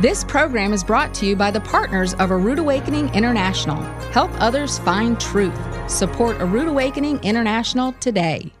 This 0.00 0.22
program 0.22 0.72
is 0.72 0.84
brought 0.84 1.12
to 1.14 1.26
you 1.26 1.34
by 1.34 1.50
the 1.50 1.58
partners 1.58 2.14
of 2.14 2.30
A 2.30 2.36
Rood 2.36 2.60
Awakening 2.60 3.12
International. 3.14 3.82
Help 4.12 4.30
others 4.40 4.78
find 4.78 5.18
truth. 5.18 5.58
Support 5.90 6.40
A 6.40 6.46
Rood 6.46 6.68
Awakening 6.68 7.18
International 7.24 7.90
today. 7.94 8.52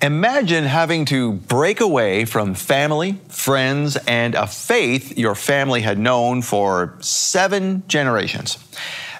Imagine 0.00 0.64
having 0.64 1.04
to 1.04 1.32
break 1.32 1.80
away 1.80 2.24
from 2.24 2.54
family, 2.54 3.20
friends, 3.28 3.98
and 4.08 4.34
a 4.34 4.46
faith 4.46 5.18
your 5.18 5.34
family 5.34 5.82
had 5.82 5.98
known 5.98 6.40
for 6.40 6.96
seven 7.00 7.82
generations. 7.86 8.56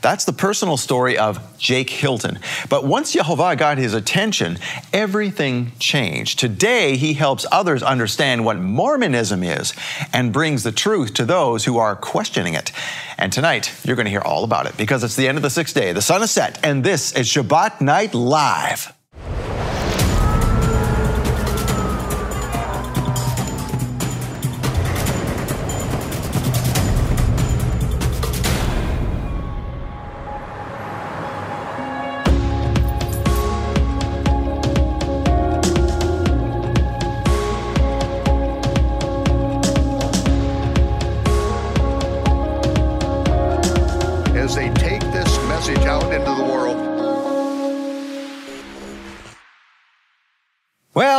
That's 0.05 0.27
the 0.27 0.35
personal 0.35 0.77
story 0.77 1.17
of 1.17 1.41
Jake 1.57 1.89
Hilton. 1.89 2.39
But 2.69 2.85
once 2.85 3.17
Yehovah 3.17 3.57
got 3.57 3.79
his 3.79 3.95
attention, 3.95 4.59
everything 4.93 5.73
changed. 5.79 6.39
Today, 6.39 6.99
he 6.99 7.15
helps 7.15 7.47
others 7.51 7.83
understand 7.83 8.45
what 8.45 8.59
Mormonism 8.59 9.43
is 9.43 9.73
and 10.13 10.31
brings 10.31 10.63
the 10.63 10.73
truth 10.73 11.15
to 11.15 11.25
those 11.25 11.65
who 11.65 11.79
are 11.79 11.97
questioning 11.97 12.53
it. 12.53 12.71
And 13.17 13.33
tonight, 13.33 13.73
you're 13.83 13.97
going 13.97 14.05
to 14.05 14.11
hear 14.11 14.21
all 14.21 14.45
about 14.45 14.67
it 14.67 14.77
because 14.77 15.03
it's 15.03 15.17
the 15.17 15.27
end 15.27 15.39
of 15.39 15.43
the 15.43 15.49
sixth 15.49 15.75
day. 15.75 15.95
The 15.95 16.03
sun 16.03 16.23
is 16.23 16.31
set, 16.31 16.63
and 16.63 16.85
this 16.85 17.13
is 17.13 17.27
Shabbat 17.27 17.81
Night 17.81 18.13
Live. 18.13 18.94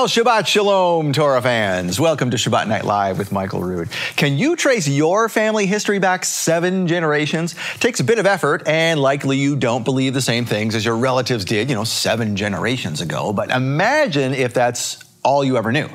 Well, 0.06 0.12
Shabbat 0.12 0.46
Shalom, 0.46 1.14
Torah 1.14 1.42
fans. 1.42 2.00
Welcome 2.00 2.30
to 2.30 2.38
Shabbat 2.38 2.68
Night 2.68 2.86
Live 2.86 3.18
with 3.18 3.32
Michael 3.32 3.62
Rood. 3.62 3.90
Can 4.16 4.38
you 4.38 4.56
trace 4.56 4.88
your 4.88 5.28
family 5.30 5.66
history 5.66 5.98
back 5.98 6.26
seven 6.26 6.86
generations? 6.86 7.56
Takes 7.80 8.02
a 8.02 8.04
bit 8.04 8.20
of 8.20 8.28
effort, 8.28 8.62
and 8.68 9.00
likely 9.00 9.38
you 9.38 9.56
don't 9.56 9.84
believe 9.84 10.14
the 10.14 10.22
same 10.22 10.46
things 10.46 10.76
as 10.76 10.86
your 10.86 10.96
relatives 10.96 11.44
did, 11.44 11.72
you 11.72 11.76
know, 11.76 11.86
seven 11.86 12.36
generations 12.36 13.02
ago. 13.02 13.34
But 13.34 13.50
imagine 13.50 14.36
if 14.36 14.54
that's 14.54 15.04
all 15.24 15.44
you 15.44 15.58
ever 15.58 15.72
knew. 15.72 15.90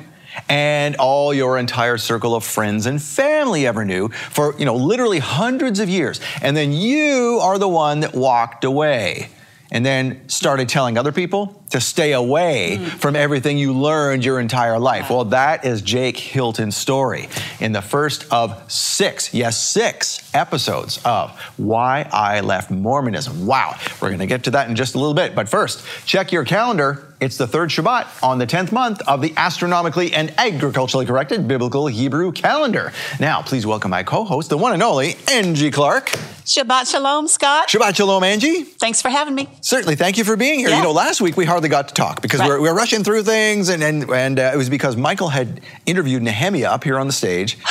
And 0.49 0.97
all 0.97 1.33
your 1.33 1.57
entire 1.57 1.97
circle 1.97 2.35
of 2.35 2.43
friends 2.43 2.87
and 2.87 3.01
family 3.01 3.65
ever 3.65 3.85
knew 3.85 4.09
for, 4.09 4.59
you 4.59 4.65
know, 4.65 4.75
literally 4.75 5.19
hundreds 5.19 5.79
of 5.79 5.87
years. 5.87 6.19
And 6.41 6.57
then 6.57 6.73
you 6.73 7.39
are 7.41 7.57
the 7.57 7.69
one 7.69 8.01
that 8.01 8.13
walked 8.13 8.65
away 8.65 9.29
and 9.71 9.85
then 9.85 10.27
started 10.27 10.67
telling 10.67 10.97
other 10.97 11.13
people 11.13 11.60
to 11.71 11.81
stay 11.81 12.13
away 12.13 12.77
from 12.77 13.15
everything 13.15 13.57
you 13.57 13.73
learned 13.73 14.23
your 14.23 14.39
entire 14.39 14.79
life. 14.79 15.09
Well, 15.09 15.25
that 15.25 15.65
is 15.65 15.81
Jake 15.81 16.17
Hilton's 16.17 16.77
story 16.77 17.27
in 17.59 17.71
the 17.71 17.81
first 17.81 18.25
of 18.31 18.71
six, 18.71 19.33
yes, 19.33 19.61
six 19.61 20.29
episodes 20.33 20.99
of 21.03 21.31
Why 21.57 22.07
I 22.11 22.41
Left 22.41 22.71
Mormonism. 22.71 23.45
Wow, 23.45 23.75
we're 24.01 24.09
going 24.09 24.19
to 24.19 24.27
get 24.27 24.43
to 24.45 24.51
that 24.51 24.69
in 24.69 24.75
just 24.75 24.95
a 24.95 24.99
little 24.99 25.13
bit. 25.13 25.35
But 25.35 25.49
first, 25.49 25.85
check 26.05 26.31
your 26.31 26.45
calendar. 26.45 27.07
It's 27.21 27.37
the 27.37 27.45
third 27.45 27.69
Shabbat 27.69 28.23
on 28.23 28.39
the 28.39 28.47
10th 28.47 28.71
month 28.71 28.99
of 29.07 29.21
the 29.21 29.31
astronomically 29.37 30.11
and 30.11 30.33
agriculturally 30.39 31.05
corrected 31.05 31.47
biblical 31.47 31.85
Hebrew 31.85 32.31
calendar. 32.31 32.91
Now, 33.19 33.43
please 33.43 33.63
welcome 33.63 33.91
my 33.91 34.01
co 34.01 34.23
host, 34.23 34.49
the 34.49 34.57
one 34.57 34.73
and 34.73 34.81
only 34.81 35.17
Angie 35.27 35.69
Clark. 35.69 36.09
Shabbat 36.45 36.89
Shalom, 36.89 37.27
Scott. 37.27 37.69
Shabbat 37.69 37.95
Shalom, 37.95 38.23
Angie. 38.23 38.63
Thanks 38.63 39.03
for 39.03 39.09
having 39.09 39.35
me. 39.35 39.47
Certainly, 39.61 39.97
thank 39.97 40.17
you 40.17 40.23
for 40.23 40.35
being 40.35 40.57
here. 40.57 40.69
Yeah. 40.69 40.77
You 40.77 40.83
know, 40.83 40.91
last 40.91 41.21
week 41.21 41.37
we 41.37 41.45
hardly 41.45 41.60
got 41.69 41.87
to 41.89 41.93
talk 41.93 42.21
because 42.21 42.39
Right. 42.39 42.49
we're, 42.49 42.61
we're 42.61 42.73
rushing 42.75 43.03
through 43.03 43.23
things, 43.23 43.69
and 43.69 43.83
and, 43.83 44.09
and 44.09 44.39
uh, 44.39 44.51
it 44.53 44.57
was 44.57 44.69
because 44.69 44.95
Michael 44.95 45.29
had 45.29 45.61
interviewed 45.85 46.21
Nehemiah 46.23 46.69
up 46.71 46.83
here 46.83 46.97
on 46.99 47.07
the 47.07 47.13
stage. 47.13 47.57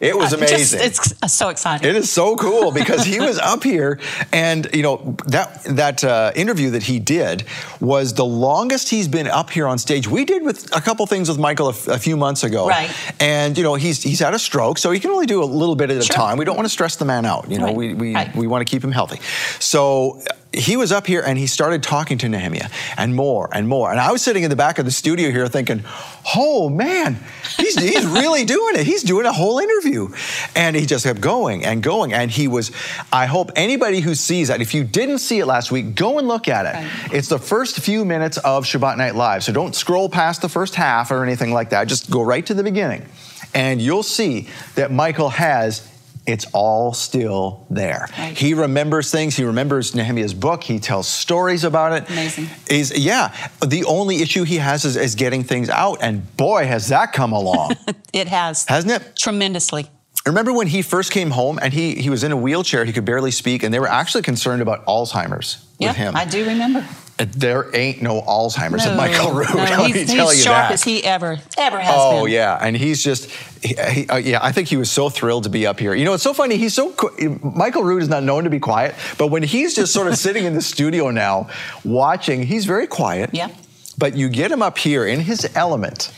It 0.00 0.18
was 0.18 0.34
Uh, 0.34 0.38
just- 0.38 0.50
amazing. 0.74 0.80
it's 0.82 1.14
uh, 1.22 1.28
so 1.28 1.48
exciting. 1.50 1.88
It 1.88 1.94
is 1.96 2.10
so 2.12 2.34
cool 2.36 2.72
because 2.72 3.04
he 3.04 3.20
was 3.20 3.38
up 3.52 3.62
here, 3.62 4.00
and 4.32 4.68
you 4.74 4.82
know 4.82 5.16
that 5.26 5.62
that 5.64 6.02
uh, 6.02 6.32
interview 6.34 6.70
that 6.70 6.82
he 6.82 6.98
did 6.98 7.44
was 7.80 8.12
the 8.12 8.24
longest 8.24 8.90
he's 8.90 9.06
been 9.08 9.28
up 9.28 9.50
here 9.50 9.66
on 9.68 9.78
stage. 9.78 10.08
We 10.08 10.24
did 10.24 10.42
with 10.42 10.68
a 10.76 10.80
couple 10.80 11.06
things 11.06 11.28
with 11.28 11.38
Michael 11.38 11.68
a, 11.68 11.70
f- 11.70 11.88
a 11.88 11.98
few 11.98 12.16
months 12.16 12.42
ago, 12.42 12.66
Right. 12.68 12.90
And 13.20 13.56
you 13.56 13.62
know 13.62 13.76
he's 13.76 14.02
he's 14.02 14.18
had 14.18 14.34
a 14.34 14.38
stroke, 14.38 14.78
so 14.78 14.90
he 14.90 14.98
can 14.98 15.10
only 15.10 15.26
do 15.26 15.42
a 15.42 15.46
little 15.60 15.76
bit 15.76 15.90
at 15.90 16.04
a 16.04 16.08
time. 16.08 16.38
We 16.38 16.44
don't 16.44 16.56
want 16.56 16.66
to 16.66 16.72
stress 16.78 16.96
the 16.96 17.04
man 17.06 17.24
out. 17.24 17.48
You 17.48 17.58
know, 17.58 17.66
Right. 17.66 17.76
we 17.76 17.94
we, 17.94 18.14
Right. 18.14 18.34
we 18.36 18.46
want 18.48 18.66
to 18.66 18.70
keep 18.70 18.82
him 18.82 18.92
healthy. 18.92 19.20
So 19.60 20.20
he 20.54 20.76
was 20.76 20.92
up 20.92 21.06
here 21.06 21.22
and 21.24 21.38
he 21.38 21.46
started 21.46 21.82
talking 21.82 22.18
to 22.18 22.28
Nehemiah 22.28 22.68
and 22.96 23.14
more 23.14 23.48
and 23.52 23.68
more. 23.68 23.90
And 23.90 24.00
I 24.00 24.12
was 24.12 24.22
sitting 24.22 24.44
in 24.44 24.50
the 24.50 24.56
back 24.56 24.78
of 24.78 24.84
the 24.84 24.90
studio 24.90 25.30
here 25.30 25.46
thinking, 25.48 25.84
oh 26.34 26.68
man, 26.68 27.18
he's, 27.56 27.78
he's 27.78 28.06
really 28.06 28.44
doing 28.56 28.76
it. 28.76 28.86
He's 28.86 29.02
doing 29.02 29.26
a 29.26 29.32
whole 29.32 29.58
interview. 29.58 30.08
And 30.54 30.76
he 30.76 30.86
just 30.86 31.04
kept 31.04 31.20
going 31.20 31.64
and 31.64 31.82
going. 31.82 32.12
And 32.12 32.30
he 32.30 32.48
was, 32.48 32.70
I 33.12 33.26
hope 33.26 33.50
anybody 33.56 34.00
who 34.00 34.14
sees 34.14 34.48
that, 34.48 34.60
if 34.60 34.74
you 34.74 34.84
didn't 34.84 35.18
see 35.18 35.40
it 35.40 35.46
last 35.46 35.70
week, 35.70 35.94
go 35.94 36.18
and 36.18 36.28
look 36.28 36.48
at 36.48 36.66
it. 36.66 36.74
Right. 36.74 37.14
It's 37.14 37.28
the 37.28 37.38
first 37.38 37.80
few 37.80 38.04
minutes 38.04 38.38
of 38.38 38.64
Shabbat 38.64 38.96
Night 38.96 39.14
Live. 39.14 39.44
So 39.44 39.52
don't 39.52 39.74
scroll 39.74 40.08
past 40.08 40.42
the 40.42 40.48
first 40.48 40.74
half 40.74 41.10
or 41.10 41.22
anything 41.22 41.52
like 41.52 41.70
that. 41.70 41.88
Just 41.88 42.10
go 42.10 42.22
right 42.22 42.44
to 42.46 42.54
the 42.54 42.62
beginning. 42.62 43.06
And 43.54 43.80
you'll 43.80 44.02
see 44.02 44.48
that 44.74 44.90
Michael 44.90 45.30
has 45.30 45.88
it's 46.26 46.46
all 46.52 46.94
still 46.94 47.66
there. 47.70 48.08
Right. 48.18 48.36
He 48.36 48.54
remembers 48.54 49.10
things. 49.10 49.36
He 49.36 49.44
remembers 49.44 49.94
Nehemiah's 49.94 50.32
book. 50.34 50.64
He 50.64 50.78
tells 50.78 51.06
stories 51.06 51.64
about 51.64 51.92
it. 51.92 52.08
Amazing. 52.10 52.48
Is 52.70 52.96
yeah. 52.98 53.34
The 53.66 53.84
only 53.84 54.22
issue 54.22 54.44
he 54.44 54.56
has 54.56 54.84
is, 54.84 54.96
is 54.96 55.14
getting 55.14 55.44
things 55.44 55.68
out, 55.68 55.98
and 56.00 56.34
boy, 56.36 56.66
has 56.66 56.88
that 56.88 57.12
come 57.12 57.32
along, 57.32 57.76
it 58.12 58.28
has 58.28 58.64
hasn't 58.66 58.92
it? 58.92 59.16
tremendously. 59.16 59.86
Remember 60.26 60.54
when 60.54 60.68
he 60.68 60.80
first 60.80 61.12
came 61.12 61.30
home 61.32 61.58
and 61.60 61.74
he 61.74 61.96
he 61.96 62.08
was 62.08 62.24
in 62.24 62.32
a 62.32 62.36
wheelchair. 62.36 62.86
He 62.86 62.92
could 62.94 63.04
barely 63.04 63.30
speak, 63.30 63.62
and 63.62 63.74
they 63.74 63.78
were 63.78 63.88
actually 63.88 64.22
concerned 64.22 64.62
about 64.62 64.86
Alzheimer's 64.86 65.62
Yeah, 65.78 65.88
with 65.88 65.96
him. 65.98 66.16
I 66.16 66.24
do 66.24 66.46
remember. 66.46 66.86
There 67.16 67.70
ain't 67.76 68.02
no 68.02 68.20
Alzheimer's 68.22 68.84
No, 68.86 68.96
Michael 68.96 69.32
Rood. 69.32 69.46
no, 69.50 69.54
let 69.62 69.86
he's, 69.86 70.08
me 70.08 70.14
tell 70.16 70.28
he's 70.30 70.38
you 70.38 70.44
sharp 70.44 70.68
that. 70.68 70.72
as 70.72 70.82
he 70.82 71.04
ever 71.04 71.38
ever 71.56 71.78
has 71.78 71.94
Oh 71.96 72.10
been. 72.10 72.20
Oh 72.22 72.26
yeah, 72.26 72.58
and 72.60 72.76
he's 72.76 73.04
just, 73.04 73.30
he, 73.62 73.76
he- 73.92 74.08
uh, 74.08 74.16
yeah. 74.16 74.40
I 74.42 74.50
think 74.50 74.66
he 74.66 74.76
was 74.76 74.90
so 74.90 75.08
thrilled 75.08 75.44
to 75.44 75.48
be 75.50 75.64
up 75.64 75.78
here. 75.78 75.94
You 75.94 76.04
know, 76.04 76.14
it's 76.14 76.24
so 76.24 76.34
funny. 76.34 76.56
He's 76.56 76.74
so 76.74 76.90
qu- 76.92 77.38
Michael 77.54 77.84
Rood 77.84 78.02
is 78.02 78.08
not 78.08 78.24
known 78.24 78.42
to 78.44 78.50
be 78.50 78.58
quiet, 78.58 78.96
but 79.16 79.28
when 79.28 79.44
he's 79.44 79.76
just 79.76 79.92
sort 79.92 80.08
of 80.08 80.16
sitting 80.16 80.44
in 80.44 80.54
the 80.54 80.60
studio 80.62 81.10
now, 81.10 81.48
watching, 81.84 82.42
he's 82.42 82.64
very 82.66 82.88
quiet. 82.88 83.30
Yeah. 83.32 83.48
But 83.96 84.16
you 84.16 84.28
get 84.28 84.50
him 84.50 84.60
up 84.60 84.76
here 84.76 85.06
in 85.06 85.20
his 85.20 85.48
element. 85.54 86.12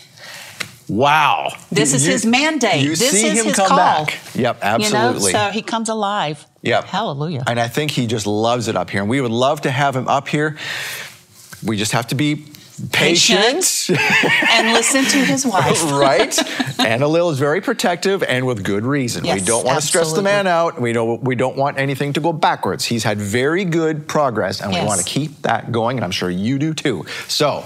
Wow. 0.89 1.53
This 1.71 1.93
is 1.93 2.07
You- 2.07 2.13
his 2.13 2.25
mandate. 2.25 2.81
You 2.83 2.97
This 2.97 3.11
see 3.11 3.27
is 3.27 3.39
him 3.41 3.47
his 3.47 3.57
come 3.57 3.69
call. 3.69 3.77
back. 3.77 4.19
Yep, 4.35 4.59
absolutely. 4.63 5.27
You 5.33 5.33
know, 5.35 5.49
so 5.49 5.51
he 5.51 5.61
comes 5.63 5.89
alive. 5.89 6.47
Yep. 6.67 6.85
Hallelujah. 6.85 7.45
And 7.47 7.59
I 7.61 7.69
think 7.69 7.91
he 7.91 8.07
just 8.07 8.27
loves 8.27 8.69
it 8.69 8.77
up 8.77 8.91
here. 8.91 9.01
And 9.01 9.09
we 9.11 9.21
would 9.21 9.31
love 9.31 9.63
to 9.63 9.71
have 9.71 9.95
him 9.97 10.09
up 10.09 10.29
here. 10.29 10.57
We 11.65 11.77
just 11.77 11.93
have 11.93 12.09
to 12.09 12.15
be 12.15 12.45
patient. 12.93 13.89
and 13.89 14.73
listen 14.75 15.05
to 15.05 15.19
his 15.25 15.47
wife. 15.55 15.83
right? 15.93 16.39
Anna 16.81 17.09
Lil 17.09 17.31
is 17.31 17.39
very 17.39 17.61
protective 17.61 18.23
and 18.23 18.47
with 18.47 18.63
good 18.63 18.85
reason. 18.85 19.23
we 19.23 19.41
don't 19.41 19.65
want 19.65 19.81
to 19.81 19.87
stress 19.87 20.13
the 20.13 20.23
man 20.23 20.47
out. 20.47 20.81
We 20.81 20.93
don't 20.93 21.23
we 21.23 21.35
don't 21.37 21.57
want 21.57 21.79
anything 21.79 22.13
to 22.15 22.21
go 22.21 22.33
backwards. 22.33 22.85
He's 22.85 23.05
had 23.05 23.19
very 23.19 23.65
good 23.65 24.07
progress 24.09 24.61
and 24.61 24.73
we 24.73 24.85
want 24.85 25.01
to 25.01 25.07
keep 25.07 25.43
that 25.43 25.73
going 25.73 25.97
and 25.97 26.05
I'm 26.05 26.11
sure 26.11 26.29
you 26.31 26.59
do 26.59 26.75
too. 26.75 27.07
So, 27.29 27.65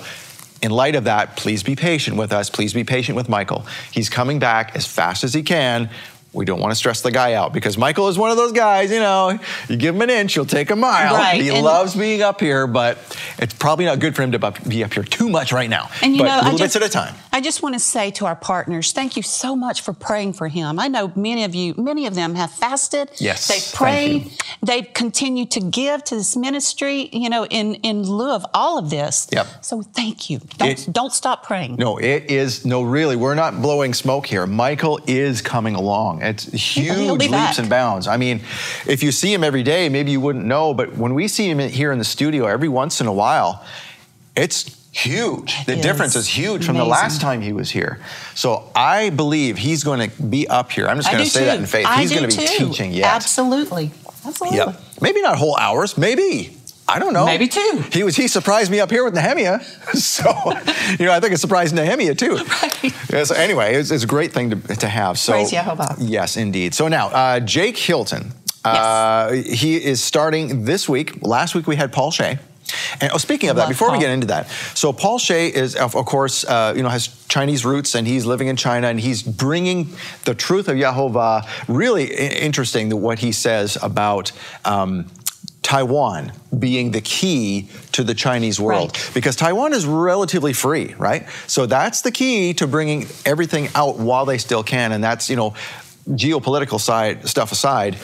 in 0.63 0.71
light 0.71 0.95
of 0.95 1.05
that, 1.05 1.37
please 1.37 1.63
be 1.63 1.75
patient 1.75 2.17
with 2.17 2.33
us. 2.33 2.51
Please 2.51 2.73
be 2.75 2.85
patient 2.85 3.17
with 3.17 3.29
Michael. 3.29 3.67
He's 3.91 4.09
coming 4.11 4.39
back 4.39 4.77
as 4.77 4.87
fast 4.87 5.25
as 5.25 5.35
he 5.35 5.43
can. 5.43 5.89
We 6.33 6.45
don't 6.45 6.61
want 6.61 6.71
to 6.71 6.77
stress 6.77 7.01
the 7.01 7.11
guy 7.11 7.35
out 7.35 7.53
because 7.53 7.77
Michael 7.77 8.07
is 8.09 8.17
one 8.17 8.31
of 8.31 8.37
those 8.37 8.53
guys, 8.53 8.93
you 8.93 9.01
know, 9.01 9.37
you 9.69 9.77
give 9.77 9.97
him 9.97 10.03
an 10.03 10.11
inch, 10.11 10.35
he'll 10.35 10.47
take 10.47 10.71
a 10.71 10.77
mile. 10.77 11.15
Right, 11.15 11.41
He 11.41 11.49
and- 11.49 11.63
loves 11.63 11.97
being 11.97 12.23
up 12.23 12.41
here, 12.41 12.69
but 12.69 12.99
it's 13.39 13.53
probably 13.53 13.85
not 13.85 13.99
good 13.99 14.15
for 14.15 14.23
him 14.23 14.31
to 14.33 14.53
be 14.69 14.85
up 14.85 14.95
here 14.95 15.03
too 15.03 15.29
much 15.29 15.53
right 15.53 15.69
now. 15.69 15.91
And 16.03 16.15
you 16.15 16.23
but 16.23 16.29
know, 16.29 16.37
little 16.45 16.61
I 16.61 16.65
bits 16.65 16.77
at 16.77 16.83
a 16.85 16.89
time. 16.89 17.17
I 17.33 17.41
just 17.41 17.63
want 17.63 17.75
to 17.77 17.79
say 17.79 18.11
to 18.13 18.27
our 18.27 18.35
partners, 18.35 18.91
thank 18.93 19.17
you 19.17 19.23
so 19.23 19.55
much 19.55 19.83
for 19.83 19.93
praying 19.93 20.33
for 20.33 20.49
him. 20.49 20.81
I 20.81 20.89
know 20.89 21.13
many 21.15 21.45
of 21.45 21.55
you, 21.55 21.75
many 21.79 22.07
of 22.07 22.15
them 22.17 22.35
have 22.35 22.51
fasted. 22.51 23.11
Yes, 23.19 23.47
They've 23.47 23.75
prayed. 23.75 24.33
They've 24.63 24.93
continued 24.93 25.53
to 25.53 25.61
give 25.61 26.03
to 26.05 26.17
this 26.17 26.37
ministry, 26.37 27.09
you 27.13 27.31
know, 27.31 27.47
in, 27.47 27.77
in 27.77 28.03
lieu 28.03 28.33
of 28.33 28.45
all 28.53 28.79
of 28.79 28.91
this. 28.91 29.29
Yep. 29.33 29.47
So 29.65 29.83
thank 29.83 30.29
you. 30.29 30.41
Don't, 30.59 30.69
It- 30.71 30.89
don't 30.93 31.13
stop 31.13 31.45
praying. 31.47 31.77
No, 31.77 31.99
it 31.99 32.31
is 32.31 32.67
no. 32.67 32.83
Really, 32.83 33.15
we're 33.15 33.37
not 33.37 33.63
blowing 33.63 33.95
smoke 33.95 34.27
here. 34.27 34.45
Michael 34.47 34.99
is 35.07 35.41
coming 35.41 35.77
along. 35.77 36.23
It's 36.23 36.45
huge 36.47 37.21
leaps 37.21 37.29
back. 37.31 37.59
and 37.59 37.69
bounds. 37.71 38.09
I 38.09 38.17
mean, 38.17 38.41
if 38.89 39.03
you 39.05 39.13
see 39.13 39.33
him 39.33 39.45
every 39.45 39.63
day, 39.63 39.89
maybe 39.89 40.11
you 40.11 40.21
wouldn't 40.21 40.47
know. 40.47 40.75
But 40.75 40.97
when 40.97 41.15
we 41.15 41.29
see 41.29 41.49
him 41.49 41.61
here 41.61 41.93
in 41.93 41.99
the 41.99 42.05
studio 42.05 42.47
every 42.47 42.69
once 42.69 43.01
in 43.01 43.07
a 43.07 43.13
while, 43.13 43.65
it's 44.37 44.80
huge. 44.91 45.65
The 45.67 45.75
It 45.75 45.83
difference 45.83 46.17
is 46.17 46.25
is 46.25 46.29
huge 46.29 46.65
from 46.65 46.77
the 46.77 46.85
last 46.85 47.21
time 47.21 47.41
he 47.41 47.53
was 47.53 47.71
here. 47.71 48.01
So 48.35 48.71
I 48.75 49.11
believe 49.11 49.59
he's 49.59 49.85
going 49.85 50.11
to 50.11 50.23
be 50.23 50.49
up 50.49 50.71
here. 50.73 50.87
I'm 50.89 50.97
just 50.97 51.11
going 51.11 51.25
to 51.25 51.31
say 51.31 51.41
too. 51.41 51.47
that 51.47 51.59
in 51.59 51.67
faith. 51.67 51.87
I 51.87 52.01
he's 52.01 52.11
going 52.11 52.29
to 52.29 52.37
be 52.37 52.47
too. 52.47 52.69
teaching 52.69 52.93
yet. 52.93 53.07
Absolutely. 53.15 53.93
Absolutely. 54.25 54.59
Yep. 54.59 54.81
Maybe 55.01 55.23
not 55.23 55.39
whole 55.39 55.57
hours. 55.57 55.97
Maybe. 55.97 56.57
I 56.89 56.99
don't 56.99 57.13
know. 57.13 57.25
Maybe 57.25 57.47
two. 57.47 57.85
He 57.93 58.03
was. 58.03 58.17
He 58.17 58.27
surprised 58.27 58.69
me 58.69 58.81
up 58.81 58.91
here 58.91 59.05
with 59.05 59.15
Nehemiah. 59.15 59.61
So, 59.93 60.31
you 60.99 61.07
know, 61.07 61.13
I 61.13 61.21
think 61.21 61.33
it 61.33 61.39
surprised 61.39 61.75
Nehemiah 61.75 62.15
too. 62.15 62.37
Right. 62.63 63.11
Yeah, 63.13 63.25
so 63.25 63.35
anyway, 63.35 63.75
it's, 63.75 63.91
it's 63.91 64.05
a 64.05 64.07
great 64.07 64.33
thing 64.33 64.51
to, 64.51 64.77
to 64.77 64.89
have. 64.89 65.19
So, 65.19 65.33
Praise 65.33 65.53
Yehovah. 65.53 65.97
Yes, 65.99 66.37
indeed. 66.37 66.75
So 66.75 66.89
now, 66.89 67.09
uh, 67.09 67.41
Jake 67.41 67.77
Hilton. 67.77 68.33
Uh, 68.65 69.33
he 69.33 69.83
is 69.83 70.03
starting 70.03 70.65
this 70.65 70.89
week. 70.89 71.23
Last 71.23 71.55
week 71.55 71.67
we 71.67 71.77
had 71.77 71.93
Paul 71.93 72.11
Shea. 72.11 72.39
And 73.01 73.13
oh, 73.13 73.19
speaking 73.19 73.51
of 73.51 73.57
that, 73.57 73.63
Love 73.63 73.71
before 73.71 73.93
we 73.93 73.99
get 73.99 74.11
into 74.11 74.27
that, 74.29 74.49
so 74.75 74.93
Paul 74.93 75.19
Shea 75.19 75.49
is, 75.49 75.77
of, 75.77 75.95
of 75.97 76.07
course, 76.07 76.45
uh, 76.45 76.73
you 76.77 76.83
know, 76.83 76.89
has 76.89 77.09
Chinese 77.29 77.65
roots, 77.65 77.95
and 77.95 78.07
he's 78.07 78.27
living 78.27 78.49
in 78.49 78.57
China, 78.57 78.89
and 78.89 79.01
he's 79.01 79.23
bringing 79.23 79.91
the 80.25 80.35
truth 80.35 80.69
of 80.69 80.77
Yehovah. 80.77 81.47
Really 81.69 82.05
interesting 82.15 82.89
that 82.91 82.97
what 82.97 83.19
he 83.21 83.33
says 83.33 83.77
about. 83.83 84.33
Um, 84.65 85.07
Taiwan 85.63 86.33
being 86.59 86.91
the 86.91 87.01
key 87.01 87.69
to 87.93 88.03
the 88.03 88.15
Chinese 88.15 88.59
world 88.59 88.91
Right. 88.97 89.11
because 89.15 89.37
Taiwan 89.37 89.73
is 89.73 89.87
relatively 89.87 90.53
free, 90.53 90.95
right? 90.99 91.29
So 91.47 91.67
that's 91.67 92.01
the 92.01 92.11
key 92.11 92.55
to 92.55 92.67
bringing 92.67 93.07
everything 93.25 93.69
out 93.77 93.97
while 93.99 94.25
they 94.25 94.39
still 94.39 94.65
can, 94.65 94.91
and 94.91 95.05
that's 95.05 95.31
you 95.31 95.37
know, 95.37 95.55
geopolitical 96.09 96.81
side 96.81 97.29
stuff 97.29 97.53
aside, 97.53 97.99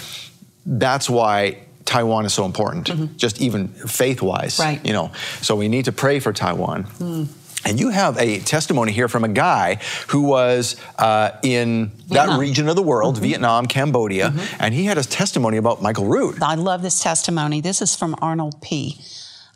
that's 0.65 1.09
why 1.11 1.59
Taiwan 1.87 2.27
is 2.27 2.35
so 2.35 2.45
important, 2.45 2.89
mm-hmm. 2.89 3.17
just 3.17 3.41
even 3.41 3.69
faith-wise, 3.69 4.59
Right. 4.59 4.85
You 4.85 4.93
know, 4.93 5.13
so 5.41 5.57
we 5.57 5.69
need 5.69 5.87
to 5.87 5.93
pray 5.93 6.21
for 6.21 6.33
Taiwan. 6.33 6.83
Hmm. 6.83 7.25
And 7.65 7.81
you 7.81 7.89
have 7.89 8.17
a 8.19 8.39
testimony 8.41 8.93
here 8.93 9.09
from 9.09 9.25
a 9.25 9.29
guy 9.29 9.81
who 10.09 10.23
was 10.23 10.77
uh, 10.99 11.33
in 11.43 11.91
that 12.09 12.39
region 12.39 12.69
of 12.69 12.77
the 12.77 12.83
world, 12.83 13.15
mm-hmm. 13.15 13.25
Vietnam, 13.25 13.67
Cambodia, 13.67 14.31
mm-hmm. 14.31 14.57
and 14.63 14.73
he 14.73 14.85
had 14.85 14.99
a 14.99 15.03
testimony 15.03 15.57
about 15.57 15.83
Michael 15.83 16.07
Rood. 16.07 16.43
I 16.43 16.55
love 16.55 16.83
this 16.83 17.03
testimony. 17.03 17.61
This 17.61 17.83
is 17.83 17.97
from 17.97 18.15
Arnold 18.21 18.63
P. 18.63 19.01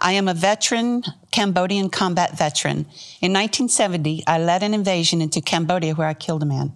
I 0.01 0.13
am 0.13 0.29
a 0.29 0.35
veteran, 0.35 1.05
Cambodian 1.31 1.91
combat 1.91 2.37
veteran. 2.37 2.87
In 3.21 3.33
1970, 3.33 4.25
I 4.27 4.39
led 4.39 4.63
an 4.63 4.73
invasion 4.75 5.21
into 5.21 5.41
Cambodia 5.41 5.95
where 5.95 6.09
I 6.09 6.15
killed 6.15 6.43
a 6.43 6.47
man. 6.47 6.73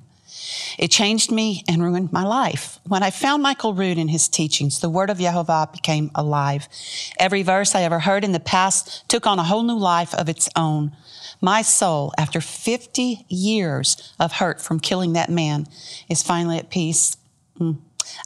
It 0.78 0.90
changed 0.90 1.30
me 1.30 1.64
and 1.68 1.82
ruined 1.82 2.12
my 2.12 2.24
life. 2.24 2.78
When 2.86 3.02
I 3.02 3.10
found 3.10 3.42
Michael 3.42 3.74
Rood 3.74 3.98
in 3.98 4.08
his 4.08 4.28
teachings, 4.28 4.80
the 4.80 4.90
word 4.90 5.10
of 5.10 5.18
Yehovah 5.18 5.72
became 5.72 6.10
alive. 6.14 6.68
Every 7.18 7.42
verse 7.42 7.74
I 7.74 7.82
ever 7.82 8.00
heard 8.00 8.24
in 8.24 8.32
the 8.32 8.40
past 8.40 9.08
took 9.08 9.26
on 9.26 9.38
a 9.38 9.44
whole 9.44 9.62
new 9.62 9.78
life 9.78 10.14
of 10.14 10.28
its 10.28 10.48
own. 10.56 10.92
My 11.40 11.62
soul, 11.62 12.12
after 12.18 12.40
50 12.40 13.26
years 13.28 14.14
of 14.18 14.32
hurt 14.32 14.60
from 14.60 14.80
killing 14.80 15.12
that 15.12 15.30
man, 15.30 15.66
is 16.08 16.22
finally 16.22 16.58
at 16.58 16.70
peace. 16.70 17.16
Mm. 17.58 17.78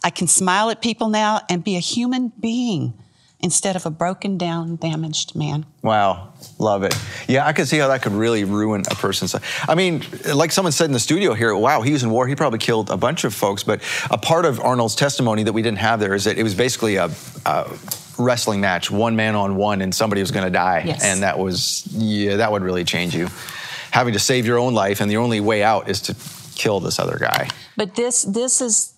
I 0.02 0.10
can 0.10 0.26
smile 0.26 0.70
at 0.70 0.82
people 0.82 1.08
now 1.08 1.40
and 1.48 1.64
be 1.64 1.76
a 1.76 1.80
human 1.80 2.32
being 2.40 2.94
instead 3.40 3.76
of 3.76 3.86
a 3.86 3.90
broken 3.90 4.36
down, 4.36 4.76
damaged 4.76 5.36
man. 5.36 5.64
Wow, 5.82 6.32
love 6.58 6.82
it. 6.82 6.94
Yeah, 7.28 7.46
I 7.46 7.52
can 7.52 7.66
see 7.66 7.78
how 7.78 7.88
that 7.88 8.02
could 8.02 8.12
really 8.12 8.44
ruin 8.44 8.82
a 8.90 8.94
person's 8.94 9.34
life. 9.34 9.68
I 9.68 9.74
mean, 9.74 10.02
like 10.34 10.50
someone 10.50 10.72
said 10.72 10.86
in 10.86 10.92
the 10.92 11.00
studio 11.00 11.34
here, 11.34 11.54
wow, 11.54 11.82
he 11.82 11.92
was 11.92 12.02
in 12.02 12.10
war. 12.10 12.26
He 12.26 12.34
probably 12.34 12.58
killed 12.58 12.90
a 12.90 12.96
bunch 12.96 13.24
of 13.24 13.34
folks. 13.34 13.62
But 13.62 13.80
a 14.10 14.18
part 14.18 14.44
of 14.44 14.60
Arnold's 14.60 14.96
testimony 14.96 15.44
that 15.44 15.52
we 15.52 15.62
didn't 15.62 15.78
have 15.78 16.00
there 16.00 16.14
is 16.14 16.24
that 16.24 16.36
it 16.36 16.42
was 16.42 16.54
basically 16.54 16.96
a, 16.96 17.10
a 17.46 17.78
wrestling 18.18 18.60
match, 18.60 18.90
one 18.90 19.14
man 19.14 19.36
on 19.36 19.56
one, 19.56 19.82
and 19.82 19.94
somebody 19.94 20.20
was 20.20 20.32
going 20.32 20.44
to 20.44 20.50
die. 20.50 20.82
Yes. 20.86 21.04
And 21.04 21.22
that 21.22 21.38
was, 21.38 21.86
yeah, 21.92 22.36
that 22.36 22.50
would 22.50 22.62
really 22.62 22.84
change 22.84 23.14
you. 23.14 23.28
Having 23.92 24.14
to 24.14 24.18
save 24.18 24.46
your 24.46 24.58
own 24.58 24.74
life, 24.74 25.00
and 25.00 25.10
the 25.10 25.16
only 25.16 25.40
way 25.40 25.62
out 25.62 25.88
is 25.88 26.02
to 26.02 26.16
kill 26.56 26.80
this 26.80 26.98
other 26.98 27.18
guy. 27.18 27.48
But 27.76 27.94
this 27.94 28.22
this 28.22 28.60
is 28.60 28.92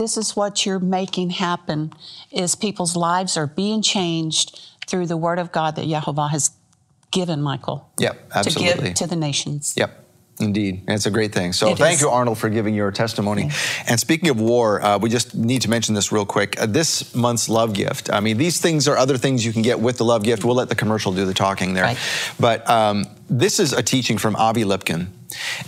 this 0.00 0.16
is 0.16 0.34
what 0.34 0.64
you're 0.64 0.78
making 0.78 1.28
happen 1.28 1.92
is 2.30 2.54
people's 2.54 2.96
lives 2.96 3.36
are 3.36 3.46
being 3.46 3.82
changed 3.82 4.58
through 4.86 5.06
the 5.06 5.16
word 5.16 5.38
of 5.38 5.52
God 5.52 5.76
that 5.76 5.84
Yehovah 5.84 6.30
has 6.30 6.52
given 7.10 7.42
Michael. 7.42 7.90
Yep, 7.98 8.30
absolutely. 8.34 8.74
To 8.76 8.82
give 8.82 8.94
to 8.94 9.06
the 9.06 9.16
nations. 9.16 9.74
Yep. 9.76 9.98
Indeed, 10.40 10.84
and 10.86 10.94
it's 10.94 11.04
a 11.04 11.10
great 11.10 11.34
thing. 11.34 11.52
So, 11.52 11.68
It 11.68 11.76
thank 11.76 11.96
is. 11.96 12.00
you, 12.00 12.08
Arnold, 12.08 12.38
for 12.38 12.48
giving 12.48 12.74
your 12.74 12.90
testimony. 12.90 13.50
And 13.86 14.00
speaking 14.00 14.30
of 14.30 14.40
war, 14.40 14.80
uh, 14.80 14.96
we 14.96 15.10
just 15.10 15.34
need 15.34 15.60
to 15.62 15.68
mention 15.68 15.94
this 15.94 16.10
real 16.12 16.24
quick. 16.24 16.58
Uh, 16.58 16.64
this 16.64 17.14
month's 17.14 17.50
love 17.50 17.74
gift. 17.74 18.10
I 18.10 18.20
mean, 18.20 18.38
these 18.38 18.58
things 18.58 18.88
are 18.88 18.96
other 18.96 19.18
things 19.18 19.44
you 19.44 19.52
can 19.52 19.60
get 19.60 19.80
with 19.80 19.98
the 19.98 20.04
love 20.06 20.22
gift. 20.22 20.42
We'll 20.42 20.54
let 20.54 20.70
the 20.70 20.74
commercial 20.74 21.12
do 21.12 21.26
the 21.26 21.34
talking 21.34 21.74
there. 21.74 21.84
Right. 21.84 21.98
But 22.38 22.66
um, 22.70 23.04
this 23.30 23.58
is 23.60 23.72
a 23.72 23.82
teaching 23.82 24.18
from 24.18 24.34
Avi 24.36 24.64
Lipkin, 24.64 25.06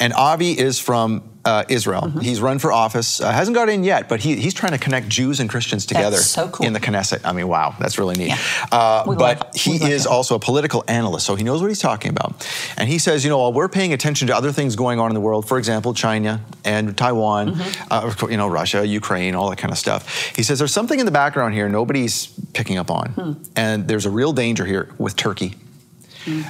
and 0.01 0.13
Avi 0.13 0.59
is 0.59 0.79
from 0.81 1.29
uh, 1.45 1.65
Israel. 1.69 2.03
Mm-hmm. 2.03 2.21
He's 2.21 2.41
run 2.41 2.59
for 2.61 2.71
office. 2.73 3.21
Uh, 3.21 3.33
hasn't 3.33 3.55
got 3.57 3.69
in 3.69 3.83
yet, 3.83 4.09
but 4.09 4.21
he, 4.21 4.37
he's 4.37 4.55
trying 4.55 4.73
to 4.73 4.79
connect 4.79 5.09
Jews 5.09 5.41
and 5.41 5.51
Christians 5.51 5.87
together 5.87 6.17
so 6.19 6.49
cool. 6.49 6.65
in 6.67 6.73
the 6.73 6.79
Knesset. 6.79 7.21
I 7.25 7.33
mean, 7.33 7.49
wow, 7.49 7.75
that's 7.81 7.99
really 7.99 8.15
neat. 8.17 8.29
Yeah. 8.29 8.39
Uh, 8.71 9.05
but 9.07 9.19
love- 9.19 9.55
he 9.55 9.79
love 9.81 9.91
is 9.91 10.07
him. 10.07 10.13
also 10.13 10.35
a 10.37 10.39
political 10.39 10.85
analyst, 10.87 11.27
so 11.27 11.35
he 11.35 11.43
knows 11.43 11.61
what 11.61 11.67
he's 11.69 11.81
talking 11.81 12.11
about. 12.11 12.49
And 12.77 12.89
he 12.89 12.99
says, 12.99 13.25
you 13.25 13.31
know, 13.31 13.39
while 13.39 13.53
we're 13.53 13.69
paying 13.69 13.93
attention 13.93 14.29
to 14.29 14.37
other 14.37 14.53
things 14.53 14.77
going 14.77 15.01
on 15.01 15.11
in 15.11 15.15
the 15.15 15.21
world, 15.21 15.49
for 15.49 15.59
example, 15.59 15.95
China 15.95 16.41
and 16.65 16.97
Taiwan, 16.97 17.55
Mm-hmm. 17.55 18.25
uh, 18.25 18.29
you 18.31 18.37
know, 18.37 18.47
Russia, 18.49 18.87
Ukraine, 18.87 19.35
all 19.35 19.51
that 19.51 19.59
kind 19.59 19.73
of 19.73 19.79
stuff. 19.79 20.33
He 20.37 20.43
says 20.45 20.59
there's 20.59 20.73
something 20.75 20.99
in 21.01 21.07
the 21.07 21.13
background 21.13 21.55
here 21.55 21.69
nobody's 21.69 22.27
picking 22.53 22.79
up 22.79 22.91
on, 22.91 23.09
Hmm. 23.13 23.33
and 23.57 23.89
there's 23.89 24.07
a 24.07 24.11
real 24.11 24.33
danger 24.33 24.65
here 24.65 24.91
with 24.99 25.17
Turkey. 25.17 25.55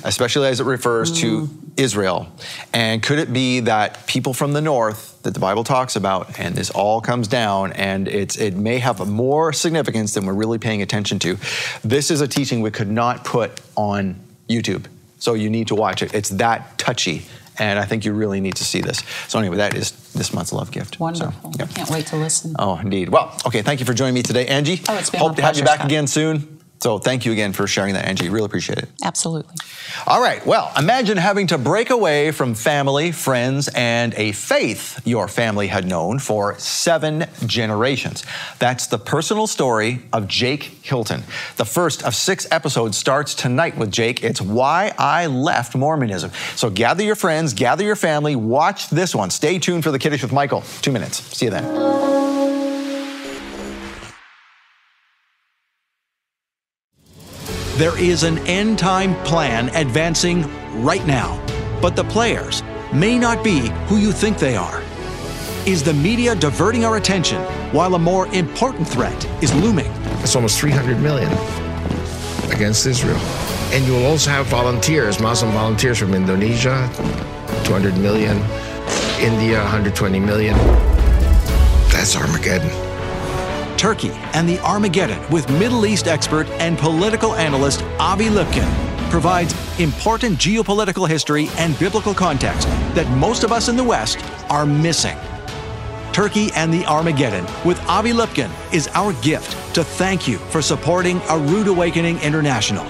Especially 0.04 0.48
as 0.48 0.60
it 0.60 0.64
refers 0.66 1.20
to 1.20 1.46
Hmm. 1.46 1.56
Israel. 1.76 2.26
And 2.74 3.02
could 3.02 3.18
it 3.18 3.32
be 3.32 3.60
that 3.60 4.06
people 4.06 4.34
from 4.34 4.52
the 4.52 4.60
north 4.60 5.20
that 5.22 5.32
the 5.34 5.40
Bible 5.40 5.64
talks 5.64 5.96
about, 5.96 6.38
and 6.38 6.54
this 6.54 6.70
all 6.70 7.00
comes 7.00 7.28
down, 7.28 7.72
and 7.72 8.08
it's, 8.08 8.36
it 8.36 8.54
may 8.56 8.78
have 8.78 9.06
more 9.08 9.52
significance 9.52 10.12
than 10.14 10.26
we're 10.26 10.34
really 10.34 10.58
paying 10.58 10.82
attention 10.82 11.18
to? 11.20 11.38
This 11.82 12.10
is 12.10 12.20
a 12.20 12.28
teaching 12.28 12.60
we 12.60 12.70
could 12.70 12.90
not 12.90 13.24
put 13.24 13.60
on 13.76 14.16
YouTube. 14.48 14.84
So 15.18 15.34
you 15.34 15.48
need 15.48 15.68
to 15.68 15.74
watch 15.74 16.02
it. 16.02 16.12
It's 16.14 16.28
that 16.30 16.76
touchy. 16.78 17.24
And 17.58 17.78
I 17.78 17.84
think 17.84 18.04
you 18.04 18.12
really 18.12 18.40
need 18.40 18.56
to 18.56 18.64
see 18.64 18.80
this. 18.80 19.02
So, 19.28 19.38
anyway, 19.38 19.58
that 19.58 19.74
is 19.74 19.92
this 20.14 20.32
month's 20.32 20.52
love 20.54 20.70
gift. 20.70 20.94
So, 20.96 21.04
Wonderful. 21.04 21.52
yep. 21.58 21.68
I 21.68 21.72
can't 21.72 21.90
wait 21.90 22.06
to 22.06 22.16
listen. 22.16 22.56
Oh, 22.58 22.76
indeed. 22.78 23.10
Well, 23.10 23.36
okay, 23.46 23.60
thank 23.62 23.78
you 23.78 23.84
for 23.86 23.92
joining 23.94 24.14
me 24.14 24.22
today, 24.22 24.46
Angie. 24.46 24.80
Oh, 24.88 24.96
it's 24.98 25.10
been 25.10 25.20
Hope 25.20 25.36
to 25.36 25.42
have 25.42 25.56
you 25.58 25.62
back 25.62 25.76
Scott. 25.76 25.86
again 25.86 26.06
soon. 26.06 26.61
So, 26.82 26.98
thank 26.98 27.24
you 27.24 27.30
again 27.30 27.52
for 27.52 27.68
sharing 27.68 27.94
that, 27.94 28.06
Angie. 28.06 28.28
Really 28.28 28.46
appreciate 28.46 28.78
it. 28.78 28.88
Absolutely. 29.04 29.54
All 30.04 30.20
right. 30.20 30.44
Well, 30.44 30.72
imagine 30.76 31.16
having 31.16 31.46
to 31.48 31.58
break 31.58 31.90
away 31.90 32.32
from 32.32 32.54
family, 32.54 33.12
friends, 33.12 33.68
and 33.72 34.12
a 34.14 34.32
faith 34.32 35.00
your 35.06 35.28
family 35.28 35.68
had 35.68 35.86
known 35.86 36.18
for 36.18 36.58
seven 36.58 37.26
generations. 37.46 38.24
That's 38.58 38.88
the 38.88 38.98
personal 38.98 39.46
story 39.46 40.02
of 40.12 40.26
Jake 40.26 40.64
Hilton. 40.82 41.22
The 41.56 41.64
first 41.64 42.02
of 42.02 42.16
six 42.16 42.48
episodes 42.50 42.98
starts 42.98 43.34
tonight 43.34 43.76
with 43.76 43.92
Jake. 43.92 44.24
It's 44.24 44.40
Why 44.40 44.92
I 44.98 45.26
Left 45.26 45.76
Mormonism. 45.76 46.32
So 46.56 46.68
gather 46.68 47.04
your 47.04 47.14
friends, 47.14 47.54
gather 47.54 47.84
your 47.84 47.96
family, 47.96 48.34
watch 48.34 48.90
this 48.90 49.14
one. 49.14 49.30
Stay 49.30 49.60
tuned 49.60 49.84
for 49.84 49.92
the 49.92 50.00
Kiddush 50.00 50.22
with 50.22 50.32
Michael. 50.32 50.62
Two 50.80 50.90
minutes. 50.90 51.22
See 51.36 51.46
you 51.46 51.52
then. 51.52 52.01
There 57.82 57.98
is 57.98 58.22
an 58.22 58.38
end 58.46 58.78
time 58.78 59.16
plan 59.24 59.68
advancing 59.70 60.44
right 60.84 61.04
now, 61.04 61.44
but 61.80 61.96
the 61.96 62.04
players 62.04 62.62
may 62.92 63.18
not 63.18 63.42
be 63.42 63.70
who 63.86 63.96
you 63.96 64.12
think 64.12 64.38
they 64.38 64.54
are. 64.54 64.84
Is 65.66 65.82
the 65.82 65.92
media 65.92 66.36
diverting 66.36 66.84
our 66.84 66.96
attention 66.96 67.42
while 67.72 67.96
a 67.96 67.98
more 67.98 68.28
important 68.28 68.86
threat 68.86 69.26
is 69.42 69.52
looming? 69.56 69.90
It's 70.22 70.36
almost 70.36 70.60
300 70.60 71.00
million 71.00 71.32
against 72.52 72.86
Israel. 72.86 73.18
And 73.72 73.84
you 73.84 73.94
will 73.94 74.06
also 74.06 74.30
have 74.30 74.46
volunteers, 74.46 75.18
Muslim 75.18 75.50
volunteers 75.50 75.98
from 75.98 76.14
Indonesia, 76.14 76.88
200 77.64 77.98
million, 77.98 78.36
India, 79.18 79.58
120 79.58 80.20
million. 80.20 80.56
That's 81.90 82.14
Armageddon. 82.14 82.81
Turkey 83.82 84.12
and 84.34 84.48
the 84.48 84.60
Armageddon 84.60 85.28
with 85.28 85.50
Middle 85.58 85.86
East 85.86 86.06
expert 86.06 86.46
and 86.60 86.78
political 86.78 87.34
analyst 87.34 87.82
Avi 87.98 88.26
Lipkin 88.26 88.70
provides 89.10 89.52
important 89.80 90.38
geopolitical 90.38 91.08
history 91.08 91.48
and 91.58 91.76
biblical 91.80 92.14
context 92.14 92.68
that 92.94 93.10
most 93.18 93.42
of 93.42 93.50
us 93.50 93.68
in 93.68 93.74
the 93.74 93.82
West 93.82 94.24
are 94.48 94.64
missing. 94.64 95.18
Turkey 96.12 96.52
and 96.54 96.72
the 96.72 96.86
Armageddon 96.86 97.44
with 97.64 97.84
Avi 97.88 98.12
Lipkin 98.12 98.52
is 98.72 98.86
our 98.94 99.14
gift 99.14 99.74
to 99.74 99.82
thank 99.82 100.28
you 100.28 100.38
for 100.38 100.62
supporting 100.62 101.20
A 101.28 101.36
Rood 101.36 101.66
Awakening 101.66 102.20
International. 102.20 102.84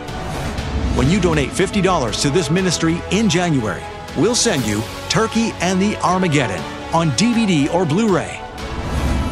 When 0.95 1.09
you 1.09 1.23
donate 1.23 1.49
$50 1.49 2.21
to 2.21 2.29
this 2.29 2.51
ministry 2.51 3.01
in 3.13 3.31
January, 3.31 3.83
we'll 4.15 4.35
send 4.35 4.67
you 4.67 4.83
Turkey 5.09 5.53
and 5.63 5.81
the 5.81 5.97
Armageddon 6.03 6.63
on 6.93 7.13
DVD 7.13 7.73
or 7.73 7.87
Blu 7.87 8.15
ray. 8.15 8.42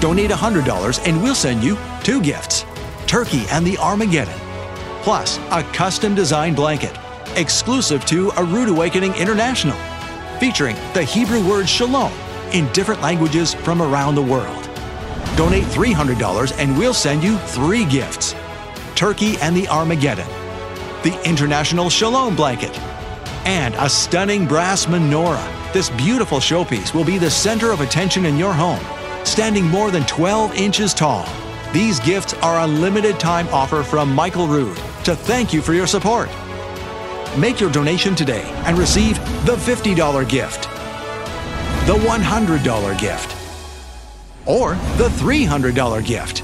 Donate 0.00 0.30
$100 0.30 1.06
and 1.06 1.22
we'll 1.22 1.34
send 1.34 1.62
you 1.62 1.76
two 2.02 2.22
gifts 2.22 2.64
Turkey 3.06 3.44
and 3.50 3.66
the 3.66 3.76
Armageddon, 3.78 4.38
plus 5.02 5.38
a 5.50 5.62
custom 5.74 6.14
designed 6.14 6.56
blanket. 6.56 6.96
exclusive 7.36 8.04
to 8.06 8.30
A 8.36 8.42
Awakening 8.42 9.14
International, 9.14 9.76
featuring 10.38 10.76
the 10.94 11.02
Hebrew 11.02 11.46
word 11.46 11.68
shalom 11.68 12.12
in 12.52 12.70
different 12.72 13.00
languages 13.00 13.54
from 13.54 13.82
around 13.82 14.14
the 14.14 14.22
world. 14.22 14.64
Donate 15.36 15.64
$300 15.64 16.58
and 16.58 16.76
we'll 16.76 16.94
send 16.94 17.22
you 17.22 17.36
three 17.38 17.84
gifts 17.84 18.34
Turkey 18.94 19.36
and 19.38 19.56
the 19.56 19.68
Armageddon, 19.68 20.28
the 21.02 21.20
International 21.24 21.88
Shalom 21.88 22.36
Blanket, 22.36 22.76
and 23.46 23.74
a 23.76 23.88
stunning 23.88 24.46
brass 24.46 24.86
menorah. 24.86 25.72
This 25.72 25.90
beautiful 25.90 26.38
showpiece 26.38 26.94
will 26.94 27.04
be 27.04 27.16
the 27.16 27.30
center 27.30 27.70
of 27.70 27.80
attention 27.80 28.26
in 28.26 28.36
your 28.36 28.52
home, 28.52 28.84
standing 29.24 29.66
more 29.66 29.90
than 29.90 30.04
12 30.06 30.54
inches 30.54 30.94
tall. 30.94 31.26
These 31.72 32.00
gifts 32.00 32.34
are 32.34 32.60
a 32.60 32.66
limited 32.66 33.20
time 33.20 33.48
offer 33.48 33.82
from 33.82 34.14
Michael 34.14 34.46
Rood 34.46 34.76
to 35.04 35.14
thank 35.14 35.52
you 35.52 35.62
for 35.62 35.72
your 35.72 35.86
support. 35.86 36.28
Make 37.38 37.60
your 37.60 37.70
donation 37.70 38.14
today 38.14 38.42
and 38.66 38.76
receive 38.76 39.16
the 39.46 39.52
$50 39.52 40.28
gift, 40.28 40.64
the 41.86 41.94
$100 41.94 42.98
gift, 42.98 43.36
or 44.46 44.74
the 44.96 45.08
$300 45.08 46.04
gift. 46.04 46.42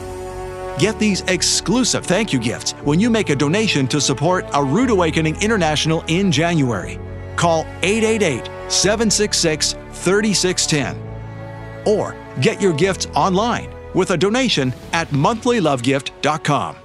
Get 0.78 0.98
these 0.98 1.22
exclusive 1.22 2.04
thank 2.04 2.32
you 2.32 2.38
gifts 2.38 2.72
when 2.84 3.00
you 3.00 3.10
make 3.10 3.30
a 3.30 3.36
donation 3.36 3.88
to 3.88 4.00
support 4.00 4.46
A 4.52 4.62
Rood 4.62 4.90
Awakening 4.90 5.40
International 5.42 6.04
in 6.06 6.30
January. 6.30 7.00
Call 7.36 7.66
888 7.82 8.46
766 8.70 9.72
3610 9.72 11.05
or 11.86 12.14
get 12.40 12.60
your 12.60 12.74
gifts 12.74 13.06
online 13.14 13.70
with 13.94 14.10
a 14.10 14.16
donation 14.16 14.74
at 14.92 15.08
monthlylovegift.com. 15.08 16.76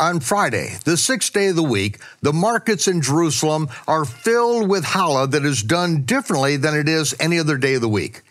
On 0.00 0.20
Friday, 0.20 0.76
the 0.84 0.96
sixth 0.96 1.32
day 1.32 1.48
of 1.48 1.56
the 1.56 1.62
week, 1.62 1.98
the 2.22 2.32
markets 2.32 2.86
in 2.86 3.02
Jerusalem 3.02 3.68
are 3.88 4.04
filled 4.04 4.68
with 4.68 4.84
challah 4.84 5.28
that 5.32 5.44
is 5.44 5.60
done 5.60 6.02
differently 6.02 6.56
than 6.56 6.76
it 6.76 6.88
is 6.88 7.16
any 7.18 7.36
other 7.36 7.58
day 7.58 7.74
of 7.74 7.80
the 7.80 7.88
week. 7.88 8.22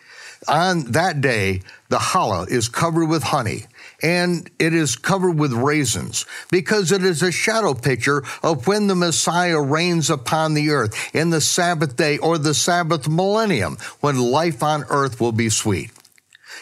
On 0.47 0.83
that 0.91 1.19
day, 1.19 1.62
the 1.89 1.97
challah 1.97 2.47
is 2.50 2.69
covered 2.69 3.07
with 3.07 3.21
honey 3.21 3.65
and 4.04 4.50
it 4.60 4.74
is 4.74 4.96
covered 4.96 5.39
with 5.39 5.51
raisins 5.54 6.25
because 6.51 6.92
it 6.92 7.04
is 7.04 7.24
a 7.24 7.32
shadow 7.32 7.74
picture 7.74 8.24
of 8.44 8.68
when 8.68 8.88
the 8.88 8.96
Messiah 8.96 9.60
reigns 9.60 10.10
upon 10.10 10.54
the 10.54 10.70
earth 10.70 11.16
in 11.16 11.30
the 11.30 11.42
Sabbath 11.42 11.96
day 11.96 12.18
or 12.18 12.38
the 12.38 12.54
Sabbath 12.54 13.08
millennium 13.08 13.77
when 14.01 14.20
life 14.20 14.62
on 14.62 14.86
earth 14.89 15.20
will 15.20 15.32
be 15.32 15.50
sweet. 15.50 15.92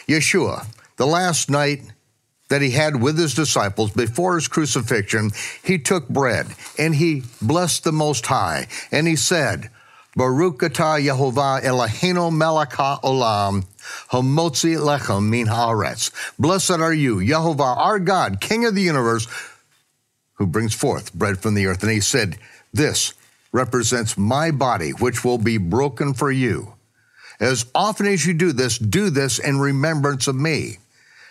Yeshua, 0.08 0.66
the 0.96 1.06
last 1.06 1.50
night 1.50 1.82
that 2.48 2.62
he 2.62 2.70
had 2.70 3.02
with 3.02 3.18
his 3.18 3.34
disciples 3.34 3.90
before 3.90 4.36
his 4.36 4.48
crucifixion, 4.48 5.30
he 5.62 5.78
took 5.78 6.08
bread 6.08 6.46
and 6.78 6.94
he 6.94 7.22
blessed 7.42 7.84
the 7.84 7.92
Most 7.92 8.26
High 8.26 8.68
and 8.92 9.06
he 9.06 9.16
said, 9.16 9.70
Baruch 10.14 10.60
atah 10.60 11.04
Yehovah 11.04 11.62
Eloheinu 11.62 12.34
melech 12.34 12.70
haolam, 12.70 13.66
hamotzi 14.10 14.76
lechem 14.76 15.28
min 15.28 15.46
haaretz. 15.46 16.10
Blessed 16.38 16.72
are 16.72 16.94
you, 16.94 17.16
Yehovah, 17.16 17.76
our 17.76 17.98
God, 17.98 18.40
King 18.40 18.64
of 18.64 18.74
the 18.74 18.82
universe, 18.82 19.26
who 20.34 20.46
brings 20.46 20.74
forth 20.74 21.14
bread 21.14 21.38
from 21.38 21.54
the 21.54 21.66
earth. 21.66 21.82
And 21.82 21.92
he 21.92 22.00
said, 22.00 22.38
This 22.72 23.14
represents 23.52 24.18
my 24.18 24.50
body, 24.50 24.90
which 24.90 25.24
will 25.24 25.38
be 25.38 25.58
broken 25.58 26.14
for 26.14 26.30
you. 26.30 26.74
As 27.40 27.66
often 27.74 28.06
as 28.06 28.26
you 28.26 28.34
do 28.34 28.52
this, 28.52 28.78
do 28.78 29.10
this 29.10 29.38
in 29.38 29.58
remembrance 29.58 30.26
of 30.26 30.36
me. 30.36 30.78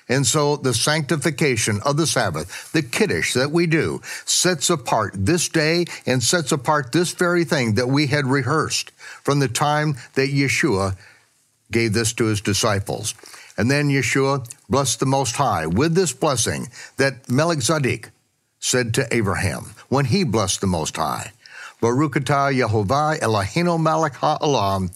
And 0.08 0.26
so 0.26 0.56
the 0.56 0.74
sanctification 0.74 1.80
of 1.84 1.98
the 1.98 2.06
Sabbath, 2.06 2.72
the 2.72 2.84
Kiddush 2.84 3.34
that 3.34 3.52
we 3.52 3.66
do, 3.66 4.02
sets 4.26 4.70
apart 4.70 5.14
this 5.16 5.50
day 5.50 5.86
and 6.06 6.22
sets 6.22 6.52
apart 6.52 6.92
this 6.92 7.12
very 7.12 7.44
thing 7.44 7.74
that 7.76 7.88
we 7.88 8.08
had 8.08 8.28
rehearsed 8.28 8.92
from 8.92 9.40
the 9.40 9.48
time 9.48 9.96
that 10.14 10.30
Yeshua 10.30 10.96
gave 11.72 11.94
this 11.94 12.14
to 12.14 12.26
his 12.26 12.42
disciples. 12.42 13.14
And 13.58 13.72
then 13.72 13.90
Yeshua 13.90 14.50
blessed 14.70 15.00
the 15.00 15.06
Most 15.06 15.36
High 15.36 15.66
with 15.66 15.96
this 15.96 16.14
blessing 16.14 16.68
that 16.98 17.30
Melchizedek 17.30 18.10
said 18.60 18.94
to 18.96 19.08
Abraham 19.16 19.76
when 19.90 20.06
he 20.06 20.24
blessed 20.24 20.62
the 20.62 20.68
Most 20.68 20.98
High. 20.98 21.32
Baruch 21.82 22.14
atah 22.14 22.54
Yehovah 22.54 23.20
Eloheinu 23.20 23.82
melech 23.82 24.16
ha'olam, 24.16 24.92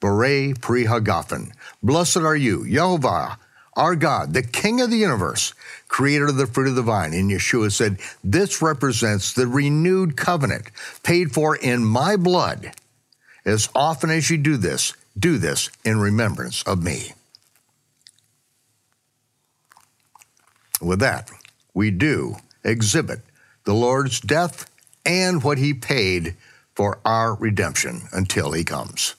Barei 0.00 0.58
pri 0.58 0.84
hagafen. 0.84 1.52
Blessed 1.82 2.18
are 2.18 2.36
you, 2.36 2.60
Yehovah, 2.60 3.36
our 3.76 3.94
God, 3.94 4.32
the 4.32 4.42
King 4.42 4.80
of 4.80 4.90
the 4.90 4.96
universe, 4.96 5.52
creator 5.88 6.26
of 6.26 6.36
the 6.36 6.46
fruit 6.46 6.68
of 6.68 6.74
the 6.74 6.82
vine. 6.82 7.12
And 7.12 7.30
Yeshua 7.30 7.70
said, 7.70 7.98
This 8.24 8.62
represents 8.62 9.32
the 9.32 9.46
renewed 9.46 10.16
covenant 10.16 10.70
paid 11.02 11.32
for 11.32 11.54
in 11.54 11.84
my 11.84 12.16
blood. 12.16 12.72
As 13.44 13.68
often 13.74 14.10
as 14.10 14.30
you 14.30 14.38
do 14.38 14.56
this, 14.56 14.94
do 15.18 15.38
this 15.38 15.70
in 15.84 16.00
remembrance 16.00 16.62
of 16.64 16.82
me. 16.82 17.12
With 20.80 21.00
that, 21.00 21.30
we 21.74 21.90
do 21.90 22.36
exhibit 22.64 23.20
the 23.64 23.74
Lord's 23.74 24.20
death 24.20 24.70
and 25.04 25.42
what 25.42 25.58
he 25.58 25.74
paid 25.74 26.36
for 26.74 26.98
our 27.04 27.34
redemption 27.34 28.02
until 28.12 28.52
he 28.52 28.64
comes. 28.64 29.14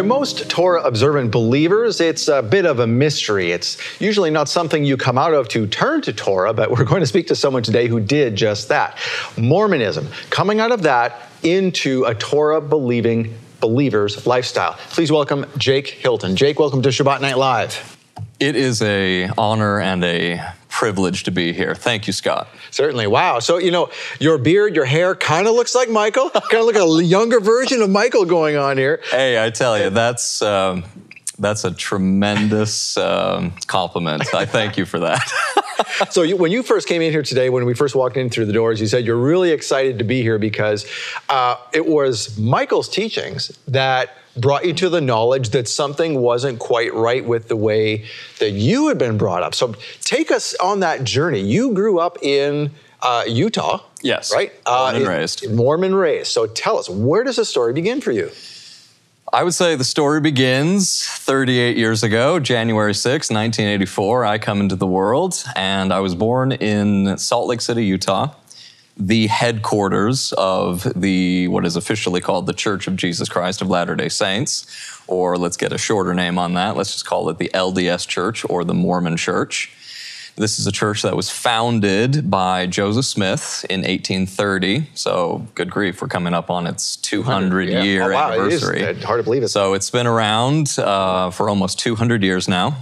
To 0.00 0.04
most 0.04 0.48
Torah 0.48 0.82
observant 0.84 1.30
believers, 1.30 2.00
it's 2.00 2.26
a 2.28 2.40
bit 2.40 2.64
of 2.64 2.78
a 2.78 2.86
mystery. 2.86 3.52
It's 3.52 3.76
usually 4.00 4.30
not 4.30 4.48
something 4.48 4.82
you 4.82 4.96
come 4.96 5.18
out 5.18 5.34
of 5.34 5.46
to 5.48 5.66
turn 5.66 6.00
to 6.00 6.12
Torah, 6.14 6.54
but 6.54 6.70
we're 6.70 6.84
going 6.84 7.00
to 7.00 7.06
speak 7.06 7.26
to 7.26 7.36
someone 7.36 7.62
today 7.62 7.86
who 7.86 8.00
did 8.00 8.34
just 8.34 8.68
that. 8.68 8.96
Mormonism, 9.36 10.08
coming 10.30 10.58
out 10.58 10.72
of 10.72 10.84
that 10.84 11.28
into 11.42 12.04
a 12.04 12.14
Torah 12.14 12.62
believing 12.62 13.34
believer's 13.60 14.26
lifestyle. 14.26 14.72
Please 14.88 15.12
welcome 15.12 15.44
Jake 15.58 15.88
Hilton. 15.88 16.34
Jake, 16.34 16.58
welcome 16.58 16.80
to 16.80 16.88
Shabbat 16.88 17.20
Night 17.20 17.36
Live. 17.36 17.98
It 18.38 18.56
is 18.56 18.80
a 18.80 19.28
honor 19.36 19.80
and 19.80 20.02
a 20.02 20.40
privilege 20.70 21.24
to 21.24 21.30
be 21.30 21.52
here. 21.52 21.74
Thank 21.74 22.06
you, 22.06 22.12
Scott. 22.12 22.48
Certainly. 22.70 23.08
Wow. 23.08 23.40
So, 23.40 23.58
you 23.58 23.70
know, 23.70 23.90
your 24.18 24.38
beard, 24.38 24.74
your 24.74 24.86
hair 24.86 25.14
kind 25.14 25.46
of 25.46 25.54
looks 25.54 25.74
like 25.74 25.90
Michael. 25.90 26.30
kind 26.30 26.54
of 26.54 26.64
look 26.64 26.76
a 26.76 27.04
younger 27.04 27.40
version 27.40 27.82
of 27.82 27.90
Michael 27.90 28.24
going 28.24 28.56
on 28.56 28.78
here. 28.78 29.00
Hey, 29.10 29.44
I 29.44 29.50
tell 29.50 29.78
you, 29.78 29.90
that's. 29.90 30.40
Um, 30.40 30.84
that's 31.40 31.64
a 31.64 31.70
tremendous 31.70 32.98
um, 32.98 33.52
compliment. 33.66 34.34
I 34.34 34.44
thank 34.44 34.76
you 34.76 34.84
for 34.84 34.98
that. 35.00 35.26
so 36.10 36.20
you, 36.20 36.36
when 36.36 36.52
you 36.52 36.62
first 36.62 36.86
came 36.86 37.00
in 37.00 37.10
here 37.10 37.22
today, 37.22 37.48
when 37.48 37.64
we 37.64 37.72
first 37.72 37.94
walked 37.94 38.18
in 38.18 38.28
through 38.28 38.44
the 38.44 38.52
doors, 38.52 38.78
you 38.78 38.86
said 38.86 39.06
you're 39.06 39.16
really 39.16 39.50
excited 39.50 39.98
to 39.98 40.04
be 40.04 40.20
here 40.20 40.38
because 40.38 40.86
uh, 41.30 41.56
it 41.72 41.86
was 41.86 42.38
Michael's 42.38 42.90
teachings 42.90 43.58
that 43.66 44.10
brought 44.36 44.64
you 44.64 44.72
to 44.74 44.88
the 44.88 45.00
knowledge 45.00 45.50
that 45.50 45.68
something 45.68 46.20
wasn't 46.20 46.58
quite 46.58 46.94
right 46.94 47.24
with 47.24 47.48
the 47.48 47.56
way 47.56 48.04
that 48.38 48.50
you 48.52 48.88
had 48.88 48.98
been 48.98 49.18
brought 49.18 49.42
up. 49.42 49.54
So 49.54 49.74
take 50.00 50.30
us 50.30 50.54
on 50.54 50.80
that 50.80 51.04
journey. 51.04 51.40
You 51.40 51.72
grew 51.72 51.98
up 51.98 52.18
in 52.22 52.70
uh, 53.02 53.24
Utah. 53.26 53.80
Yes. 54.02 54.32
Right? 54.32 54.52
Born 54.64 54.96
and 54.96 55.06
raised. 55.06 55.50
Mormon 55.50 55.94
raised. 55.94 56.32
So 56.32 56.46
tell 56.46 56.78
us, 56.78 56.88
where 56.88 57.24
does 57.24 57.36
the 57.36 57.44
story 57.44 57.72
begin 57.72 58.00
for 58.00 58.12
you? 58.12 58.30
I 59.32 59.44
would 59.44 59.54
say 59.54 59.76
the 59.76 59.84
story 59.84 60.20
begins 60.20 61.06
38 61.06 61.76
years 61.76 62.02
ago, 62.02 62.40
January 62.40 62.92
6, 62.92 63.30
1984. 63.30 64.24
I 64.24 64.38
come 64.38 64.60
into 64.60 64.74
the 64.74 64.88
world, 64.88 65.44
and 65.54 65.92
I 65.92 66.00
was 66.00 66.16
born 66.16 66.50
in 66.50 67.16
Salt 67.16 67.46
Lake 67.46 67.60
City, 67.60 67.84
Utah, 67.84 68.34
the 68.96 69.28
headquarters 69.28 70.32
of 70.36 70.82
the 70.94 71.48
what 71.48 71.64
is 71.64 71.76
officially 71.76 72.20
called 72.20 72.46
the 72.46 72.52
Church 72.52 72.86
of 72.86 72.96
Jesus 72.96 73.28
Christ 73.28 73.62
of 73.62 73.68
Latter 73.68 73.94
day 73.96 74.08
Saints, 74.08 74.66
or 75.06 75.36
let's 75.38 75.56
get 75.56 75.72
a 75.72 75.78
shorter 75.78 76.14
name 76.14 76.38
on 76.38 76.54
that. 76.54 76.76
Let's 76.76 76.92
just 76.92 77.06
call 77.06 77.28
it 77.30 77.38
the 77.38 77.50
LDS 77.54 78.06
Church 78.06 78.44
or 78.48 78.64
the 78.64 78.74
Mormon 78.74 79.16
Church. 79.16 79.72
This 80.36 80.58
is 80.58 80.66
a 80.66 80.72
church 80.72 81.02
that 81.02 81.16
was 81.16 81.28
founded 81.28 82.30
by 82.30 82.66
Joseph 82.66 83.04
Smith 83.04 83.66
in 83.68 83.80
1830. 83.80 84.86
So, 84.94 85.46
good 85.54 85.70
grief, 85.70 86.00
we're 86.00 86.08
coming 86.08 86.32
up 86.32 86.48
on 86.50 86.66
its 86.66 86.96
200 86.96 87.68
Yeah. 87.68 87.82
year 87.82 88.12
Oh, 88.12 88.14
wow, 88.14 88.32
it 88.32 88.52
is. 88.52 88.62
anniversary. 88.62 89.02
Hard 89.02 89.18
to 89.18 89.24
believe 89.24 89.42
it. 89.42 89.48
So, 89.48 89.74
it's 89.74 89.90
been 89.90 90.06
around 90.06 90.76
uh, 90.78 91.30
for 91.30 91.48
almost 91.50 91.78
200 91.80 92.22
years 92.22 92.48
now. 92.48 92.76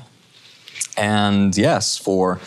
And 0.96 1.56
yes, 1.56 1.96
for 1.96 2.38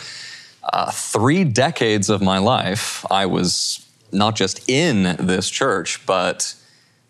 uh, 0.64 0.90
three 0.90 1.44
decades 1.44 2.08
of 2.08 2.22
my 2.22 2.38
life, 2.38 3.04
I 3.10 3.26
was 3.26 3.86
not 4.12 4.36
just 4.36 4.68
in 4.68 5.16
this 5.18 5.50
church, 5.50 6.04
but 6.06 6.54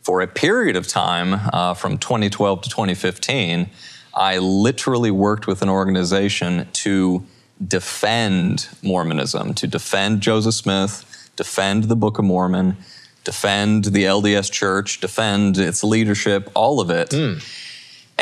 for 0.03 0.21
a 0.21 0.27
period 0.27 0.77
of 0.77 0.87
time 0.87 1.35
uh, 1.53 1.75
from 1.75 1.99
2012 1.99 2.63
to 2.63 2.71
2015, 2.71 3.71
I 4.15 4.39
literally 4.39 5.11
worked 5.11 5.47
with 5.47 5.63
an 5.63 5.69
organization 5.69 6.69
to 6.73 7.25
defend 7.67 8.69
Mormonism, 8.83 9.55
to 9.55 9.67
defend 9.67 10.21
Joseph 10.21 10.55
Smith, 10.55 11.31
defend 11.37 11.85
the 11.85 11.97
Book 11.97 12.19
of 12.19 12.25
Mormon, 12.25 12.77
defend 13.25 13.87
the 13.87 14.05
LDS 14.05 14.51
Church, 14.51 15.01
defend 15.01 15.59
its 15.59 15.85
leadership, 15.85 16.51
all 16.55 16.81
of 16.81 16.91
it. 16.91 17.13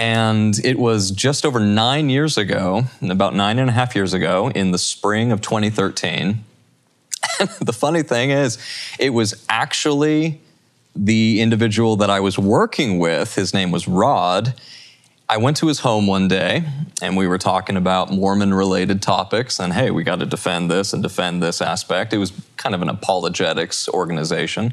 And 0.01 0.59
it 0.65 0.79
was 0.79 1.11
just 1.11 1.45
over 1.45 1.61
nine 1.61 2.09
years 2.09 2.39
ago, 2.39 2.85
about 3.03 3.35
nine 3.35 3.59
and 3.59 3.69
a 3.69 3.73
half 3.75 3.95
years 3.95 4.15
ago, 4.15 4.49
in 4.49 4.71
the 4.71 4.79
spring 4.79 5.31
of 5.31 5.43
2013. 5.43 6.43
the 7.61 7.73
funny 7.75 8.03
thing 8.03 8.31
is, 8.31 8.57
it 8.99 9.11
was 9.11 9.45
actually 9.51 10.41
the 10.97 11.43
individual 11.43 11.97
that 11.97 12.09
I 12.09 12.21
was 12.21 12.39
working 12.39 12.99
with. 12.99 13.35
His 13.35 13.53
name 13.53 13.71
was 13.71 13.87
Rod. 13.87 14.55
I 15.29 15.37
went 15.37 15.59
to 15.59 15.67
his 15.67 15.81
home 15.81 16.07
one 16.07 16.29
day 16.29 16.65
and 17.03 17.15
we 17.15 17.27
were 17.27 17.37
talking 17.37 17.77
about 17.77 18.11
Mormon 18.11 18.55
related 18.55 19.03
topics. 19.03 19.61
And 19.61 19.71
hey, 19.71 19.91
we 19.91 20.03
got 20.03 20.21
to 20.21 20.27
defend 20.27 20.71
this 20.71 20.95
and 20.95 21.03
defend 21.03 21.43
this 21.43 21.61
aspect. 21.61 22.15
It 22.15 22.19
was 22.19 22.33
kind 22.57 22.75
of 22.75 22.81
an 22.81 22.89
apologetics 22.89 23.87
organization. 23.87 24.73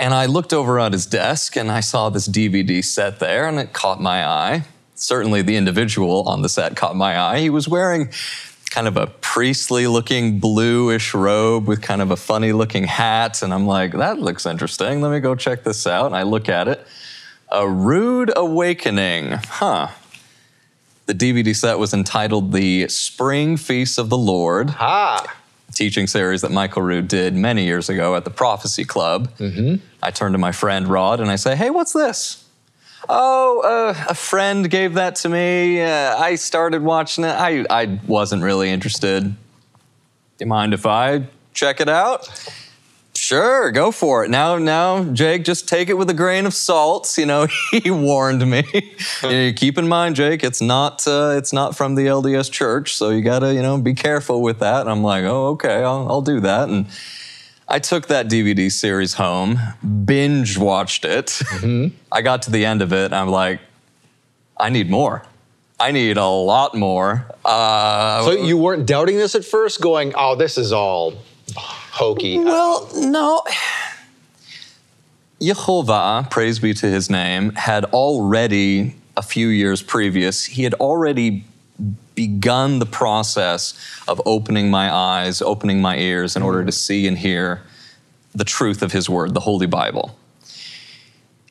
And 0.00 0.14
I 0.14 0.24
looked 0.24 0.54
over 0.54 0.80
at 0.80 0.94
his 0.94 1.04
desk 1.04 1.56
and 1.56 1.70
I 1.70 1.80
saw 1.80 2.08
this 2.08 2.26
DVD 2.26 2.82
set 2.82 3.18
there 3.18 3.46
and 3.46 3.58
it 3.58 3.74
caught 3.74 4.00
my 4.00 4.26
eye. 4.26 4.64
Certainly, 4.94 5.42
the 5.42 5.56
individual 5.56 6.26
on 6.26 6.40
the 6.40 6.48
set 6.48 6.74
caught 6.74 6.96
my 6.96 7.18
eye. 7.20 7.40
He 7.40 7.50
was 7.50 7.68
wearing 7.68 8.08
kind 8.70 8.88
of 8.88 8.96
a 8.96 9.08
priestly 9.08 9.86
looking 9.86 10.38
bluish 10.38 11.12
robe 11.12 11.68
with 11.68 11.82
kind 11.82 12.00
of 12.00 12.10
a 12.10 12.16
funny 12.16 12.52
looking 12.52 12.84
hat. 12.84 13.42
And 13.42 13.52
I'm 13.52 13.66
like, 13.66 13.92
that 13.92 14.18
looks 14.18 14.46
interesting. 14.46 15.02
Let 15.02 15.12
me 15.12 15.20
go 15.20 15.34
check 15.34 15.64
this 15.64 15.86
out. 15.86 16.06
And 16.06 16.16
I 16.16 16.22
look 16.22 16.48
at 16.48 16.66
it. 16.66 16.86
A 17.50 17.68
Rood 17.68 18.32
Awakening. 18.34 19.32
Huh. 19.32 19.88
The 21.04 21.14
DVD 21.14 21.54
set 21.54 21.78
was 21.78 21.92
entitled 21.92 22.52
The 22.52 22.88
Spring 22.88 23.58
Feast 23.58 23.98
of 23.98 24.08
the 24.08 24.16
Lord 24.16 24.70
Ah, 24.78 25.36
teaching 25.74 26.06
series 26.06 26.40
that 26.42 26.50
Michael 26.50 26.82
Rood 26.82 27.08
did 27.08 27.34
many 27.34 27.64
years 27.64 27.88
ago 27.88 28.16
at 28.16 28.24
the 28.24 28.30
Prophecy 28.30 28.84
Club. 28.84 29.30
I 30.02 30.10
turn 30.10 30.32
to 30.32 30.38
my 30.38 30.52
friend 30.52 30.88
Rod 30.88 31.20
and 31.20 31.30
I 31.30 31.36
say, 31.36 31.56
Hey, 31.56 31.70
what's 31.70 31.92
this? 31.92 32.44
Oh, 33.08 33.62
uh, 33.62 34.04
a 34.08 34.14
friend 34.14 34.68
gave 34.70 34.94
that 34.94 35.16
to 35.16 35.28
me. 35.28 35.80
Uh, 35.80 36.16
I 36.16 36.34
started 36.34 36.82
watching 36.82 37.24
it. 37.24 37.28
I, 37.28 37.64
I 37.70 37.98
wasn't 38.06 38.42
really 38.42 38.70
interested. 38.70 39.24
Do 39.24 39.34
you 40.38 40.46
mind 40.46 40.74
if 40.74 40.86
I 40.86 41.26
check 41.54 41.80
it 41.80 41.88
out? 41.88 42.28
Sure, 43.30 43.70
go 43.70 43.92
for 43.92 44.24
it. 44.24 44.28
Now, 44.28 44.58
now, 44.58 45.04
Jake, 45.04 45.44
just 45.44 45.68
take 45.68 45.88
it 45.88 45.94
with 45.94 46.10
a 46.10 46.14
grain 46.14 46.46
of 46.46 46.52
salt. 46.52 47.16
You 47.16 47.26
know, 47.26 47.46
he 47.70 47.88
warned 47.88 48.44
me. 48.44 48.64
You 49.22 49.28
know, 49.28 49.52
keep 49.54 49.78
in 49.78 49.86
mind, 49.86 50.16
Jake, 50.16 50.42
it's 50.42 50.60
not 50.60 51.06
uh, 51.06 51.34
it's 51.36 51.52
not 51.52 51.76
from 51.76 51.94
the 51.94 52.06
LDS 52.06 52.50
Church, 52.50 52.96
so 52.96 53.10
you 53.10 53.22
gotta 53.22 53.54
you 53.54 53.62
know 53.62 53.78
be 53.78 53.94
careful 53.94 54.42
with 54.42 54.58
that. 54.58 54.80
And 54.80 54.90
I'm 54.90 55.04
like, 55.04 55.22
oh, 55.22 55.50
okay, 55.50 55.76
I'll, 55.76 56.08
I'll 56.10 56.22
do 56.22 56.40
that. 56.40 56.68
And 56.68 56.86
I 57.68 57.78
took 57.78 58.08
that 58.08 58.26
DVD 58.26 58.68
series 58.72 59.14
home, 59.14 59.60
binge 60.04 60.58
watched 60.58 61.04
it. 61.04 61.40
I 62.10 62.22
got 62.22 62.42
to 62.42 62.50
the 62.50 62.64
end 62.64 62.82
of 62.82 62.92
it, 62.92 63.04
and 63.04 63.14
I'm 63.14 63.28
like, 63.28 63.60
I 64.58 64.70
need 64.70 64.90
more. 64.90 65.22
I 65.78 65.92
need 65.92 66.16
a 66.16 66.26
lot 66.26 66.74
more. 66.74 67.26
Uh, 67.44 68.24
so 68.24 68.32
you 68.32 68.58
weren't 68.58 68.86
doubting 68.86 69.18
this 69.18 69.36
at 69.36 69.44
first, 69.44 69.80
going, 69.80 70.14
"Oh, 70.16 70.34
this 70.34 70.58
is 70.58 70.72
all 70.72 71.14
hokey." 72.00 72.38
Well, 72.38 72.88
no. 72.96 73.42
Yehovah, 75.40 76.30
praise 76.30 76.58
be 76.58 76.74
to 76.74 76.86
his 76.86 77.08
name, 77.08 77.54
had 77.54 77.84
already, 77.86 78.96
a 79.16 79.22
few 79.22 79.48
years 79.48 79.82
previous, 79.82 80.44
he 80.44 80.64
had 80.64 80.74
already 80.74 81.44
begun 82.14 82.78
the 82.78 82.86
process 82.86 83.72
of 84.06 84.20
opening 84.26 84.70
my 84.70 84.92
eyes, 84.92 85.40
opening 85.40 85.80
my 85.80 85.96
ears 85.96 86.36
in 86.36 86.42
order 86.42 86.62
to 86.64 86.72
see 86.72 87.06
and 87.06 87.16
hear 87.16 87.62
the 88.34 88.44
truth 88.44 88.82
of 88.82 88.92
his 88.92 89.08
word, 89.08 89.32
the 89.32 89.40
Holy 89.40 89.66
Bible. 89.66 90.14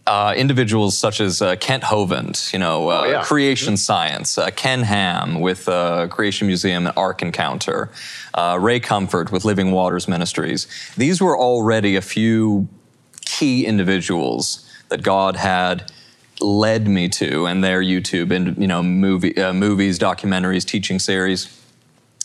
Uh, 0.10 0.34
individuals 0.36 0.98
such 0.98 1.22
as 1.22 1.40
uh, 1.40 1.56
Kent 1.58 1.84
Hovind, 1.84 2.52
you 2.52 2.58
know, 2.58 2.90
uh, 2.90 3.04
yeah. 3.04 3.24
creation 3.24 3.78
science, 3.78 4.40
uh, 4.40 4.50
Ken 4.50 4.82
Ham 4.82 5.40
with 5.40 5.70
uh, 5.70 6.08
Creation 6.08 6.48
Museum 6.48 6.88
and 6.88 6.98
Ark 6.98 7.22
Encounter, 7.22 7.92
uh, 8.34 8.58
Ray 8.60 8.80
Comfort 8.80 9.32
with 9.32 9.46
Living 9.46 9.70
Waters 9.70 10.08
Ministries. 10.08 10.66
These 10.98 11.22
were 11.22 11.38
already 11.38 11.96
a 11.96 12.02
few 12.02 12.68
key 13.22 13.68
individuals 13.68 14.68
that 14.88 15.04
God 15.04 15.36
had 15.36 15.92
led 16.42 16.88
me 16.88 17.08
to, 17.10 17.46
and 17.46 17.64
their 17.64 17.84
YouTube 17.84 18.32
and 18.32 18.58
you 18.58 18.68
know 18.68 18.82
movie, 18.82 19.38
uh, 19.38 19.54
movies, 19.54 20.00
documentaries, 20.00 20.66
teaching 20.66 20.98
series, 20.98 21.56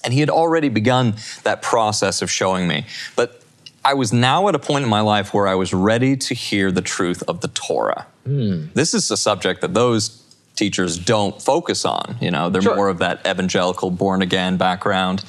and 0.03 0.15
He 0.15 0.21
had 0.21 0.31
already 0.31 0.71
begun 0.71 1.17
that 1.43 1.61
process 1.61 2.23
of 2.23 2.31
showing 2.31 2.67
me, 2.67 2.87
but. 3.15 3.43
I 3.85 3.95
was 3.95 4.13
now 4.13 4.49
at 4.49 4.55
a 4.55 4.59
point 4.59 4.85
in 4.85 4.91
my 4.91 5.01
life 5.01 5.35
where 5.35 5.47
I 5.47 5.55
was 5.55 5.75
ready 5.75 6.17
to 6.17 6.35
hear 6.35 6.73
the 6.73 6.81
truth 6.83 7.23
of 7.29 7.41
the 7.41 7.49
Torah. 7.49 8.07
Hmm. 8.25 8.67
This 8.75 8.95
is 8.95 9.11
a 9.11 9.17
subject 9.17 9.61
that 9.61 9.75
those 9.75 10.23
teachers 10.57 10.99
don't 10.99 11.41
focus 11.43 11.85
on. 11.85 12.17
You 12.21 12.31
know, 12.31 12.49
they're 12.49 12.63
Sure. 12.63 12.77
more 12.77 12.89
of 12.89 12.99
that 12.99 13.21
evangelical, 13.27 13.91
born 13.91 14.23
again 14.23 14.57
background. 14.57 15.25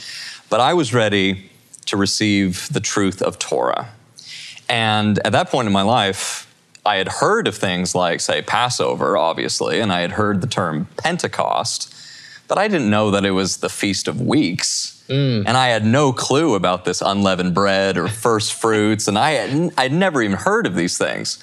But 0.49 0.61
I 0.61 0.73
was 0.73 0.93
ready 0.93 1.49
to 1.87 1.97
receive 1.97 2.69
the 2.71 2.79
truth 2.79 3.21
of 3.21 3.37
Torah. 3.39 3.89
And 4.69 5.19
at 5.25 5.31
that 5.33 5.49
point 5.49 5.67
in 5.67 5.73
my 5.73 5.81
life, 5.81 6.47
I 6.85 6.95
had 6.97 7.07
heard 7.07 7.47
of 7.47 7.55
things 7.55 7.95
like, 7.95 8.21
say, 8.21 8.41
Passover, 8.41 9.17
obviously, 9.17 9.79
and 9.79 9.91
I 9.91 10.01
had 10.01 10.11
heard 10.13 10.41
the 10.41 10.47
term 10.47 10.87
Pentecost, 10.97 11.93
but 12.47 12.57
I 12.57 12.67
didn't 12.67 12.89
know 12.89 13.11
that 13.11 13.25
it 13.25 13.31
was 13.31 13.57
the 13.57 13.69
Feast 13.69 14.07
of 14.07 14.21
Weeks. 14.21 14.94
Mm. 15.07 15.43
And 15.45 15.55
I 15.55 15.67
had 15.67 15.85
no 15.85 16.11
clue 16.11 16.55
about 16.55 16.85
this 16.85 17.01
unleavened 17.01 17.53
bread 17.53 17.97
or 17.97 18.07
first 18.07 18.53
fruits, 18.61 19.07
and 19.07 19.17
I 19.17 19.31
had 19.31 19.73
I'd 19.77 19.93
never 19.93 20.21
even 20.21 20.37
heard 20.37 20.65
of 20.65 20.75
these 20.75 20.97
things. 20.97 21.37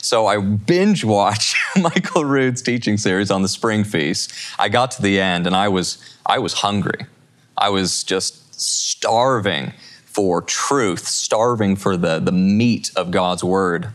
So 0.00 0.26
I 0.26 0.38
binge 0.38 1.04
watched 1.04 1.56
Michael 1.76 2.24
Rood's 2.24 2.62
teaching 2.62 2.96
series 2.96 3.30
on 3.30 3.42
the 3.42 3.48
spring 3.48 3.84
feast. 3.84 4.32
I 4.58 4.68
got 4.68 4.90
to 4.92 5.02
the 5.02 5.20
end 5.20 5.46
and 5.46 5.56
I 5.56 5.68
was 5.68 5.98
I 6.24 6.38
was 6.38 6.54
hungry. 6.54 7.06
I 7.56 7.70
was 7.70 8.04
just 8.04 8.60
starving 8.60 9.72
for 10.04 10.40
truth, 10.42 11.06
starving 11.06 11.76
for 11.76 11.96
the, 11.96 12.18
the 12.18 12.32
meat 12.32 12.90
of 12.96 13.10
God's 13.10 13.44
word. 13.44 13.88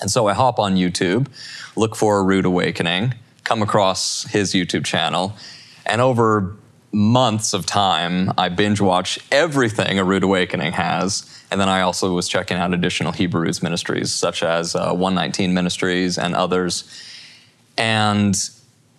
And 0.00 0.10
so 0.10 0.26
I 0.26 0.34
hop 0.34 0.58
on 0.58 0.76
YouTube, 0.76 1.28
look 1.76 1.94
for 1.94 2.18
a 2.18 2.22
Rood 2.22 2.44
Awakening, 2.44 3.14
come 3.44 3.62
across 3.62 4.24
his 4.24 4.52
YouTube 4.52 4.84
channel, 4.84 5.34
and 5.86 6.00
over 6.00 6.56
months 6.92 7.54
of 7.54 7.64
time, 7.64 8.32
I 8.36 8.50
binge 8.50 8.80
watch 8.80 9.18
everything 9.30 9.98
a 9.98 10.04
Rood 10.04 10.22
Awakening 10.22 10.72
has. 10.72 11.28
And 11.50 11.60
then 11.60 11.68
I 11.68 11.80
also 11.80 12.14
was 12.14 12.28
checking 12.28 12.56
out 12.56 12.74
additional 12.74 13.12
Hebrews 13.12 13.62
ministries, 13.62 14.12
such 14.12 14.42
as 14.42 14.74
uh, 14.74 14.92
119 14.92 15.54
Ministries 15.54 16.18
and 16.18 16.34
others. 16.34 16.84
And 17.78 18.36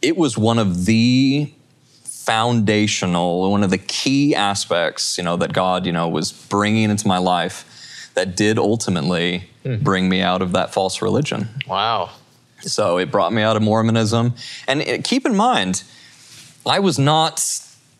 it 0.01 0.17
was 0.17 0.37
one 0.37 0.59
of 0.59 0.85
the 0.85 1.51
foundational, 2.03 3.51
one 3.51 3.63
of 3.63 3.69
the 3.69 3.77
key 3.77 4.35
aspects, 4.35 5.17
you 5.17 5.23
know, 5.23 5.37
that 5.37 5.53
God, 5.53 5.85
you 5.85 5.91
know, 5.91 6.07
was 6.07 6.31
bringing 6.31 6.89
into 6.89 7.07
my 7.07 7.17
life 7.17 8.09
that 8.15 8.35
did 8.35 8.57
ultimately 8.57 9.49
bring 9.81 10.09
me 10.09 10.21
out 10.21 10.41
of 10.41 10.51
that 10.53 10.73
false 10.73 11.01
religion. 11.01 11.49
wow. 11.67 12.09
So 12.59 12.97
it 12.97 13.11
brought 13.11 13.33
me 13.33 13.41
out 13.41 13.57
of 13.57 13.61
Mormonism. 13.61 14.35
And 14.69 14.81
it, 14.81 15.03
keep 15.03 15.25
in 15.25 15.35
mind, 15.35 15.83
I 16.65 16.79
was 16.79 16.97
not 16.97 17.39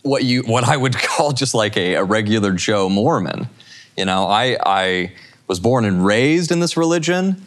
what 0.03 0.23
you 0.23 0.43
what 0.43 0.63
I 0.63 0.77
would 0.77 0.95
call 1.09 1.31
just 1.31 1.53
like 1.53 1.75
a, 1.75 1.95
a 1.95 2.03
regular 2.03 2.51
Joe 2.51 2.89
Mormon. 2.89 3.49
You 3.97 4.05
know, 4.05 4.27
I 4.27 4.57
I 4.65 5.11
was 5.47 5.59
born 5.59 5.85
and 5.85 6.05
raised 6.05 6.51
in 6.51 6.59
this 6.59 6.77
religion. 6.77 7.45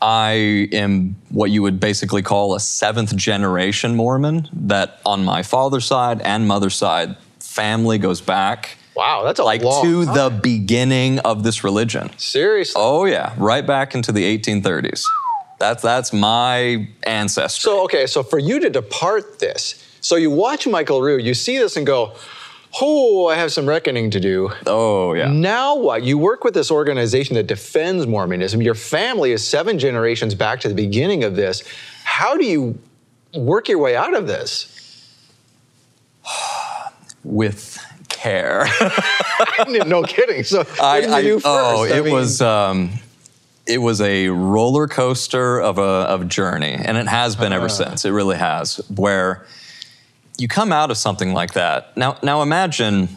I 0.00 0.68
am 0.72 1.16
what 1.30 1.50
you 1.50 1.62
would 1.62 1.80
basically 1.80 2.22
call 2.22 2.54
a 2.54 2.60
seventh 2.60 3.14
generation 3.16 3.94
Mormon. 3.94 4.48
That 4.52 5.00
on 5.06 5.24
my 5.24 5.42
father's 5.42 5.86
side 5.86 6.20
and 6.20 6.46
mother's 6.48 6.74
side, 6.74 7.16
family 7.38 7.98
goes 7.98 8.20
back 8.20 8.76
Wow, 8.96 9.24
that's 9.24 9.38
a 9.38 9.44
like 9.44 9.62
long 9.62 9.84
to 9.84 10.04
time. 10.06 10.14
the 10.14 10.30
beginning 10.40 11.18
of 11.18 11.42
this 11.42 11.62
religion. 11.62 12.10
Seriously. 12.16 12.80
Oh 12.82 13.04
yeah, 13.04 13.34
right 13.36 13.64
back 13.64 13.94
into 13.94 14.10
the 14.10 14.38
1830s. 14.38 15.04
That's 15.58 15.82
that's 15.82 16.14
my 16.14 16.88
ancestry. 17.02 17.60
So 17.60 17.84
okay, 17.84 18.06
so 18.06 18.22
for 18.22 18.38
you 18.38 18.58
to 18.60 18.70
depart 18.70 19.38
this, 19.38 19.85
so 20.06 20.14
you 20.16 20.30
watch 20.30 20.66
Michael 20.66 21.02
Rood, 21.02 21.22
you 21.24 21.34
see 21.34 21.58
this 21.58 21.76
and 21.76 21.84
go, 21.86 22.12
"Oh, 22.80 23.26
I 23.26 23.34
have 23.34 23.50
some 23.52 23.66
reckoning 23.66 24.10
to 24.12 24.20
do." 24.20 24.50
oh 24.66 25.14
yeah. 25.14 25.28
Now 25.30 25.74
what? 25.76 26.02
You 26.04 26.16
work 26.18 26.44
with 26.44 26.54
this 26.54 26.70
organization 26.70 27.34
that 27.34 27.46
defends 27.48 28.06
Mormonism. 28.06 28.62
Your 28.62 28.74
family 28.76 29.32
is 29.32 29.46
seven 29.46 29.78
generations 29.78 30.34
back 30.34 30.60
to 30.60 30.68
the 30.68 30.74
beginning 30.74 31.24
of 31.24 31.34
this. 31.34 31.62
How 32.04 32.36
do 32.36 32.44
you 32.44 32.78
work 33.34 33.68
your 33.68 33.78
way 33.78 33.96
out 33.96 34.14
of 34.14 34.26
this? 34.26 34.72
with 37.24 37.84
care. 38.08 38.66
no 39.68 40.02
kidding. 40.02 40.44
So 40.44 40.64
I, 40.80 40.98
you 41.20 41.36
I- 41.36 41.40
first? 41.40 41.46
oh, 41.46 41.84
I 41.84 41.98
it 41.98 42.04
mean- 42.04 42.14
was 42.14 42.40
um, 42.40 42.90
it 43.66 43.78
was 43.78 44.00
a 44.00 44.28
roller 44.28 44.86
coaster 44.86 45.60
of 45.60 45.78
a 45.78 45.82
of 45.82 46.28
journey, 46.28 46.72
and 46.74 46.96
it 46.96 47.08
has 47.08 47.34
been 47.36 47.52
Ah. 47.52 47.56
ever 47.56 47.68
since. 47.68 48.04
It 48.04 48.10
really 48.10 48.36
has. 48.36 48.76
Where 48.94 49.44
you 50.38 50.48
come 50.48 50.72
out 50.72 50.90
of 50.90 50.96
something 50.96 51.32
like 51.32 51.54
that. 51.54 51.96
Now, 51.96 52.18
now 52.22 52.42
imagine. 52.42 53.08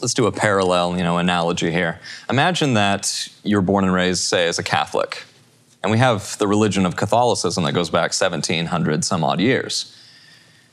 Let's 0.00 0.14
do 0.14 0.26
a 0.26 0.32
parallel, 0.32 0.96
you 0.96 1.02
know, 1.02 1.18
analogy 1.18 1.70
here. 1.70 2.00
Imagine 2.30 2.72
that 2.72 3.28
you're 3.42 3.60
born 3.60 3.84
and 3.84 3.92
raised, 3.92 4.22
say, 4.22 4.48
as 4.48 4.58
a 4.58 4.62
Catholic, 4.62 5.24
and 5.82 5.92
we 5.92 5.98
have 5.98 6.38
the 6.38 6.48
religion 6.48 6.86
of 6.86 6.96
Catholicism 6.96 7.64
that 7.64 7.72
goes 7.72 7.90
back 7.90 8.12
1700 8.12 9.04
some 9.04 9.22
odd 9.22 9.40
years. 9.40 9.94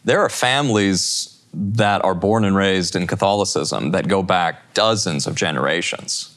There 0.05 0.21
are 0.21 0.29
families 0.29 1.37
that 1.53 2.03
are 2.03 2.13
born 2.13 2.45
and 2.45 2.55
raised 2.55 2.95
in 2.95 3.07
Catholicism 3.07 3.91
that 3.91 4.07
go 4.07 4.23
back 4.23 4.73
dozens 4.73 5.27
of 5.27 5.35
generations. 5.35 6.33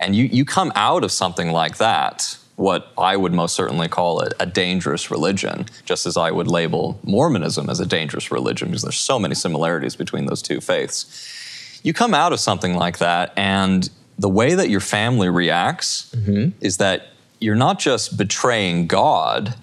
And 0.00 0.14
you, 0.14 0.24
you 0.24 0.44
come 0.44 0.72
out 0.74 1.04
of 1.04 1.12
something 1.12 1.50
like 1.50 1.78
that, 1.78 2.36
what 2.56 2.92
I 2.96 3.16
would 3.16 3.32
most 3.32 3.54
certainly 3.54 3.88
call 3.88 4.20
it 4.20 4.32
a 4.38 4.46
dangerous 4.46 5.10
religion, 5.10 5.66
just 5.84 6.06
as 6.06 6.16
I 6.16 6.30
would 6.30 6.46
label 6.46 6.98
Mormonism 7.02 7.68
as 7.68 7.80
a 7.80 7.86
dangerous 7.86 8.30
religion, 8.30 8.68
because 8.68 8.82
there's 8.82 8.98
so 8.98 9.18
many 9.18 9.34
similarities 9.34 9.96
between 9.96 10.26
those 10.26 10.40
two 10.40 10.60
faiths. 10.60 11.80
You 11.82 11.92
come 11.92 12.14
out 12.14 12.32
of 12.32 12.40
something 12.40 12.74
like 12.74 12.98
that, 12.98 13.32
and 13.36 13.90
the 14.18 14.28
way 14.28 14.54
that 14.54 14.70
your 14.70 14.80
family 14.80 15.28
reacts 15.28 16.14
mm-hmm. 16.14 16.56
is 16.60 16.76
that 16.76 17.08
you're 17.40 17.56
not 17.56 17.78
just 17.78 18.16
betraying 18.16 18.86
God, 18.86 19.56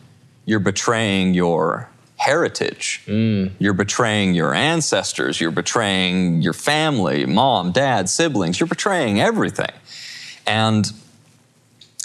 you're 0.46 0.60
betraying 0.60 1.34
your 1.34 1.90
heritage. 2.18 3.02
Mm. 3.08 3.52
You're 3.58 3.74
betraying 3.74 4.36
your 4.36 4.54
ancestors. 4.54 5.42
You're 5.42 5.50
betraying 5.50 6.44
your 6.44 6.54
family, 6.54 7.26
mom, 7.26 7.72
dad, 7.72 8.10
siblings. 8.10 8.60
You're 8.60 8.68
betraying 8.68 9.20
everything. 9.20 9.72
And 10.46 10.92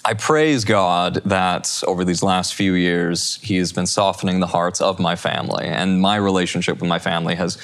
I 0.06 0.14
praise 0.14 0.64
God 0.64 1.14
that 1.24 1.82
over 1.84 2.04
these 2.04 2.22
last 2.22 2.54
few 2.54 2.74
years, 2.74 3.40
He 3.42 3.56
has 3.56 3.72
been 3.72 3.86
softening 3.86 4.38
the 4.38 4.46
hearts 4.46 4.80
of 4.80 5.00
my 5.00 5.16
family. 5.16 5.66
And 5.66 6.00
my 6.00 6.14
relationship 6.14 6.78
with 6.78 6.88
my 6.88 7.00
family 7.00 7.34
has 7.34 7.58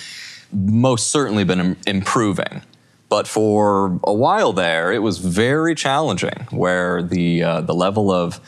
most 0.53 1.11
certainly 1.11 1.45
been 1.45 1.77
improving. 1.87 2.63
But 3.09 3.29
for 3.29 4.01
a 4.03 4.13
while 4.13 4.53
there, 4.53 4.93
it 4.93 5.03
was 5.03 5.19
very 5.19 5.77
challenging, 5.77 6.49
where 6.51 7.01
the, 7.01 7.45
uh, 7.45 7.61
the 7.61 7.75
level 7.75 8.11
of 8.11 8.41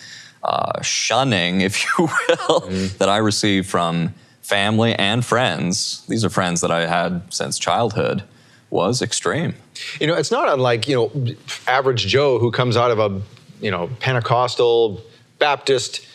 uh, 0.43 0.83
shunning, 0.83 1.61
if 1.61 1.85
you 1.85 2.09
will, 2.29 2.61
that 2.99 3.09
I 3.09 3.19
received 3.19 3.69
from 3.69 4.13
family 4.43 4.97
and 4.97 5.25
friends, 5.25 6.05
these 6.09 6.25
are 6.25 6.31
friends 6.31 6.63
that 6.63 6.73
I 6.73 6.87
had 6.87 7.33
since 7.33 7.61
childhood, 7.61 8.25
was 8.71 9.03
extreme. 9.03 9.55
You 10.01 10.09
know, 10.09 10.15
it's 10.15 10.33
not 10.33 10.49
unlike, 10.49 10.89
you 10.89 10.97
know, 10.97 11.35
average 11.69 12.09
Joe 12.09 12.41
who 12.41 12.51
comes 12.51 12.77
out 12.77 12.91
of 12.91 12.99
a, 12.99 13.23
you 13.61 13.71
know, 13.71 13.89
Pentecostal, 14.01 15.03
Baptist, 15.39 16.07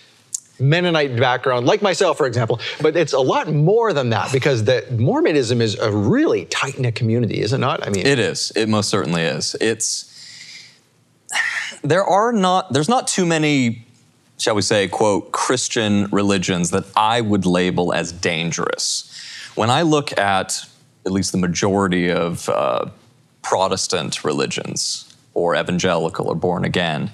Mennonite 0.60 1.16
background, 1.16 1.66
like 1.66 1.82
myself, 1.82 2.18
for 2.18 2.28
example. 2.28 2.60
But 2.82 2.96
it's 2.96 3.14
a 3.14 3.20
lot 3.20 3.52
more 3.52 3.94
than 3.94 4.10
that 4.10 4.32
because 4.32 4.66
the 4.66 4.86
Mormonism 4.92 5.62
is 5.62 5.78
a 5.80 5.92
really 5.92 6.46
tight 6.46 6.78
knit 6.80 6.96
community, 6.96 7.42
is 7.42 7.54
it 7.54 7.60
not? 7.60 7.86
I 7.86 7.90
mean, 7.90 8.06
It 8.06 8.20
is. 8.20 8.52
It 8.56 8.68
most 8.68 8.90
certainly 8.90 9.22
is. 9.22 9.56
It's 9.62 10.06
there 11.84 12.04
are 12.04 12.34
not 12.34 12.74
there's 12.74 12.90
not 12.90 13.08
too 13.08 13.26
many 13.26 13.86
shall 14.38 14.56
we 14.56 14.62
say 14.62 14.88
quote 14.88 15.32
Christian 15.32 16.06
religions 16.12 16.72
that 16.72 16.86
I 16.96 17.22
would 17.22 17.46
label 17.46 17.94
as 17.94 18.12
dangerous. 18.12 19.06
When 19.56 19.70
I 19.70 19.84
look 19.84 20.18
at 20.18 20.66
at 21.06 21.12
least 21.12 21.32
the 21.32 21.38
majority 21.38 22.12
of 22.12 22.50
uh, 22.50 22.90
Protestant 23.42 24.24
religions 24.24 25.09
or 25.40 25.56
evangelical 25.56 26.28
or 26.28 26.36
born 26.36 26.66
again, 26.66 27.12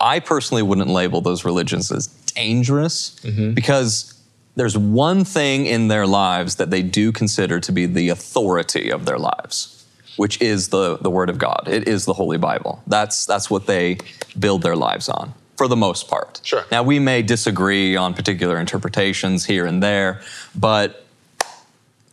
I 0.00 0.20
personally 0.20 0.62
wouldn't 0.62 0.88
label 0.88 1.20
those 1.20 1.44
religions 1.44 1.90
as 1.90 2.06
dangerous 2.06 3.18
mm-hmm. 3.22 3.52
because 3.54 4.14
there's 4.56 4.78
one 4.78 5.24
thing 5.24 5.66
in 5.66 5.88
their 5.88 6.06
lives 6.06 6.56
that 6.56 6.70
they 6.70 6.82
do 6.82 7.10
consider 7.12 7.60
to 7.60 7.72
be 7.72 7.86
the 7.86 8.08
authority 8.08 8.90
of 8.90 9.04
their 9.04 9.18
lives, 9.18 9.84
which 10.16 10.40
is 10.40 10.68
the, 10.68 10.96
the 10.98 11.10
Word 11.10 11.30
of 11.30 11.38
God. 11.38 11.66
It 11.66 11.88
is 11.88 12.04
the 12.04 12.12
Holy 12.12 12.38
Bible. 12.38 12.82
That's, 12.86 13.26
that's 13.26 13.50
what 13.50 13.66
they 13.66 13.98
build 14.38 14.62
their 14.62 14.76
lives 14.76 15.08
on, 15.08 15.34
for 15.56 15.66
the 15.66 15.76
most 15.76 16.08
part. 16.08 16.40
Sure. 16.44 16.64
Now, 16.70 16.82
we 16.82 16.98
may 16.98 17.22
disagree 17.22 17.96
on 17.96 18.14
particular 18.14 18.58
interpretations 18.58 19.44
here 19.44 19.66
and 19.66 19.82
there, 19.82 20.20
but 20.54 21.04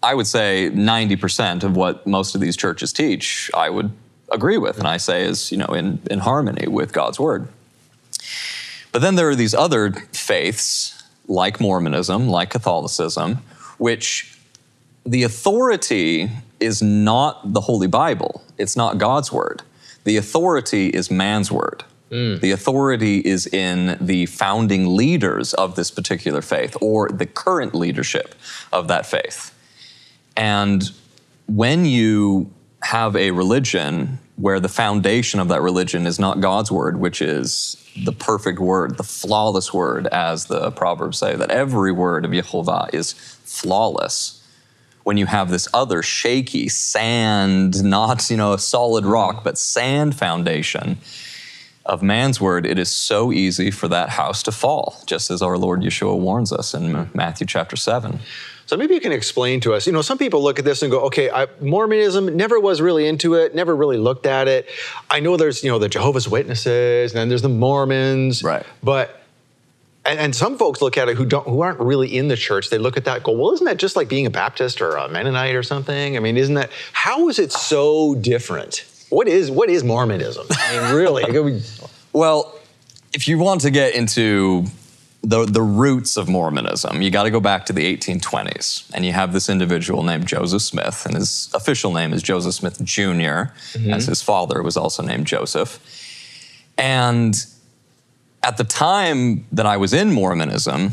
I 0.03 0.15
would 0.15 0.27
say 0.27 0.71
90% 0.73 1.63
of 1.63 1.75
what 1.75 2.07
most 2.07 2.33
of 2.33 2.41
these 2.41 2.57
churches 2.57 2.91
teach, 2.91 3.51
I 3.53 3.69
would 3.69 3.91
agree 4.31 4.57
with, 4.57 4.77
and 4.79 4.87
I 4.87 4.97
say 4.97 5.23
is, 5.23 5.51
you 5.51 5.57
know, 5.57 5.67
in, 5.67 6.01
in 6.09 6.19
harmony 6.19 6.67
with 6.67 6.93
God's 6.93 7.19
Word. 7.19 7.47
But 8.91 9.01
then 9.01 9.15
there 9.15 9.29
are 9.29 9.35
these 9.35 9.53
other 9.53 9.91
faiths, 9.91 11.03
like 11.27 11.59
Mormonism, 11.59 12.27
like 12.27 12.49
Catholicism, 12.49 13.37
which 13.77 14.37
the 15.05 15.23
authority 15.23 16.29
is 16.59 16.81
not 16.81 17.53
the 17.53 17.61
Holy 17.61 17.87
Bible. 17.87 18.43
It's 18.57 18.75
not 18.75 18.97
God's 18.97 19.31
word. 19.31 19.63
The 20.03 20.17
authority 20.17 20.89
is 20.89 21.09
man's 21.09 21.51
word. 21.51 21.83
Mm. 22.11 22.41
The 22.41 22.51
authority 22.51 23.19
is 23.19 23.47
in 23.47 23.97
the 23.99 24.25
founding 24.27 24.95
leaders 24.95 25.53
of 25.53 25.75
this 25.75 25.89
particular 25.89 26.41
faith 26.41 26.75
or 26.81 27.09
the 27.09 27.25
current 27.25 27.73
leadership 27.73 28.35
of 28.71 28.87
that 28.89 29.05
faith. 29.05 29.55
And 30.35 30.91
when 31.47 31.85
you 31.85 32.51
have 32.83 33.15
a 33.15 33.31
religion 33.31 34.19
where 34.35 34.59
the 34.59 34.69
foundation 34.69 35.39
of 35.39 35.49
that 35.49 35.61
religion 35.61 36.07
is 36.07 36.19
not 36.19 36.41
God's 36.41 36.71
word, 36.71 36.99
which 36.99 37.21
is 37.21 37.77
the 38.05 38.11
perfect 38.11 38.59
word, 38.59 38.97
the 38.97 39.03
flawless 39.03 39.73
word, 39.73 40.07
as 40.07 40.45
the 40.45 40.71
Proverbs 40.71 41.19
say, 41.19 41.35
that 41.35 41.51
every 41.51 41.91
word 41.91 42.25
of 42.25 42.31
Yehovah 42.31 42.93
is 42.93 43.13
flawless. 43.13 44.43
When 45.03 45.17
you 45.17 45.25
have 45.27 45.49
this 45.49 45.67
other 45.73 46.01
shaky 46.01 46.69
sand, 46.69 47.83
not 47.83 48.29
you 48.29 48.37
know 48.37 48.53
a 48.53 48.59
solid 48.59 49.05
rock, 49.05 49.43
but 49.43 49.57
sand 49.57 50.15
foundation 50.15 50.97
of 51.85 52.03
man's 52.03 52.39
word, 52.39 52.65
it 52.65 52.77
is 52.77 52.89
so 52.89 53.31
easy 53.31 53.71
for 53.71 53.87
that 53.87 54.09
house 54.09 54.43
to 54.43 54.51
fall, 54.51 54.97
just 55.05 55.31
as 55.31 55.41
our 55.41 55.57
Lord 55.57 55.81
Yeshua 55.81 56.17
warns 56.17 56.53
us 56.53 56.73
in 56.73 57.09
Matthew 57.13 57.47
chapter 57.47 57.75
seven. 57.75 58.19
So 58.71 58.77
maybe 58.77 58.93
you 58.93 59.01
can 59.01 59.11
explain 59.11 59.59
to 59.61 59.73
us. 59.73 59.85
You 59.85 59.91
know, 59.91 60.01
some 60.01 60.17
people 60.17 60.41
look 60.41 60.57
at 60.57 60.63
this 60.63 60.81
and 60.81 60.89
go, 60.89 61.01
"Okay, 61.07 61.29
I, 61.29 61.47
Mormonism 61.59 62.37
never 62.37 62.57
was 62.57 62.79
really 62.79 63.05
into 63.05 63.33
it, 63.33 63.53
never 63.53 63.75
really 63.75 63.97
looked 63.97 64.25
at 64.25 64.47
it." 64.47 64.65
I 65.09 65.19
know 65.19 65.35
there's, 65.35 65.61
you 65.61 65.69
know, 65.69 65.77
the 65.77 65.89
Jehovah's 65.89 66.29
Witnesses, 66.29 67.11
and 67.11 67.19
then 67.19 67.27
there's 67.27 67.41
the 67.41 67.49
Mormons, 67.49 68.41
Right. 68.45 68.65
But 68.81 69.23
and, 70.05 70.17
and 70.17 70.33
some 70.33 70.57
folks 70.57 70.81
look 70.81 70.97
at 70.97 71.09
it 71.09 71.17
who 71.17 71.25
don't, 71.25 71.45
who 71.45 71.59
aren't 71.59 71.81
really 71.81 72.15
in 72.15 72.29
the 72.29 72.37
church. 72.37 72.69
They 72.69 72.77
look 72.77 72.95
at 72.95 73.03
that, 73.03 73.15
and 73.17 73.25
go, 73.25 73.33
"Well, 73.33 73.51
isn't 73.55 73.65
that 73.65 73.75
just 73.75 73.97
like 73.97 74.07
being 74.07 74.25
a 74.25 74.29
Baptist 74.29 74.81
or 74.81 74.95
a 74.95 75.09
Mennonite 75.09 75.53
or 75.53 75.63
something?" 75.63 76.15
I 76.15 76.21
mean, 76.21 76.37
isn't 76.37 76.55
that 76.55 76.69
how 76.93 77.27
is 77.27 77.39
it 77.39 77.51
so 77.51 78.15
different? 78.15 78.85
What 79.09 79.27
is 79.27 79.51
what 79.51 79.69
is 79.69 79.83
Mormonism? 79.83 80.47
I 80.49 80.79
mean, 80.79 80.95
really? 80.95 81.25
Well, 82.13 82.57
if 83.11 83.27
you 83.27 83.37
want 83.37 83.59
to 83.61 83.69
get 83.69 83.95
into 83.95 84.63
the, 85.23 85.45
the 85.45 85.61
roots 85.61 86.17
of 86.17 86.27
Mormonism, 86.27 87.01
you 87.01 87.11
got 87.11 87.23
to 87.23 87.31
go 87.31 87.39
back 87.39 87.65
to 87.67 87.73
the 87.73 87.95
1820s. 87.95 88.89
And 88.93 89.05
you 89.05 89.13
have 89.13 89.33
this 89.33 89.49
individual 89.49 90.03
named 90.03 90.27
Joseph 90.27 90.63
Smith, 90.63 91.05
and 91.05 91.15
his 91.15 91.49
official 91.53 91.93
name 91.93 92.11
is 92.13 92.23
Joseph 92.23 92.55
Smith 92.55 92.83
Jr., 92.83 93.51
mm-hmm. 93.73 93.93
as 93.93 94.07
his 94.07 94.21
father 94.21 94.63
was 94.63 94.77
also 94.77 95.03
named 95.03 95.27
Joseph. 95.27 95.79
And 96.77 97.35
at 98.41 98.57
the 98.57 98.63
time 98.63 99.45
that 99.51 99.65
I 99.65 99.77
was 99.77 99.93
in 99.93 100.11
Mormonism, 100.11 100.91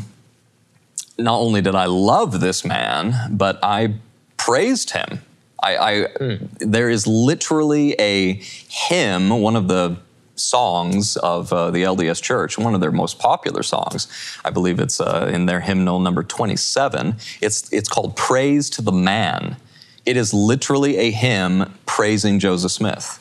not 1.17 1.39
only 1.39 1.61
did 1.61 1.75
I 1.75 1.85
love 1.85 2.39
this 2.39 2.63
man, 2.63 3.35
but 3.35 3.59
I 3.63 3.95
praised 4.37 4.91
him. 4.91 5.21
I, 5.61 5.77
I 5.77 6.03
hmm. 6.03 6.45
there 6.59 6.89
is 6.89 7.05
literally 7.05 7.93
a 7.99 8.33
hymn, 8.33 9.29
one 9.29 9.55
of 9.55 9.67
the 9.67 9.97
songs 10.39 11.17
of 11.17 11.51
uh, 11.53 11.71
the 11.71 11.83
LDS 11.83 12.21
Church, 12.21 12.57
one 12.57 12.73
of 12.73 12.81
their 12.81 12.91
most 12.91 13.19
popular 13.19 13.63
songs. 13.63 14.07
I 14.43 14.49
believe 14.49 14.79
it's 14.79 14.99
uh, 14.99 15.29
in 15.33 15.45
their 15.45 15.59
hymnal 15.59 15.99
number 15.99 16.23
27. 16.23 17.15
It's 17.41 17.71
it's 17.71 17.89
called 17.89 18.15
"Praise 18.15 18.69
to 18.71 18.81
the 18.81 18.91
Man." 18.91 19.57
It 20.05 20.17
is 20.17 20.33
literally 20.33 20.97
a 20.97 21.11
hymn 21.11 21.73
praising 21.85 22.39
Joseph 22.39 22.71
Smith. 22.71 23.19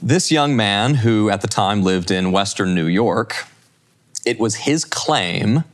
This 0.00 0.30
young 0.30 0.54
man, 0.54 0.96
who 0.96 1.30
at 1.30 1.40
the 1.40 1.48
time 1.48 1.82
lived 1.82 2.10
in 2.10 2.30
Western 2.30 2.74
New 2.74 2.86
York, 2.86 3.46
it 4.24 4.38
was 4.38 4.56
his 4.56 4.84
claim 4.84 5.64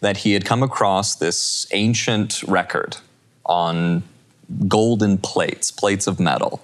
that 0.00 0.18
he 0.18 0.32
had 0.32 0.44
come 0.44 0.62
across 0.62 1.14
this 1.14 1.66
ancient 1.72 2.42
record 2.44 2.96
on 3.44 4.02
golden 4.68 5.18
plates, 5.18 5.70
plates 5.70 6.06
of 6.06 6.20
metal. 6.20 6.62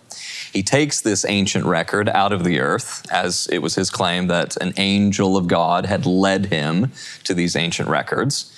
He 0.52 0.62
takes 0.62 1.00
this 1.00 1.24
ancient 1.24 1.64
record 1.64 2.08
out 2.08 2.32
of 2.32 2.44
the 2.44 2.60
earth, 2.60 3.06
as 3.10 3.48
it 3.50 3.58
was 3.58 3.74
his 3.74 3.90
claim 3.90 4.26
that 4.28 4.56
an 4.56 4.72
angel 4.76 5.36
of 5.36 5.46
God 5.46 5.86
had 5.86 6.06
led 6.06 6.46
him 6.46 6.92
to 7.24 7.34
these 7.34 7.56
ancient 7.56 7.88
records. 7.88 8.54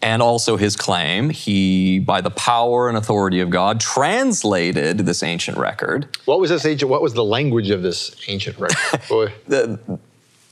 And 0.00 0.22
also 0.22 0.56
his 0.56 0.76
claim, 0.76 1.30
he, 1.30 1.98
by 1.98 2.20
the 2.20 2.30
power 2.30 2.88
and 2.88 2.96
authority 2.96 3.40
of 3.40 3.50
God, 3.50 3.80
translated 3.80 4.98
this 4.98 5.24
ancient 5.24 5.58
record. 5.58 6.16
What 6.24 6.38
was 6.38 6.50
this 6.50 6.64
ancient? 6.64 6.88
What 6.88 7.02
was 7.02 7.14
the 7.14 7.24
language 7.24 7.70
of 7.70 7.82
this 7.82 8.14
ancient 8.28 8.58
record? 8.58 9.00
Boy. 9.08 9.32
The, 9.48 9.98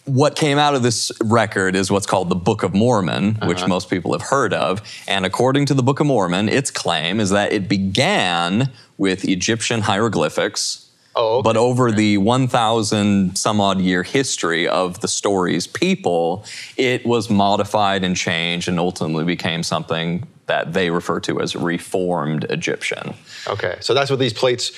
what 0.06 0.34
came 0.36 0.56
out 0.56 0.74
of 0.74 0.82
this 0.82 1.12
record 1.22 1.74
is 1.76 1.90
what's 1.90 2.06
called 2.06 2.28
the 2.28 2.36
Book 2.36 2.62
of 2.62 2.72
Mormon, 2.74 3.38
which 3.44 3.58
Uh-huh. 3.58 3.68
most 3.68 3.90
people 3.90 4.12
have 4.12 4.22
heard 4.22 4.54
of. 4.54 4.80
And 5.06 5.26
according 5.26 5.66
to 5.66 5.74
the 5.74 5.82
Book 5.82 6.00
of 6.00 6.06
Mormon, 6.06 6.48
its 6.48 6.70
claim 6.70 7.20
is 7.20 7.30
that 7.30 7.52
it 7.52 7.68
began 7.68 8.70
with 8.98 9.24
Egyptian 9.24 9.82
hieroglyphics. 9.82 10.86
Oh, 11.16 11.38
okay. 11.38 11.42
But 11.44 11.56
over 11.56 11.90
the 11.90 12.18
1,000 12.18 13.36
some 13.36 13.60
odd 13.60 13.80
year 13.80 14.02
history 14.02 14.68
of 14.68 15.00
the 15.00 15.08
story's 15.08 15.66
people, 15.66 16.44
it 16.76 17.04
was 17.04 17.28
modified 17.30 18.04
and 18.04 18.16
changed 18.16 18.68
and 18.68 18.78
ultimately 18.78 19.24
became 19.24 19.62
something 19.62 20.26
that 20.46 20.72
they 20.74 20.90
refer 20.90 21.18
to 21.20 21.40
as 21.40 21.56
Reformed 21.56 22.44
Egyptian. 22.50 23.14
Okay, 23.48 23.76
so 23.80 23.94
that's 23.94 24.10
what 24.10 24.20
these 24.20 24.32
plates. 24.34 24.70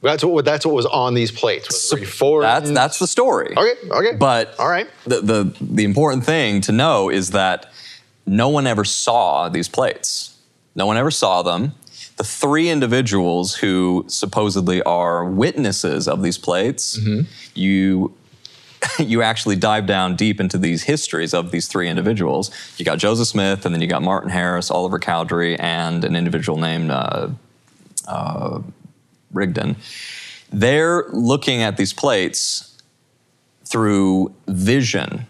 That's 0.00 0.22
what 0.24 0.44
that's 0.44 0.64
what 0.64 0.74
was 0.74 0.86
on 0.86 1.14
these 1.14 1.30
plates. 1.32 1.92
Reformed. 1.92 2.44
That's 2.44 2.70
that's 2.70 2.98
the 2.98 3.06
story. 3.06 3.54
Okay, 3.56 3.74
okay. 3.90 4.16
But 4.16 4.58
All 4.58 4.68
right. 4.68 4.88
The, 5.04 5.20
the 5.20 5.56
the 5.60 5.84
important 5.84 6.24
thing 6.24 6.60
to 6.62 6.72
know 6.72 7.10
is 7.10 7.30
that 7.30 7.72
no 8.26 8.48
one 8.48 8.66
ever 8.66 8.84
saw 8.84 9.48
these 9.48 9.68
plates. 9.68 10.36
No 10.76 10.86
one 10.86 10.96
ever 10.96 11.10
saw 11.10 11.42
them. 11.42 11.72
The 12.16 12.24
three 12.24 12.68
individuals 12.68 13.56
who 13.56 14.04
supposedly 14.08 14.82
are 14.82 15.24
witnesses 15.24 16.06
of 16.06 16.22
these 16.22 16.38
plates, 16.38 16.98
Mm-hmm. 16.98 17.22
you 17.54 18.14
you 19.00 19.22
actually 19.22 19.56
dive 19.56 19.86
down 19.86 20.14
deep 20.14 20.38
into 20.38 20.56
these 20.58 20.84
histories 20.84 21.34
of 21.34 21.50
these 21.50 21.66
three 21.66 21.88
individuals. 21.88 22.52
You 22.76 22.84
got 22.84 22.98
Joseph 22.98 23.26
Smith, 23.26 23.66
and 23.66 23.74
then 23.74 23.82
you 23.82 23.88
got 23.88 24.02
Martin 24.02 24.30
Harris, 24.30 24.70
Oliver 24.70 25.00
Cowdery, 25.00 25.58
and 25.58 26.04
an 26.04 26.14
individual 26.14 26.56
named 26.58 26.92
uh, 26.92 27.28
uh, 28.06 28.60
Rigdon. 29.32 29.76
They're 30.50 31.06
looking 31.10 31.62
at 31.62 31.76
these 31.76 31.92
plates 31.92 32.76
through 33.64 34.34
vision. 34.46 35.26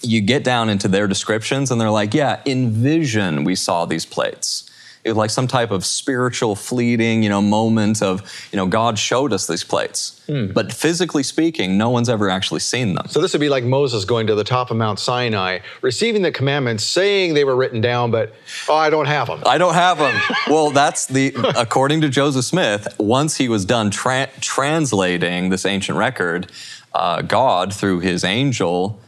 You 0.00 0.20
get 0.20 0.44
down 0.44 0.68
into 0.68 0.86
their 0.86 1.08
descriptions, 1.08 1.70
and 1.70 1.80
they're 1.80 1.90
like, 1.90 2.14
"Yeah, 2.14 2.40
in 2.44 2.70
vision 2.70 3.42
we 3.44 3.56
saw 3.56 3.84
these 3.84 4.06
plates." 4.06 4.67
Like 5.16 5.30
some 5.30 5.46
type 5.46 5.70
of 5.70 5.84
spiritual, 5.84 6.54
fleeting, 6.54 7.22
you 7.22 7.28
know, 7.28 7.40
moment 7.40 8.02
of, 8.02 8.22
you 8.52 8.56
know, 8.56 8.66
God 8.66 8.98
showed 8.98 9.32
us 9.32 9.46
these 9.46 9.64
plates. 9.64 10.14
But 10.28 10.74
physically 10.74 11.22
speaking, 11.22 11.78
no 11.78 11.88
one's 11.88 12.10
ever 12.10 12.28
actually 12.28 12.60
seen 12.60 12.94
them. 12.94 13.06
So 13.08 13.22
this 13.22 13.32
would 13.32 13.40
be 13.40 13.48
like 13.48 13.64
Moses 13.64 14.04
going 14.04 14.26
to 14.26 14.34
the 14.34 14.44
top 14.44 14.70
of 14.70 14.76
Mount 14.76 14.98
Sinai, 14.98 15.60
receiving 15.80 16.20
the 16.20 16.30
commandments, 16.30 16.84
saying 16.84 17.32
they 17.32 17.44
were 17.44 17.56
written 17.56 17.80
down, 17.80 18.10
but 18.10 18.34
oh, 18.68 18.74
I 18.74 18.90
don't 18.90 19.06
have 19.06 19.28
them. 19.28 19.42
I 19.46 19.56
don't 19.56 19.72
have 19.72 19.96
them. 19.96 20.20
well, 20.48 20.70
that's 20.70 21.06
the 21.06 21.34
according 21.56 22.02
to 22.02 22.10
Joseph 22.10 22.44
Smith. 22.44 22.94
Once 22.98 23.38
he 23.38 23.48
was 23.48 23.64
done 23.64 23.90
tra- 23.90 24.28
translating 24.42 25.48
this 25.48 25.64
ancient 25.64 25.96
record, 25.96 26.52
uh, 26.94 27.22
God 27.22 27.72
through 27.72 28.00
His 28.00 28.22
angel 28.22 29.00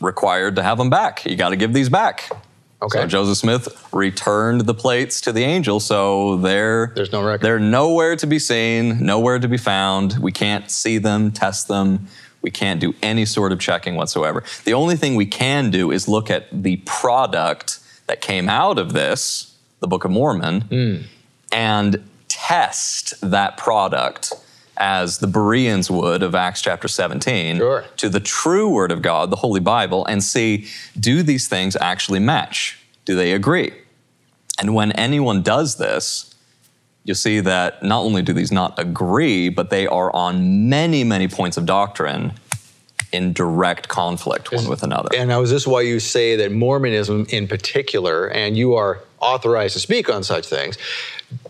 required 0.00 0.56
to 0.56 0.62
have 0.62 0.78
them 0.78 0.90
back. 0.90 1.24
You 1.24 1.36
got 1.36 1.50
to 1.50 1.56
give 1.56 1.72
these 1.72 1.88
back. 1.88 2.30
Okay. 2.80 3.00
So 3.00 3.06
Joseph 3.06 3.38
Smith 3.38 3.88
returned 3.92 4.62
the 4.62 4.74
plates 4.74 5.20
to 5.22 5.32
the 5.32 5.42
angel, 5.42 5.80
so 5.80 6.36
they're 6.36 6.92
There's 6.94 7.10
no 7.10 7.24
record. 7.24 7.44
They're 7.44 7.58
nowhere 7.58 8.14
to 8.16 8.26
be 8.26 8.38
seen, 8.38 9.04
nowhere 9.04 9.38
to 9.40 9.48
be 9.48 9.56
found. 9.56 10.18
We 10.18 10.30
can't 10.30 10.70
see 10.70 10.98
them, 10.98 11.32
test 11.32 11.66
them. 11.66 12.06
We 12.40 12.52
can't 12.52 12.80
do 12.80 12.94
any 13.02 13.24
sort 13.24 13.50
of 13.50 13.58
checking 13.58 13.96
whatsoever. 13.96 14.44
The 14.64 14.74
only 14.74 14.94
thing 14.96 15.16
we 15.16 15.26
can 15.26 15.70
do 15.70 15.90
is 15.90 16.06
look 16.06 16.30
at 16.30 16.46
the 16.52 16.76
product 16.86 17.80
that 18.06 18.20
came 18.20 18.48
out 18.48 18.78
of 18.78 18.92
this, 18.92 19.56
the 19.80 19.88
Book 19.88 20.04
of 20.04 20.12
Mormon, 20.12 20.60
Hmm. 20.62 20.96
and 21.50 22.04
test 22.28 23.14
that 23.28 23.56
product 23.56 24.32
as 24.78 25.18
the 25.18 25.26
Bereans 25.26 25.90
would 25.90 26.22
of 26.22 26.34
Acts 26.34 26.62
chapter 26.62 26.88
17 26.88 27.56
Sure. 27.58 27.84
to 27.96 28.08
the 28.08 28.20
true 28.20 28.68
Word 28.68 28.90
of 28.90 29.02
God, 29.02 29.30
the 29.30 29.36
Holy 29.36 29.60
Bible, 29.60 30.04
and 30.06 30.22
see 30.22 30.66
do 30.98 31.22
these 31.22 31.48
things 31.48 31.76
actually 31.80 32.20
match? 32.20 32.78
Do 33.04 33.14
they 33.14 33.32
agree? 33.32 33.72
And 34.60 34.74
when 34.74 34.92
anyone 34.92 35.42
does 35.42 35.76
this, 35.76 36.34
you'll 37.04 37.14
see 37.14 37.40
that 37.40 37.82
not 37.82 38.00
only 38.00 38.22
do 38.22 38.32
these 38.32 38.52
not 38.52 38.78
agree, 38.78 39.48
but 39.48 39.70
they 39.70 39.86
are 39.86 40.14
on 40.14 40.68
many, 40.68 41.04
many 41.04 41.28
points 41.28 41.56
of 41.56 41.64
doctrine 41.64 42.32
in 43.12 43.32
direct 43.32 43.88
conflict 43.88 44.52
one 44.52 44.68
with 44.68 44.82
another. 44.82 45.08
And 45.16 45.28
now, 45.28 45.40
is 45.40 45.50
this 45.50 45.66
why 45.66 45.80
you 45.82 46.00
say 46.00 46.36
that 46.36 46.52
Mormonism 46.52 47.26
in 47.30 47.48
particular, 47.48 48.26
and 48.28 48.56
you 48.56 48.74
are 48.74 49.00
authorized 49.20 49.74
to 49.74 49.80
speak 49.80 50.10
on 50.10 50.22
such 50.22 50.46
things, 50.46 50.76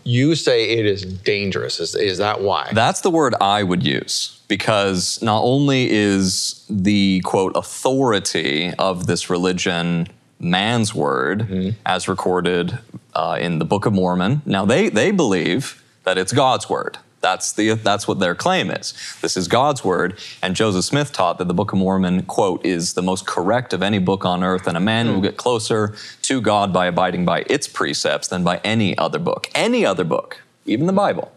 you 0.03 0.35
say 0.35 0.69
it 0.69 0.85
is 0.85 1.03
dangerous? 1.03 1.79
Is, 1.79 1.95
is 1.95 2.17
that 2.17 2.41
why? 2.41 2.71
That's 2.73 3.01
the 3.01 3.09
word 3.09 3.35
I 3.39 3.63
would 3.63 3.83
use 3.83 4.39
because 4.47 5.21
not 5.21 5.41
only 5.43 5.89
is 5.89 6.65
the 6.69 7.21
quote 7.23 7.53
authority 7.55 8.73
of 8.79 9.07
this 9.07 9.29
religion 9.29 10.07
man's 10.39 10.95
word 10.95 11.75
as 11.85 12.07
recorded 12.07 12.79
uh, 13.13 13.37
in 13.39 13.59
the 13.59 13.65
Book 13.65 13.85
of 13.85 13.93
Mormon. 13.93 14.41
Now 14.45 14.65
they 14.65 14.89
they 14.89 15.11
believe 15.11 15.83
that 16.03 16.17
it's 16.17 16.33
God's 16.33 16.69
word. 16.69 16.97
That's 17.21 17.51
the 17.51 17.73
that's 17.73 18.07
what 18.07 18.19
their 18.19 18.35
claim 18.35 18.71
is. 18.71 18.93
This 19.21 19.35
is 19.35 19.47
God's 19.47 19.83
word, 19.83 20.17
and 20.41 20.55
Joseph 20.55 20.85
Smith 20.85 21.11
taught 21.11 21.37
that 21.37 21.47
the 21.47 21.53
Book 21.53 21.73
of 21.73 21.79
Mormon 21.79 22.23
quote 22.23 22.65
is 22.65 22.93
the 22.93 23.01
most 23.01 23.27
correct 23.27 23.73
of 23.73 23.81
any 23.81 23.99
book 23.99 24.23
on 24.23 24.43
earth, 24.43 24.67
and 24.67 24.77
a 24.77 24.79
man 24.79 25.07
will 25.07 25.15
hmm. 25.15 25.23
get 25.23 25.37
closer 25.37 25.95
to 26.23 26.41
God 26.41 26.71
by 26.71 26.85
abiding 26.85 27.25
by 27.25 27.43
its 27.47 27.67
precepts 27.67 28.27
than 28.27 28.43
by 28.43 28.61
any 28.63 28.97
other 28.97 29.19
book. 29.19 29.49
Any 29.53 29.85
other 29.85 30.03
book, 30.03 30.41
even 30.65 30.87
the 30.87 30.93
Bible 30.93 31.31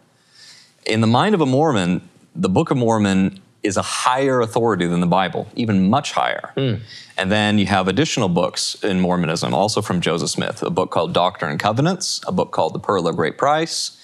in 0.87 1.01
the 1.01 1.07
mind 1.07 1.35
of 1.35 1.40
a 1.40 1.47
Mormon, 1.47 2.09
the 2.35 2.49
Book 2.49 2.71
of 2.71 2.77
Mormon 2.77 3.40
is 3.62 3.77
a 3.77 3.83
higher 3.83 4.40
authority 4.40 4.87
than 4.87 5.01
the 5.01 5.07
Bible, 5.07 5.47
even 5.55 5.88
much 5.88 6.12
higher. 6.12 6.51
Hmm. 6.57 6.75
And 7.16 7.31
then 7.31 7.59
you 7.59 7.66
have 7.66 7.87
additional 7.87 8.29
books 8.29 8.75
in 8.83 9.01
Mormonism, 9.01 9.55
also 9.55 9.81
from 9.83 10.01
Joseph 10.01 10.31
Smith, 10.31 10.62
a 10.62 10.71
book 10.71 10.90
called 10.90 11.12
Doctrine 11.12 11.53
and 11.53 11.61
Covenants, 11.61 12.21
a 12.27 12.33
book 12.33 12.51
called 12.51 12.75
The 12.75 12.81
Pearl 12.81 13.07
of 13.07 13.16
Great 13.16 13.38
Price. 13.38 13.99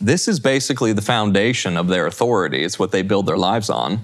This 0.00 0.28
is 0.28 0.40
basically 0.40 0.92
the 0.92 1.02
foundation 1.02 1.76
of 1.76 1.88
their 1.88 2.06
authority. 2.06 2.64
It's 2.64 2.78
what 2.78 2.92
they 2.92 3.02
build 3.02 3.26
their 3.26 3.38
lives 3.38 3.70
on. 3.70 4.00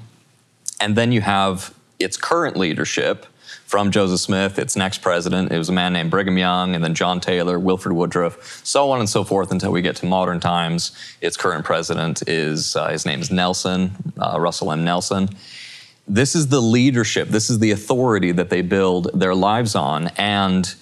And 0.81 0.97
then 0.97 1.13
you 1.13 1.21
have 1.21 1.75
its 1.99 2.17
current 2.17 2.57
leadership 2.57 3.27
from 3.67 3.93
Joseph 3.93 4.19
Smith, 4.19 4.59
its 4.59 4.75
next 4.75 4.99
president. 4.99 5.53
It 5.53 5.59
was 5.59 5.69
a 5.69 5.73
man 5.73 5.93
named 5.93 6.11
Brigham 6.11 6.37
Young, 6.37 6.75
and 6.75 6.83
then 6.83 6.95
John 6.95 7.21
Taylor, 7.21 7.57
Wilford 7.57 7.93
Woodruff, 7.93 8.61
so 8.65 8.91
on 8.91 8.99
and 8.99 9.09
so 9.09 9.23
forth 9.23 9.53
until 9.53 9.71
we 9.71 9.81
get 9.81 9.95
to 9.97 10.07
modern 10.07 10.41
times. 10.41 10.91
Its 11.21 11.37
current 11.37 11.65
president 11.65 12.29
is, 12.29 12.75
uh, 12.75 12.89
his 12.89 13.07
name 13.07 13.21
is 13.21 13.31
Nelson, 13.31 13.93
uh, 14.19 14.41
Russell 14.41 14.73
M. 14.73 14.83
Nelson. 14.83 15.29
This 16.09 16.35
is 16.35 16.49
the 16.49 16.61
leadership, 16.61 17.29
this 17.29 17.49
is 17.49 17.61
the 17.61 17.71
authority 17.71 18.33
that 18.33 18.51
they 18.51 18.63
build 18.63 19.09
their 19.15 19.37
lives 19.37 19.77
on. 19.77 20.09
And 20.17 20.75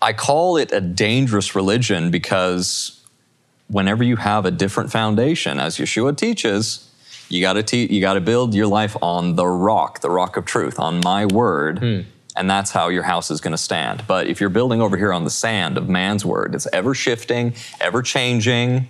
I 0.00 0.14
call 0.14 0.56
it 0.56 0.72
a 0.72 0.80
dangerous 0.80 1.54
religion 1.54 2.10
because 2.10 3.01
whenever 3.72 4.04
you 4.04 4.16
have 4.16 4.44
a 4.44 4.50
different 4.50 4.92
foundation, 4.92 5.58
as 5.58 5.78
Yeshua 5.78 6.16
teaches, 6.16 6.88
you 7.28 7.40
got 7.40 7.54
to 7.54 7.62
te- 7.62 7.92
you 7.92 8.00
got 8.00 8.14
to 8.14 8.20
build 8.20 8.54
your 8.54 8.66
life 8.66 8.96
on 9.02 9.36
the 9.36 9.46
rock, 9.46 10.00
the 10.00 10.10
rock 10.10 10.36
of 10.36 10.44
truth, 10.44 10.78
on 10.78 11.00
my 11.00 11.24
word, 11.26 11.82
and 12.36 12.50
that's 12.50 12.70
how 12.70 12.88
your 12.88 13.02
house 13.02 13.30
is 13.30 13.40
going 13.40 13.52
to 13.52 13.58
stand. 13.58 14.04
But 14.06 14.26
if 14.26 14.40
you're 14.40 14.50
building 14.50 14.80
over 14.82 14.96
here 14.96 15.12
on 15.12 15.24
the 15.24 15.30
sand 15.30 15.78
of 15.78 15.88
man's 15.88 16.24
word, 16.24 16.54
it's 16.54 16.66
ever 16.72 16.94
shifting, 16.94 17.54
ever 17.80 18.02
changing, 18.02 18.88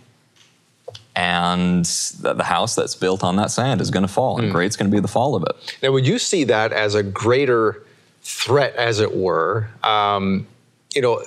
and 1.14 1.84
the, 2.20 2.34
the 2.34 2.44
house 2.44 2.74
that's 2.74 2.94
built 2.96 3.22
on 3.22 3.36
that 3.36 3.50
sand 3.50 3.80
is 3.80 3.90
going 3.90 4.06
to 4.06 4.12
fall, 4.12 4.38
and 4.38 4.50
great's 4.50 4.76
going 4.76 4.90
to 4.90 4.94
be 4.94 5.00
the 5.00 5.08
fall 5.08 5.34
of 5.36 5.44
it. 5.44 5.78
Now, 5.82 5.92
would 5.92 6.06
you 6.06 6.18
see 6.18 6.44
that 6.44 6.72
as 6.72 6.94
a 6.94 7.02
greater 7.02 7.82
threat, 8.22 8.74
as 8.76 8.98
it 8.98 9.14
were? 9.14 9.68
Um, 9.84 10.46
you 10.94 11.02
know, 11.02 11.22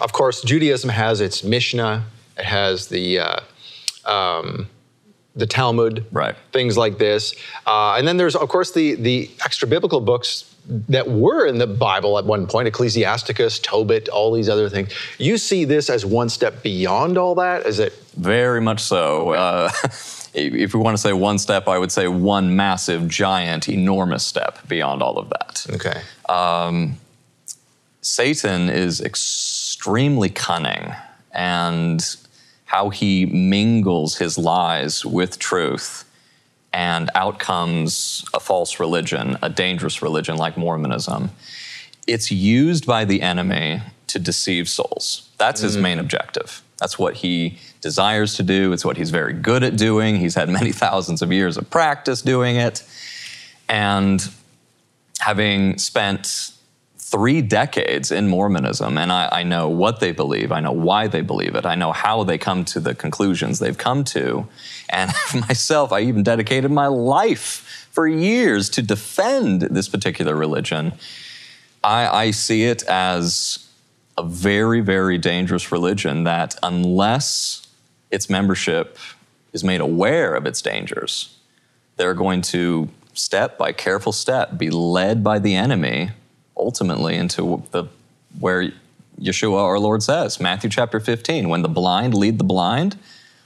of 0.00 0.12
course, 0.12 0.42
Judaism 0.42 0.90
has 0.90 1.20
its 1.20 1.42
Mishnah, 1.42 2.04
it 2.40 2.44
has 2.44 2.88
the 2.88 3.20
uh, 3.20 3.40
um, 4.04 4.68
the 5.36 5.46
Talmud, 5.46 6.06
Right. 6.10 6.34
Things 6.52 6.76
like 6.76 6.98
this, 6.98 7.34
uh, 7.66 7.94
and 7.96 8.08
then 8.08 8.16
there's 8.16 8.34
of 8.34 8.48
course 8.48 8.72
the 8.72 8.94
the 8.94 9.30
extra 9.44 9.68
biblical 9.68 10.00
books 10.00 10.46
that 10.88 11.08
were 11.08 11.46
in 11.46 11.58
the 11.58 11.66
Bible 11.66 12.18
at 12.18 12.24
one 12.24 12.46
point, 12.46 12.68
Ecclesiasticus, 12.68 13.58
Tobit, 13.60 14.08
all 14.08 14.32
these 14.32 14.48
other 14.48 14.68
things. 14.68 14.92
You 15.18 15.38
see 15.38 15.64
this 15.64 15.88
as 15.88 16.04
one 16.04 16.28
step 16.28 16.62
beyond 16.62 17.16
all 17.16 17.34
that? 17.36 17.66
Is 17.66 17.78
it? 17.78 17.94
Very 18.16 18.60
much 18.60 18.80
so. 18.80 19.30
Uh, 19.30 19.70
if 20.34 20.74
we 20.74 20.80
want 20.80 20.96
to 20.96 21.00
say 21.00 21.12
one 21.12 21.38
step, 21.38 21.66
I 21.66 21.78
would 21.78 21.90
say 21.90 22.08
one 22.08 22.54
massive, 22.54 23.08
giant, 23.08 23.68
enormous 23.68 24.24
step 24.24 24.58
beyond 24.68 25.02
all 25.02 25.18
of 25.18 25.30
that. 25.30 25.66
Okay. 25.70 26.00
Satan 28.02 28.68
is 28.70 29.00
extremely 29.00 30.28
cunning, 30.30 30.94
and 31.32 32.16
how 32.70 32.88
he 32.88 33.26
mingles 33.26 34.18
his 34.18 34.38
lies 34.38 35.04
with 35.04 35.40
truth, 35.40 36.04
and 36.72 37.10
out 37.16 37.40
comes 37.40 38.24
a 38.32 38.38
false 38.38 38.78
religion, 38.78 39.36
a 39.42 39.48
dangerous 39.48 40.02
religion 40.02 40.36
like 40.36 40.56
Mormonism. 40.56 41.30
It's 42.06 42.30
used 42.30 42.86
by 42.86 43.04
the 43.04 43.22
enemy 43.22 43.82
to 44.06 44.20
deceive 44.20 44.68
souls. 44.68 45.28
That's 45.36 45.62
his 45.62 45.76
mm. 45.76 45.80
main 45.80 45.98
objective. 45.98 46.62
That's 46.78 46.96
what 46.96 47.16
he 47.16 47.58
desires 47.80 48.34
to 48.34 48.44
do. 48.44 48.72
It's 48.72 48.84
what 48.84 48.96
he's 48.96 49.10
very 49.10 49.32
good 49.32 49.64
at 49.64 49.76
doing. 49.76 50.14
He's 50.14 50.36
had 50.36 50.48
many 50.48 50.70
thousands 50.84 51.22
of 51.22 51.32
years 51.32 51.56
of 51.56 51.68
practice 51.70 52.22
doing 52.22 52.54
it. 52.54 52.84
And 53.68 54.24
having 55.18 55.76
spent 55.78 56.52
three 57.10 57.42
decades 57.42 58.12
in 58.12 58.28
Mormonism, 58.28 58.96
and 58.96 59.10
I, 59.10 59.28
I, 59.32 59.42
know 59.42 59.68
what 59.68 59.98
they 59.98 60.12
believe, 60.12 60.52
I 60.52 60.60
know 60.60 60.70
why 60.70 61.08
they 61.08 61.22
believe 61.22 61.56
it, 61.56 61.66
I 61.66 61.74
know 61.74 61.90
how 61.90 62.22
they 62.22 62.38
come 62.38 62.64
to 62.66 62.78
the 62.78 62.94
conclusions 62.94 63.58
they've 63.58 63.76
come 63.76 64.04
to. 64.04 64.46
And 64.88 65.10
myself, 65.34 65.90
I 65.90 66.00
even 66.02 66.22
dedicated 66.22 66.70
my 66.70 66.86
life 66.86 67.88
for 67.90 68.06
years 68.06 68.70
to 68.70 68.82
defend 68.82 69.62
this 69.62 69.88
particular 69.88 70.36
religion. 70.36 70.92
I, 71.82 72.06
I 72.06 72.30
see 72.30 72.62
it 72.62 72.84
as 72.84 73.68
a 74.16 74.22
very, 74.22 74.80
very 74.80 75.18
dangerous 75.18 75.72
religion 75.72 76.22
that, 76.24 76.54
unless 76.62 77.66
its 78.12 78.30
membership 78.30 78.98
is 79.52 79.64
made 79.64 79.80
aware 79.80 80.36
of 80.36 80.46
its 80.46 80.62
dangers, 80.62 81.36
they're 81.96 82.14
going 82.14 82.42
to 82.42 82.88
step 83.14 83.58
by 83.58 83.72
careful 83.72 84.12
step 84.12 84.56
be 84.56 84.70
led 84.70 85.24
by 85.24 85.40
the 85.40 85.56
enemy 85.56 86.10
ultimately 86.60 87.16
into 87.16 87.62
the 87.72 87.84
where 88.38 88.72
Yeshua 89.20 89.58
our 89.58 89.78
Lord 89.78 90.02
says, 90.02 90.40
Matthew 90.40 90.70
chapter 90.70 91.00
15, 91.00 91.48
when 91.48 91.62
the 91.62 91.68
blind 91.68 92.14
lead 92.14 92.38
the 92.38 92.44
blind, 92.44 92.96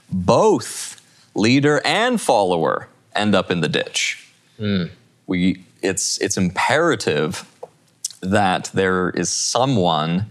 both 0.09 1.01
leader 1.33 1.81
and 1.83 2.21
follower 2.21 2.87
end 3.15 3.35
up 3.35 3.51
in 3.51 3.61
the 3.61 3.67
ditch. 3.67 4.29
Mm. 4.59 4.91
We, 5.27 5.63
it's, 5.81 6.19
it's 6.19 6.37
imperative 6.37 7.49
that 8.21 8.69
there 8.73 9.09
is 9.09 9.29
someone 9.29 10.27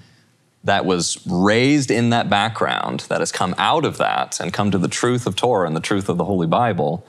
that 0.63 0.87
was 0.87 1.25
raised 1.27 1.91
in 1.91 2.11
that 2.11 2.31
background, 2.31 3.01
that 3.09 3.21
has 3.21 3.31
come 3.31 3.55
out 3.59 3.85
of 3.85 3.99
that 3.99 4.41
and 4.41 4.53
come 4.53 4.71
to 4.71 4.79
the 4.79 4.89
truth 4.89 5.27
of 5.27 5.37
Torah 5.37 5.67
and 5.67 5.77
the 5.77 5.81
truth 5.81 6.09
of 6.09 6.17
the 6.17 6.25
Holy 6.25 6.47
Bible 6.47 7.07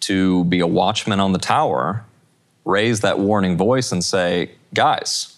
to 0.00 0.44
be 0.44 0.60
a 0.60 0.66
watchman 0.66 1.18
on 1.18 1.32
the 1.32 1.38
tower, 1.38 2.04
raise 2.66 3.00
that 3.00 3.18
warning 3.18 3.56
voice 3.56 3.90
and 3.90 4.04
say, 4.04 4.50
guys, 4.74 5.36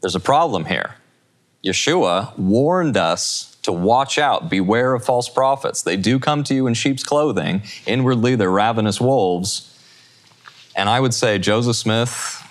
there's 0.00 0.14
a 0.14 0.20
problem 0.20 0.66
here. 0.66 0.96
Yeshua 1.64 2.36
warned 2.38 2.96
us 2.96 3.56
to 3.62 3.72
watch 3.72 4.18
out, 4.18 4.50
beware 4.50 4.92
of 4.94 5.04
false 5.04 5.28
prophets. 5.28 5.82
They 5.82 5.96
do 5.96 6.18
come 6.18 6.44
to 6.44 6.54
you 6.54 6.66
in 6.66 6.74
sheep's 6.74 7.02
clothing. 7.02 7.62
Inwardly, 7.86 8.36
they're 8.36 8.50
ravenous 8.50 9.00
wolves. 9.00 9.70
And 10.76 10.88
I 10.88 11.00
would 11.00 11.14
say 11.14 11.38
Joseph 11.38 11.76
Smith, 11.76 12.42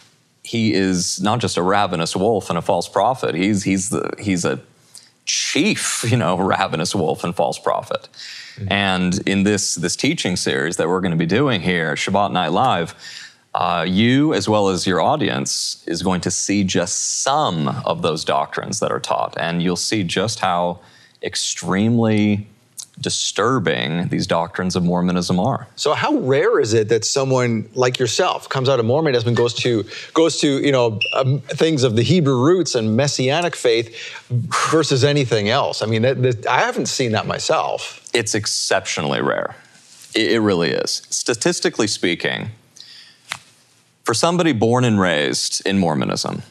he 0.44 0.74
is 0.74 1.22
not 1.22 1.40
just 1.40 1.58
a 1.58 1.62
ravenous 1.62 2.16
wolf 2.16 2.50
and 2.50 2.58
a 2.58 2.62
false 2.62 2.90
prophet. 2.90 3.36
He's, 3.36 3.64
he's, 3.64 3.90
the, 3.90 4.12
he's 4.20 4.44
a 4.44 4.60
chief, 5.26 6.04
you 6.10 6.18
know, 6.18 6.38
ravenous 6.38 6.96
wolf 6.96 7.24
and 7.24 7.36
false 7.36 7.60
prophet. 7.60 8.10
Mm-hmm. 8.56 8.72
And 8.72 9.28
in 9.28 9.44
this, 9.44 9.76
this 9.76 9.96
teaching 9.96 10.36
series 10.36 10.78
that 10.78 10.88
we're 10.88 11.02
going 11.02 11.12
to 11.12 11.18
be 11.18 11.28
doing 11.28 11.62
here, 11.62 11.94
Shabbat 11.94 12.32
Night 12.32 12.52
Live, 12.52 12.96
uh, 13.56 13.86
you, 13.88 14.34
as 14.34 14.50
well 14.50 14.70
as 14.70 14.88
your 14.88 15.02
audience, 15.02 15.84
is 15.88 16.02
going 16.02 16.22
to 16.22 16.32
see 16.32 16.64
just 16.64 17.22
some 17.22 17.68
of 17.86 18.02
those 18.02 18.26
doctrines 18.26 18.80
that 18.80 18.92
are 18.92 19.00
taught. 19.00 19.36
And 19.38 19.62
you'll 19.62 19.76
see 19.76 20.04
just 20.04 20.40
how 20.40 20.80
extremely 21.22 22.48
disturbing 23.00 24.08
these 24.10 24.28
doctrines 24.28 24.76
of 24.76 24.84
Mormonism 24.84 25.40
are. 25.40 25.68
So 25.76 25.94
how 25.94 26.16
rare 26.16 26.60
is 26.60 26.74
it 26.74 26.90
that 26.90 27.04
someone 27.04 27.68
like 27.74 27.98
yourself 27.98 28.50
comes 28.50 28.70
out 28.70 28.80
of 28.80 28.86
Mormonism 28.86 29.30
and 29.30 29.38
goes 29.38 29.54
to 29.56 29.84
goes 30.14 30.40
to 30.42 30.60
you 30.64 30.72
know 30.72 31.00
um, 31.14 31.40
things 31.42 31.84
of 31.84 31.96
the 31.96 32.04
Hebrew 32.04 32.44
roots 32.44 32.76
and 32.76 32.96
Messianic 32.96 33.56
faith 33.56 33.96
versus 34.72 35.04
anything 35.04 35.50
else? 35.50 35.82
I 35.82 35.88
mean, 35.88 36.04
that, 36.04 36.22
that, 36.22 36.48
I 36.48 36.60
haven't 36.60 36.88
seen 36.88 37.12
that 37.14 37.26
myself. 37.26 38.08
It's 38.14 38.36
exceptionally 38.36 39.22
rare. 39.22 39.56
It, 40.14 40.34
it 40.34 40.40
really 40.40 40.70
is. 40.70 41.02
Statistically 41.10 41.88
speaking, 41.88 42.52
for 44.04 44.14
somebody 44.14 44.52
born 44.52 44.84
and 44.84 45.00
raised 45.00 45.66
in 45.66 45.80
Mormonism, 45.80 46.44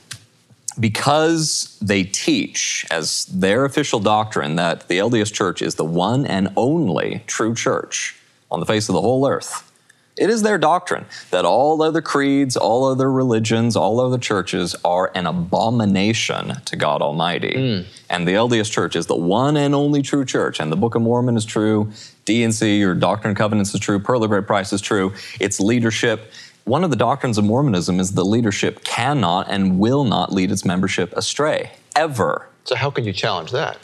because 0.81 1.79
they 1.83 2.03
teach 2.03 2.87
as 2.91 3.27
their 3.27 3.65
official 3.65 4.01
doctrine 4.01 4.57
that 4.57 4.89
the 4.89 4.99
LDS 4.99 5.33
Church 5.33 5.61
is 5.61 5.75
the 5.75 5.85
one 5.85 6.27
and 6.27 6.49
only 6.57 7.23
true 7.27 7.55
church 7.55 8.19
on 8.51 8.61
the 8.61 8.67
face 8.67 8.89
of 8.89 8.95
the 8.95 9.01
whole 9.01 9.27
earth. 9.29 9.69
It 10.17 10.29
is 10.29 10.43
their 10.43 10.59
doctrine 10.59 11.07
that 11.31 11.47
all 11.47 11.83
other 11.83 12.03
creeds, 12.03 12.55
all 12.57 12.85
other 12.85 13.11
religions, 13.11 13.77
all 13.77 13.99
other 13.99 14.19
churches 14.19 14.77
are 14.85 15.11
an 15.15 15.27
abomination 15.27 16.55
to 16.67 16.77
God 16.77 17.01
Almighty. 17.01 17.55
Mm. 17.55 17.87
And 18.11 18.29
the 18.29 18.33
LDS 18.33 18.71
Church 18.71 18.95
is 18.95 19.07
the 19.07 19.17
one 19.17 19.57
and 19.57 19.75
only 19.75 20.03
true 20.03 20.27
church. 20.27 20.61
And 20.61 20.71
the 20.71 20.77
Book 20.77 20.95
of 20.95 21.01
Mormon 21.01 21.37
is 21.37 21.47
true, 21.47 21.91
D&C 22.27 22.85
or 22.85 22.95
Doctrine 22.95 23.31
and 23.31 23.39
Covenants 23.39 23.73
is 23.73 23.81
true, 23.81 23.99
Pearl 23.99 24.23
of 24.23 24.29
Great 24.29 24.47
Price 24.47 24.73
is 24.73 24.83
true, 24.83 25.15
its 25.41 25.59
leadership 25.59 26.31
one 26.65 26.85
of 26.85 26.91
the 26.91 26.97
doctrines 26.97 27.39
of 27.39 27.45
Mormonism 27.45 27.99
is 27.99 28.13
the 28.13 28.25
leadership 28.25 28.85
cannot 28.85 29.51
and 29.51 29.79
will 29.79 30.05
not 30.05 30.33
lead 30.33 30.53
its 30.53 30.65
membership 30.65 31.13
astray, 31.17 31.73
ever. 31.97 32.49
So 32.65 32.77
how 32.77 32.91
can 32.91 33.05
you 33.05 33.13
challenge 33.13 33.51
that? 33.51 33.77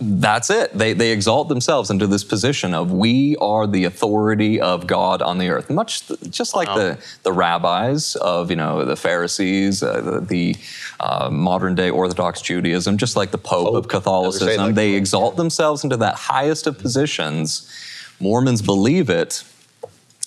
That's 0.00 0.50
it. 0.50 0.76
They, 0.76 0.92
they 0.92 1.12
exalt 1.12 1.48
themselves 1.48 1.88
into 1.88 2.08
this 2.08 2.24
position 2.24 2.74
of 2.74 2.90
we 2.90 3.36
are 3.36 3.68
the 3.68 3.84
authority 3.84 4.60
of 4.60 4.88
God 4.88 5.22
on 5.22 5.38
the 5.38 5.50
earth, 5.50 5.70
much 5.70 6.08
th- 6.08 6.20
just 6.30 6.56
like 6.56 6.66
wow. 6.66 6.74
the, 6.74 6.98
the 7.22 7.32
rabbis 7.32 8.16
of 8.16 8.50
you 8.50 8.56
know 8.56 8.84
the 8.84 8.96
Pharisees, 8.96 9.84
uh, 9.84 10.00
the, 10.00 10.20
the 10.20 10.56
uh, 10.98 11.30
modern 11.30 11.76
day 11.76 11.90
Orthodox 11.90 12.42
Judaism, 12.42 12.98
just 12.98 13.14
like 13.14 13.30
the 13.30 13.38
Pope, 13.38 13.68
Pope. 13.68 13.76
of 13.76 13.88
Catholicism. 13.88 14.66
Like 14.66 14.74
they 14.74 14.94
exalt 14.94 15.36
themselves 15.36 15.84
into 15.84 15.96
that 15.98 16.16
highest 16.16 16.66
of 16.66 16.76
positions. 16.76 17.70
Mormons 18.18 18.62
believe 18.62 19.10
it, 19.10 19.44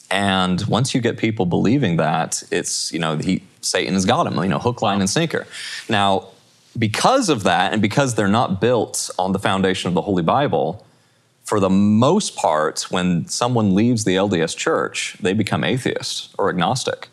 and 0.10 0.66
once 0.68 0.96
you 0.96 1.02
get 1.02 1.18
people 1.18 1.46
believing 1.46 1.98
that, 1.98 2.44
it's, 2.52 2.92
you 2.94 3.00
know, 3.00 3.18
he, 3.18 3.44
Satan 3.62 3.94
has 3.94 4.06
got 4.06 4.28
him, 4.28 4.42
you 4.42 4.50
know, 4.50 4.60
hook, 4.60 4.82
line, 4.82 5.02
and 5.02 5.10
sinker. 5.10 5.46
Now, 5.90 6.28
because 6.78 7.30
of 7.30 7.44
that, 7.44 7.74
and 7.74 7.82
because 7.82 8.16
they're 8.16 8.28
not 8.28 8.62
built 8.62 9.10
on 9.20 9.32
the 9.32 9.40
foundation 9.40 9.90
of 9.90 9.94
the 9.94 10.02
Holy 10.02 10.24
Bible, 10.24 10.86
for 11.44 11.60
the 11.60 11.70
most 11.70 12.36
part, 12.36 12.86
when 12.90 13.28
someone 13.28 13.74
leaves 13.74 14.04
the 14.04 14.16
LDS 14.16 14.56
church, 14.56 15.18
they 15.22 15.34
become 15.34 15.64
atheist 15.64 16.34
or 16.38 16.50
agnostic. 16.50 17.10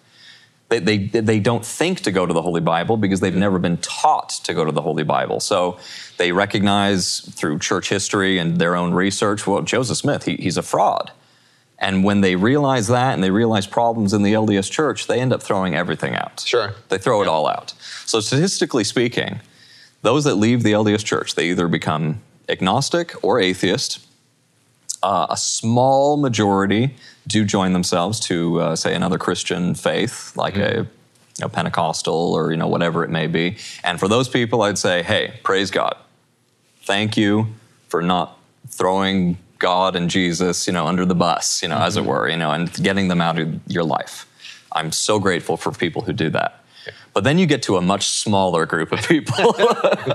They, 0.69 0.79
they, 0.79 1.21
they 1.21 1.41
don't 1.41 1.65
think 1.65 2.01
to 2.01 2.11
go 2.11 2.27
to 2.27 2.33
the 2.33 2.43
Holy 2.43 2.61
Bible 2.61 2.97
because 2.97 3.21
they've 3.21 3.35
never 3.35 3.59
been 3.59 3.77
taught 3.79 4.31
to 4.45 4.55
go 4.55 4.65
to 4.65 4.73
the 4.73 4.83
Holy 4.83 5.05
Bible. 5.05 5.39
So 5.41 5.79
they 6.17 6.33
recognize 6.33 7.21
through 7.21 7.59
church 7.61 7.89
history 7.89 8.39
and 8.39 8.59
their 8.59 8.75
own 8.75 8.93
research, 8.93 9.47
well, 9.47 9.63
Joseph 9.63 9.99
Smith, 9.99 10.25
he, 10.25 10.37
he's 10.37 10.57
a 10.57 10.63
fraud. 10.63 11.13
And 11.79 12.05
when 12.05 12.21
they 12.21 12.37
realize 12.37 12.89
that 12.89 13.15
and 13.15 13.23
they 13.23 13.31
realize 13.31 13.67
problems 13.67 14.13
in 14.13 14.23
the 14.23 14.33
LDS 14.33 14.71
church, 14.71 15.07
they 15.07 15.21
end 15.21 15.33
up 15.33 15.43
throwing 15.43 15.75
everything 15.75 16.15
out. 16.15 16.41
Sure. 16.47 16.75
They 16.89 16.99
throw 16.99 17.21
it 17.23 17.29
all 17.29 17.47
out. 17.47 17.75
So, 18.07 18.21
statistically 18.21 18.85
speaking, 18.85 19.41
those 20.03 20.25
that 20.25 20.37
leave 20.37 20.63
the 20.63 20.73
LDS 20.73 21.05
church, 21.05 21.35
they 21.35 21.51
either 21.51 21.69
become 21.69 22.23
agnostic 22.49 23.13
or 23.25 23.41
atheist. 23.41 24.07
Uh, 25.03 25.27
a 25.29 25.37
small 25.37 26.17
majority 26.17 26.95
do 27.27 27.45
join 27.45 27.73
themselves 27.73 28.21
to, 28.21 28.61
uh, 28.61 28.77
say, 28.77 28.95
another 28.95 29.19
Christian 29.19 29.75
faith, 29.75 30.35
like 30.37 30.55
mm-hmm. 30.55 30.81
a 30.81 30.87
you 31.39 31.43
know, 31.43 31.49
Pentecostal 31.49 32.33
or 32.33 32.53
you 32.53 32.57
know 32.57 32.69
whatever 32.69 33.05
it 33.05 33.11
may 33.11 33.27
be. 33.27 33.57
And 33.83 33.99
for 33.99 34.09
those 34.09 34.29
people, 34.29 34.63
I'd 34.63 34.79
say, 34.79 35.03
hey, 35.03 35.35
praise 35.43 35.71
God. 35.71 35.97
Thank 36.83 37.17
you 37.17 37.49
for 37.89 38.03
not 38.03 38.39
throwing 38.69 39.39
God 39.65 39.97
and 39.97 40.11
Jesus, 40.11 40.67
you 40.67 40.75
know, 40.75 40.87
under 40.87 41.07
the 41.07 41.15
bus, 41.15 41.63
you 41.63 41.69
know, 41.69 41.77
mm-hmm. 41.77 41.85
as 41.85 41.97
it 41.97 42.01
mm-hmm. 42.01 42.11
were, 42.11 42.29
you 42.29 42.37
know, 42.37 42.51
and 42.51 42.71
getting 42.75 43.09
them 43.09 43.23
out 43.23 43.39
of 43.39 43.49
your 43.67 43.83
life. 43.83 44.27
I'm 44.73 44.93
so 44.93 45.19
grateful 45.19 45.57
for 45.57 45.73
people 45.73 46.03
who 46.03 46.13
do 46.13 46.29
that. 46.31 46.61
But 47.15 47.25
then 47.25 47.39
you 47.39 47.47
get 47.47 47.63
to 47.63 47.79
a 47.79 47.81
much 47.81 48.07
smaller 48.07 48.67
group 48.67 48.93
of 48.93 49.01
people. 49.09 49.57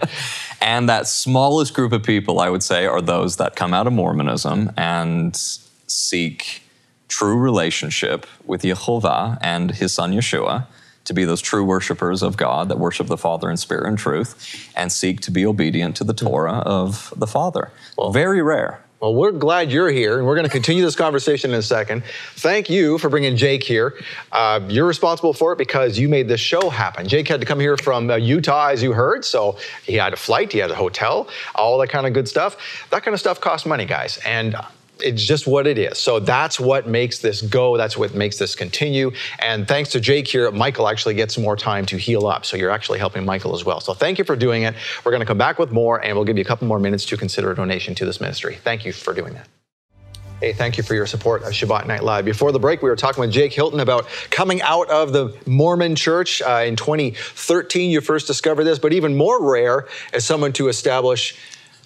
and 0.61 0.87
that 0.87 1.07
smallest 1.07 1.73
group 1.73 1.93
of 1.93 2.03
people, 2.03 2.39
I 2.39 2.49
would 2.49 2.61
say, 2.61 2.85
are 2.85 3.01
those 3.01 3.37
that 3.37 3.55
come 3.55 3.73
out 3.73 3.87
of 3.87 3.93
Mormonism 3.93 4.71
and 4.77 5.35
seek 5.35 6.61
true 7.07 7.37
relationship 7.37 8.27
with 8.45 8.61
Jehovah 8.61 9.39
and 9.41 9.71
his 9.71 9.93
son 9.93 10.13
Yeshua 10.13 10.67
to 11.05 11.13
be 11.15 11.23
those 11.25 11.41
true 11.41 11.65
worshipers 11.65 12.21
of 12.21 12.37
God 12.37 12.69
that 12.69 12.77
worship 12.77 13.07
the 13.07 13.17
Father 13.17 13.49
in 13.49 13.57
spirit 13.57 13.87
and 13.87 13.97
truth 13.97 14.71
and 14.75 14.91
seek 14.91 15.21
to 15.21 15.31
be 15.31 15.43
obedient 15.43 15.95
to 15.95 16.03
the 16.03 16.13
Torah 16.13 16.61
of 16.65 17.11
the 17.17 17.25
Father. 17.25 17.71
Well, 17.97 18.11
Very 18.11 18.43
rare. 18.43 18.83
Well, 18.99 19.15
we're 19.15 19.31
glad 19.31 19.71
you're 19.71 19.89
here, 19.89 20.17
and 20.17 20.27
we're 20.27 20.35
going 20.35 20.45
to 20.47 20.51
continue 20.51 20.83
this 20.83 20.97
conversation 20.97 21.51
in 21.51 21.59
a 21.59 21.61
second. 21.61 22.03
Thank 22.35 22.69
you 22.69 22.97
for 22.97 23.07
bringing 23.07 23.37
Jake 23.37 23.63
here. 23.63 23.93
Uh, 24.29 24.59
you're 24.67 24.85
responsible 24.85 25.31
for 25.31 25.53
it 25.53 25.57
because 25.57 25.97
you 25.97 26.09
made 26.09 26.27
this 26.27 26.41
show 26.41 26.69
happen. 26.69 27.07
Jake 27.07 27.29
had 27.29 27.39
to 27.39 27.45
come 27.45 27.61
here 27.61 27.77
from 27.77 28.09
uh, 28.09 28.17
Utah, 28.17 28.67
as 28.67 28.83
you 28.83 28.91
heard, 28.91 29.23
so 29.23 29.57
he 29.85 29.93
had 29.93 30.11
a 30.11 30.17
flight, 30.17 30.51
he 30.51 30.59
had 30.59 30.69
a 30.69 30.75
hotel, 30.75 31.29
all 31.55 31.77
that 31.77 31.87
kind 31.87 32.07
of 32.07 32.13
good 32.13 32.27
stuff. 32.27 32.57
That 32.89 33.03
kind 33.03 33.13
of 33.13 33.21
stuff 33.21 33.39
costs 33.39 33.65
money, 33.65 33.85
guys. 33.85 34.19
And 34.25 34.57
it's 35.01 35.23
just 35.23 35.47
what 35.47 35.67
it 35.67 35.77
is. 35.77 35.97
So 35.97 36.19
that's 36.19 36.59
what 36.59 36.87
makes 36.87 37.19
this 37.19 37.41
go. 37.41 37.77
That's 37.77 37.97
what 37.97 38.13
makes 38.13 38.37
this 38.37 38.55
continue. 38.55 39.11
And 39.39 39.67
thanks 39.67 39.89
to 39.91 39.99
Jake 39.99 40.27
here, 40.27 40.49
Michael 40.51 40.87
actually 40.87 41.15
gets 41.15 41.37
more 41.37 41.55
time 41.55 41.85
to 41.87 41.97
heal 41.97 42.27
up. 42.27 42.45
So 42.45 42.57
you're 42.57 42.71
actually 42.71 42.99
helping 42.99 43.25
Michael 43.25 43.55
as 43.55 43.65
well. 43.65 43.79
So 43.79 43.93
thank 43.93 44.17
you 44.17 44.23
for 44.23 44.35
doing 44.35 44.63
it. 44.63 44.75
We're 45.03 45.11
going 45.11 45.21
to 45.21 45.25
come 45.25 45.37
back 45.37 45.59
with 45.59 45.71
more 45.71 46.03
and 46.03 46.15
we'll 46.15 46.25
give 46.25 46.37
you 46.37 46.43
a 46.43 46.47
couple 46.47 46.67
more 46.67 46.79
minutes 46.79 47.05
to 47.05 47.17
consider 47.17 47.51
a 47.51 47.55
donation 47.55 47.95
to 47.95 48.05
this 48.05 48.21
ministry. 48.21 48.55
Thank 48.55 48.85
you 48.85 48.93
for 48.93 49.13
doing 49.13 49.33
that. 49.33 49.47
Hey, 50.39 50.53
thank 50.53 50.77
you 50.77 50.83
for 50.83 50.93
your 50.93 51.05
support 51.05 51.43
of 51.43 51.49
Shabbat 51.49 51.85
Night 51.85 52.01
Live. 52.01 52.23
Before 52.23 52.53
the 52.53 52.59
break, 52.59 52.81
we 52.81 52.89
were 52.89 52.95
talking 52.95 53.19
with 53.19 53.29
Jake 53.31 53.51
Hilton 53.51 53.81
about 53.81 54.07
coming 54.29 54.61
out 54.61 54.89
of 54.89 55.11
the 55.11 55.37
Mormon 55.45 55.97
church. 55.97 56.41
Uh, 56.41 56.63
in 56.65 56.77
2013, 56.77 57.91
you 57.91 57.99
first 57.99 58.25
discovered 58.25 58.63
this, 58.63 58.79
but 58.79 58.93
even 58.93 59.17
more 59.17 59.51
rare 59.51 59.89
as 60.13 60.23
someone 60.23 60.53
to 60.53 60.69
establish 60.69 61.37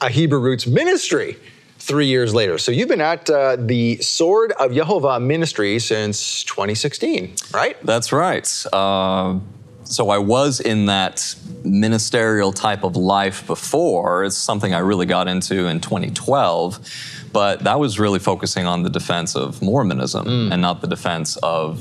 a 0.01 0.09
Hebrew 0.09 0.39
Roots 0.39 0.67
ministry 0.67 1.37
three 1.83 2.07
years 2.07 2.33
later. 2.33 2.57
So 2.57 2.71
you've 2.71 2.87
been 2.87 3.01
at 3.01 3.29
uh, 3.29 3.57
the 3.59 3.97
Sword 3.97 4.53
of 4.53 4.71
Yehovah 4.71 5.21
ministry 5.21 5.79
since 5.79 6.43
2016, 6.43 7.35
right? 7.53 7.77
That's 7.85 8.11
right. 8.11 8.47
Uh, 8.71 9.39
so 9.83 10.09
I 10.09 10.17
was 10.17 10.61
in 10.61 10.85
that 10.85 11.35
ministerial 11.63 12.53
type 12.53 12.83
of 12.83 12.95
life 12.95 13.45
before. 13.45 14.23
It's 14.23 14.37
something 14.37 14.73
I 14.73 14.79
really 14.79 15.05
got 15.05 15.27
into 15.27 15.67
in 15.67 15.81
2012 15.81 17.19
but 17.33 17.63
that 17.63 17.79
was 17.79 17.99
really 17.99 18.19
focusing 18.19 18.67
on 18.67 18.83
the 18.83 18.89
defense 18.89 19.35
of 19.35 19.61
Mormonism 19.61 20.25
mm. 20.25 20.51
and 20.53 20.61
not 20.61 20.81
the 20.81 20.87
defense 20.87 21.35
of 21.37 21.79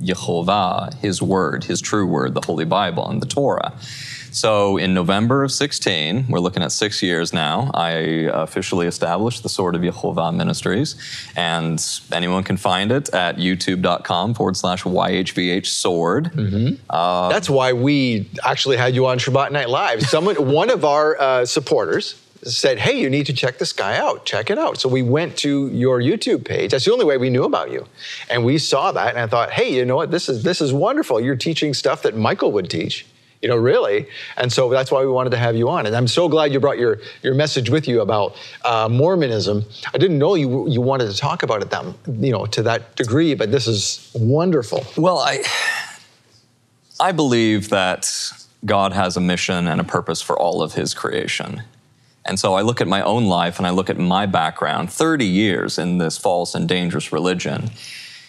Yehovah, 0.00 0.94
his 0.94 1.20
word, 1.20 1.64
his 1.64 1.80
true 1.80 2.06
word, 2.06 2.34
the 2.34 2.40
Holy 2.40 2.64
Bible, 2.64 3.08
and 3.08 3.20
the 3.20 3.26
Torah. 3.26 3.74
So 4.32 4.78
in 4.78 4.94
November 4.94 5.44
of 5.44 5.52
16, 5.52 6.26
we're 6.28 6.40
looking 6.40 6.62
at 6.62 6.72
six 6.72 7.02
years 7.02 7.32
now, 7.32 7.70
I 7.74 7.90
officially 8.32 8.86
established 8.86 9.42
the 9.42 9.48
Sword 9.48 9.74
of 9.74 9.82
Yehovah 9.82 10.34
Ministries. 10.34 10.96
And 11.36 11.84
anyone 12.10 12.42
can 12.42 12.56
find 12.56 12.90
it 12.90 13.10
at 13.10 13.36
youtube.com 13.36 14.34
forward 14.34 14.56
slash 14.56 14.84
YHVH 14.84 15.66
Sword. 15.66 16.32
Mm-hmm. 16.32 16.82
Uh, 16.88 17.28
That's 17.28 17.50
why 17.50 17.72
we 17.74 18.28
actually 18.44 18.78
had 18.78 18.94
you 18.94 19.06
on 19.06 19.18
Shabbat 19.18 19.52
Night 19.52 19.68
Live. 19.68 20.02
Someone, 20.02 20.36
one 20.52 20.70
of 20.70 20.84
our 20.84 21.20
uh, 21.20 21.44
supporters, 21.44 22.18
said, 22.44 22.78
Hey, 22.78 22.98
you 22.98 23.08
need 23.08 23.26
to 23.26 23.32
check 23.32 23.58
this 23.58 23.72
guy 23.72 23.96
out. 23.98 24.24
Check 24.24 24.50
it 24.50 24.58
out. 24.58 24.78
So 24.78 24.88
we 24.88 25.02
went 25.02 25.36
to 25.38 25.68
your 25.68 26.00
YouTube 26.00 26.44
page. 26.44 26.72
That's 26.72 26.84
the 26.84 26.92
only 26.92 27.04
way 27.04 27.16
we 27.16 27.30
knew 27.30 27.44
about 27.44 27.70
you. 27.70 27.86
And 28.28 28.44
we 28.44 28.58
saw 28.58 28.92
that 28.92 29.10
and 29.10 29.18
I 29.18 29.26
thought, 29.26 29.52
hey, 29.52 29.72
you 29.72 29.84
know 29.84 29.96
what? 29.96 30.10
This 30.10 30.28
is 30.28 30.42
this 30.42 30.60
is 30.60 30.72
wonderful. 30.72 31.20
You're 31.20 31.36
teaching 31.36 31.74
stuff 31.74 32.02
that 32.02 32.16
Michael 32.16 32.50
would 32.52 32.68
teach. 32.68 33.06
You 33.42 33.48
know, 33.48 33.56
really. 33.56 34.06
And 34.36 34.52
so 34.52 34.70
that's 34.70 34.92
why 34.92 35.00
we 35.00 35.10
wanted 35.10 35.30
to 35.30 35.36
have 35.36 35.56
you 35.56 35.68
on. 35.68 35.84
And 35.86 35.96
I'm 35.96 36.06
so 36.06 36.28
glad 36.28 36.52
you 36.52 36.60
brought 36.60 36.78
your, 36.78 37.00
your 37.22 37.34
message 37.34 37.70
with 37.70 37.88
you 37.88 38.00
about 38.00 38.36
uh, 38.64 38.88
Mormonism. 38.88 39.64
I 39.92 39.98
didn't 39.98 40.18
know 40.18 40.36
you, 40.36 40.68
you 40.68 40.80
wanted 40.80 41.10
to 41.10 41.16
talk 41.16 41.42
about 41.42 41.60
it 41.60 41.70
that, 41.70 41.84
you 42.06 42.30
know, 42.30 42.46
to 42.46 42.62
that 42.62 42.94
degree, 42.94 43.34
but 43.34 43.50
this 43.50 43.66
is 43.66 44.10
wonderful. 44.14 44.86
Well, 44.96 45.18
I, 45.18 45.42
I 47.00 47.10
believe 47.10 47.68
that 47.70 48.08
God 48.64 48.92
has 48.92 49.16
a 49.16 49.20
mission 49.20 49.66
and 49.66 49.80
a 49.80 49.84
purpose 49.84 50.22
for 50.22 50.38
all 50.38 50.62
of 50.62 50.74
his 50.74 50.94
creation. 50.94 51.64
And 52.24 52.38
so 52.38 52.54
I 52.54 52.62
look 52.62 52.80
at 52.80 52.86
my 52.86 53.02
own 53.02 53.26
life 53.26 53.58
and 53.58 53.66
I 53.66 53.70
look 53.70 53.90
at 53.90 53.98
my 53.98 54.26
background 54.26 54.92
30 54.92 55.24
years 55.24 55.78
in 55.78 55.98
this 55.98 56.16
false 56.16 56.54
and 56.54 56.68
dangerous 56.68 57.12
religion. 57.12 57.70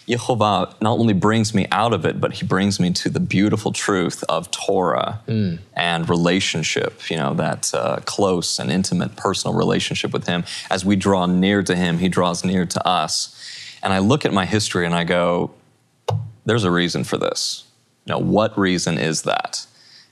Yehovah 0.08 0.80
not 0.82 0.98
only 0.98 1.14
brings 1.14 1.54
me 1.54 1.66
out 1.70 1.92
of 1.92 2.04
it, 2.04 2.20
but 2.20 2.34
he 2.34 2.46
brings 2.46 2.78
me 2.78 2.90
to 2.92 3.08
the 3.08 3.20
beautiful 3.20 3.72
truth 3.72 4.22
of 4.28 4.50
Torah 4.50 5.20
mm. 5.26 5.58
and 5.74 6.08
relationship, 6.08 7.10
you 7.10 7.16
know, 7.16 7.32
that 7.34 7.72
uh, 7.74 8.00
close 8.04 8.58
and 8.58 8.70
intimate 8.70 9.16
personal 9.16 9.56
relationship 9.56 10.12
with 10.12 10.26
him. 10.26 10.44
As 10.70 10.84
we 10.84 10.96
draw 10.96 11.26
near 11.26 11.62
to 11.62 11.74
him, 11.74 11.98
he 11.98 12.08
draws 12.08 12.44
near 12.44 12.66
to 12.66 12.86
us. 12.86 13.78
And 13.82 13.92
I 13.92 13.98
look 13.98 14.24
at 14.24 14.32
my 14.32 14.44
history 14.44 14.84
and 14.84 14.94
I 14.94 15.04
go, 15.04 15.52
there's 16.44 16.64
a 16.64 16.70
reason 16.70 17.04
for 17.04 17.16
this. 17.16 17.64
Now, 18.06 18.18
what 18.18 18.56
reason 18.58 18.98
is 18.98 19.22
that? 19.22 19.66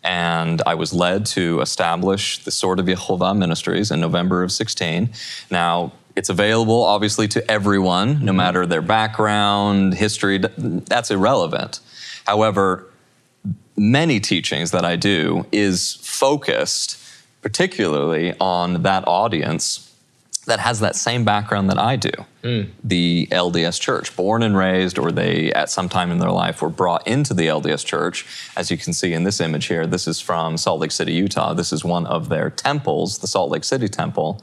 and 0.05 0.61
I 0.67 0.75
was 0.75 0.93
led 0.93 1.27
to 1.27 1.61
establish 1.61 2.43
the 2.43 2.51
Sword 2.51 2.81
of 2.81 2.87
Yehovah 2.87 3.37
Ministries 3.37 3.91
in 3.91 4.01
November 4.01 4.43
of 4.43 4.51
16. 4.51 5.11
Now, 5.51 5.93
it's 6.17 6.29
available 6.29 6.83
obviously 6.83 7.29
to 7.29 7.51
everyone, 7.51 8.25
no 8.25 8.31
mm-hmm. 8.31 8.37
matter 8.37 8.67
their 8.67 8.83
background, 8.83 9.95
history, 9.95 10.39
that's 10.39 11.11
irrelevant. 11.11 11.81
However, 12.27 12.87
many 13.77 14.21
teachings 14.21 14.71
that 14.71 14.85
I 14.85 14.97
do 14.97 15.47
is 15.51 15.95
focused 16.03 16.99
particularly 17.43 18.35
on 18.39 18.83
that 18.83 19.05
audience 19.07 19.89
that 20.47 20.59
has 20.59 20.81
that 20.81 20.97
same 20.97 21.25
background 21.25 21.71
that 21.71 21.79
I 21.79 21.95
do. 21.97 22.11
Mm. 22.43 22.71
The 22.83 23.29
LDS 23.31 23.81
church, 23.81 24.15
born 24.17 24.43
and 24.43 24.57
raised, 24.57 24.99
or 24.99 25.13
they 25.13 25.53
at 25.53 25.71
some 25.71 25.89
time 25.89 26.11
in 26.11 26.19
their 26.19 26.33
life 26.33 26.63
were 26.63 26.69
brought 26.69 27.07
into 27.07 27.33
the 27.33 27.47
LDS 27.47 27.85
church. 27.85 28.27
As 28.57 28.71
you 28.71 28.77
can 28.77 28.93
see 28.93 29.13
in 29.13 29.23
this 29.23 29.41
image 29.41 29.67
here, 29.67 29.87
this 29.87 30.09
is 30.09 30.19
from 30.21 30.57
Salt 30.57 30.81
Lake 30.81 30.91
City, 30.91 31.13
Utah. 31.13 31.55
This 31.55 31.73
is 31.73 31.85
one 31.85 32.07
of 32.07 32.29
their 32.29 32.51
temples, 32.51 33.19
the 33.19 33.29
Salt 33.29 33.51
Lake 33.51 33.63
City 33.63 33.89
Temple. 33.89 34.43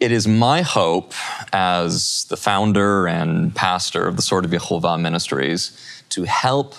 It 0.00 0.12
is 0.12 0.26
my 0.26 0.62
hope 0.62 1.12
as 1.52 2.24
the 2.30 2.36
founder 2.38 3.06
and 3.06 3.54
pastor 3.54 4.06
of 4.06 4.16
the 4.16 4.22
Sword 4.22 4.46
of 4.46 4.50
Yehovah 4.50 4.98
Ministries 4.98 5.78
to 6.08 6.24
help 6.24 6.74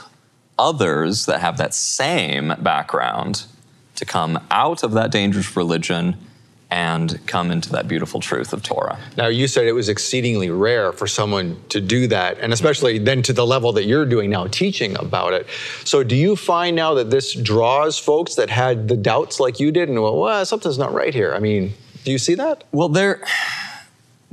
others 0.58 1.28
that 1.28 1.40
have 1.40 1.58
that 1.58 1.76
same 1.76 2.56
background 2.62 3.44
to 3.94 4.06
come 4.06 4.40
out 4.50 4.82
of 4.82 4.94
that 4.94 5.12
dangerous 5.12 5.56
religion 5.56 6.18
and 6.72 7.20
come 7.28 7.52
into 7.52 7.70
that 7.74 7.88
beautiful 7.88 8.20
truth 8.20 8.54
of 8.54 8.64
Torah. 8.64 8.98
Now, 9.18 9.28
you 9.28 9.48
said 9.48 9.68
it 9.68 9.74
was 9.74 9.88
exceedingly 9.88 10.50
rare 10.50 10.92
for 10.92 11.06
someone 11.06 11.62
to 11.70 11.80
do 11.80 12.08
that, 12.08 12.40
and 12.40 12.52
especially 12.52 12.98
then 12.98 13.22
to 13.24 13.34
the 13.34 13.46
level 13.46 13.72
that 13.74 13.84
you're 13.84 14.06
doing 14.08 14.32
now, 14.32 14.48
teaching 14.48 14.98
about 14.98 15.34
it. 15.34 15.46
So, 15.84 16.02
do 16.04 16.16
you 16.16 16.36
find 16.36 16.76
now 16.76 16.96
that 16.96 17.12
this 17.12 17.34
draws 17.36 18.00
folks 18.00 18.34
that 18.36 18.50
had 18.50 18.88
the 18.88 18.98
doubts 18.98 19.40
like 19.40 19.60
you 19.60 19.72
did 19.72 19.90
and, 19.90 20.02
well, 20.02 20.18
well 20.18 20.44
something's 20.44 20.80
not 20.80 20.92
right 20.92 21.14
here? 21.14 21.36
I 21.36 21.40
mean, 21.40 21.74
do 22.04 22.12
you 22.12 22.18
see 22.18 22.36
that? 22.36 22.64
Well, 22.72 22.90
there. 22.90 23.26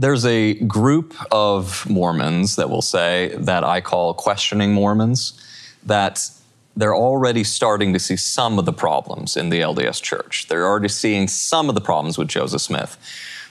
There's 0.00 0.24
a 0.24 0.54
group 0.54 1.12
of 1.32 1.84
Mormons 1.90 2.54
that 2.54 2.70
will 2.70 2.82
say 2.82 3.34
that 3.36 3.64
I 3.64 3.80
call 3.80 4.14
questioning 4.14 4.72
Mormons 4.72 5.44
that 5.84 6.30
they're 6.76 6.94
already 6.94 7.42
starting 7.42 7.92
to 7.94 7.98
see 7.98 8.16
some 8.16 8.60
of 8.60 8.64
the 8.64 8.72
problems 8.72 9.36
in 9.36 9.48
the 9.48 9.58
LDS 9.58 10.00
church. 10.00 10.46
They're 10.46 10.64
already 10.64 10.86
seeing 10.86 11.26
some 11.26 11.68
of 11.68 11.74
the 11.74 11.80
problems 11.80 12.16
with 12.16 12.28
Joseph 12.28 12.60
Smith. 12.60 12.96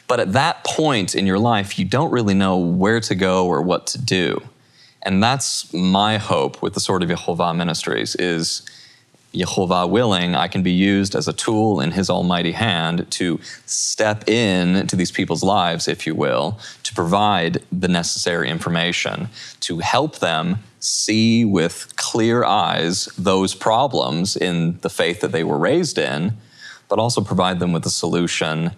But 0.08 0.22
at 0.22 0.32
that 0.32 0.64
point 0.64 1.14
in 1.14 1.28
your 1.28 1.38
life, 1.38 1.78
you 1.78 1.84
don't 1.84 2.12
really 2.12 2.34
know 2.34 2.58
where 2.58 3.02
to 3.02 3.14
go 3.14 3.46
or 3.46 3.62
what 3.62 3.86
to 3.88 4.02
do. 4.02 4.42
And 5.02 5.22
that's 5.22 5.74
my 5.74 6.18
hope 6.18 6.62
with 6.62 6.74
the 6.74 6.80
Sword 6.80 7.04
of 7.04 7.10
Yehovah 7.10 7.56
Ministries 7.56 8.16
is 8.16 8.62
Yehovah 9.38 9.90
willing, 9.90 10.36
I 10.36 10.48
can 10.48 10.64
be 10.64 10.72
used 10.72 11.16
as 11.16 11.28
a 11.28 11.34
tool 11.34 11.80
in 11.80 11.92
His 11.92 12.10
almighty 12.10 12.54
hand 12.54 13.10
to 13.12 13.40
step 13.66 14.28
in 14.28 14.88
to 14.88 14.96
these 14.96 15.12
people's 15.12 15.44
lives, 15.44 15.88
if 15.88 16.08
you 16.08 16.16
will, 16.16 16.60
to 16.84 16.94
provide 16.94 17.64
the 17.72 17.88
necessary 17.88 18.50
information, 18.50 19.30
to 19.62 19.80
help 19.80 20.20
them 20.20 20.58
see 20.80 21.46
with 21.46 21.94
clear 21.96 22.44
eyes 22.44 23.06
those 23.18 23.54
problems 23.54 24.36
in 24.36 24.80
the 24.82 24.90
faith 24.90 25.22
that 25.22 25.32
they 25.32 25.44
were 25.44 25.58
raised 25.58 25.98
in, 25.98 26.38
but 26.90 27.00
also 27.00 27.22
provide 27.22 27.60
them 27.60 27.74
with 27.74 27.86
a 27.86 27.90
solution. 27.90 28.72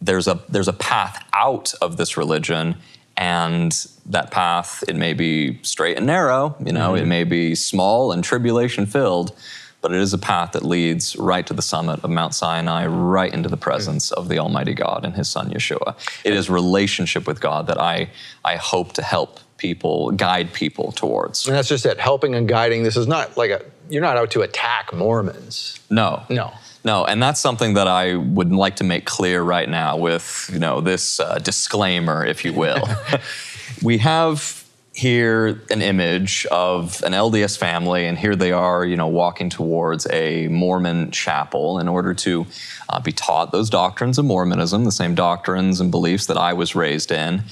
There's 0.00 0.28
a, 0.28 0.40
there's 0.48 0.68
a 0.68 0.72
path 0.72 1.24
out 1.32 1.74
of 1.80 1.96
this 1.96 2.16
religion, 2.16 2.76
and 3.16 3.72
that 4.06 4.30
path, 4.30 4.84
it 4.88 4.96
may 4.96 5.14
be 5.14 5.58
straight 5.62 5.96
and 5.96 6.06
narrow, 6.06 6.56
you 6.64 6.72
know, 6.72 6.92
mm-hmm. 6.92 7.04
it 7.04 7.06
may 7.06 7.24
be 7.24 7.54
small 7.54 8.12
and 8.12 8.22
tribulation 8.22 8.86
filled, 8.86 9.36
but 9.84 9.92
it 9.92 10.00
is 10.00 10.14
a 10.14 10.18
path 10.18 10.52
that 10.52 10.64
leads 10.64 11.14
right 11.16 11.46
to 11.46 11.52
the 11.52 11.60
summit 11.60 12.02
of 12.02 12.08
Mount 12.08 12.34
Sinai, 12.34 12.86
right 12.86 13.30
into 13.30 13.50
the 13.50 13.58
presence 13.58 14.10
of 14.12 14.30
the 14.30 14.38
Almighty 14.38 14.72
God 14.72 15.04
and 15.04 15.14
His 15.14 15.28
Son 15.28 15.50
Yeshua. 15.50 15.94
It 16.24 16.32
is 16.32 16.48
relationship 16.48 17.26
with 17.26 17.38
God 17.38 17.66
that 17.66 17.78
I, 17.78 18.08
I 18.46 18.56
hope 18.56 18.94
to 18.94 19.02
help 19.02 19.40
people, 19.58 20.10
guide 20.12 20.54
people 20.54 20.90
towards. 20.92 21.46
And 21.46 21.54
that's 21.54 21.68
just 21.68 21.84
it, 21.84 22.00
helping 22.00 22.34
and 22.34 22.48
guiding. 22.48 22.82
This 22.82 22.96
is 22.96 23.06
not 23.06 23.36
like 23.36 23.50
a, 23.50 23.62
you're 23.90 24.00
not 24.00 24.16
out 24.16 24.30
to 24.30 24.40
attack 24.40 24.90
Mormons. 24.94 25.78
No. 25.90 26.22
No. 26.30 26.54
No, 26.82 27.04
and 27.04 27.22
that's 27.22 27.40
something 27.40 27.74
that 27.74 27.86
I 27.86 28.14
would 28.14 28.52
like 28.52 28.76
to 28.76 28.84
make 28.84 29.04
clear 29.04 29.42
right 29.42 29.68
now 29.68 29.98
with, 29.98 30.48
you 30.50 30.60
know, 30.60 30.80
this 30.80 31.20
uh, 31.20 31.38
disclaimer, 31.40 32.24
if 32.24 32.42
you 32.42 32.54
will. 32.54 32.88
we 33.82 33.98
have 33.98 34.63
here 34.94 35.60
an 35.70 35.82
image 35.82 36.46
of 36.46 37.02
an 37.02 37.12
LDS 37.12 37.58
family, 37.58 38.06
and 38.06 38.16
here 38.16 38.36
they 38.36 38.52
are, 38.52 38.84
you 38.84 38.96
know, 38.96 39.08
walking 39.08 39.50
towards 39.50 40.06
a 40.10 40.46
Mormon 40.48 41.10
chapel 41.10 41.80
in 41.80 41.88
order 41.88 42.14
to 42.14 42.46
uh, 42.88 43.00
be 43.00 43.10
taught 43.10 43.50
those 43.50 43.68
doctrines 43.68 44.18
of 44.18 44.24
Mormonism, 44.24 44.84
the 44.84 44.92
same 44.92 45.16
doctrines 45.16 45.80
and 45.80 45.90
beliefs 45.90 46.26
that 46.26 46.36
I 46.36 46.52
was 46.52 46.76
raised 46.76 47.10
in. 47.10 47.42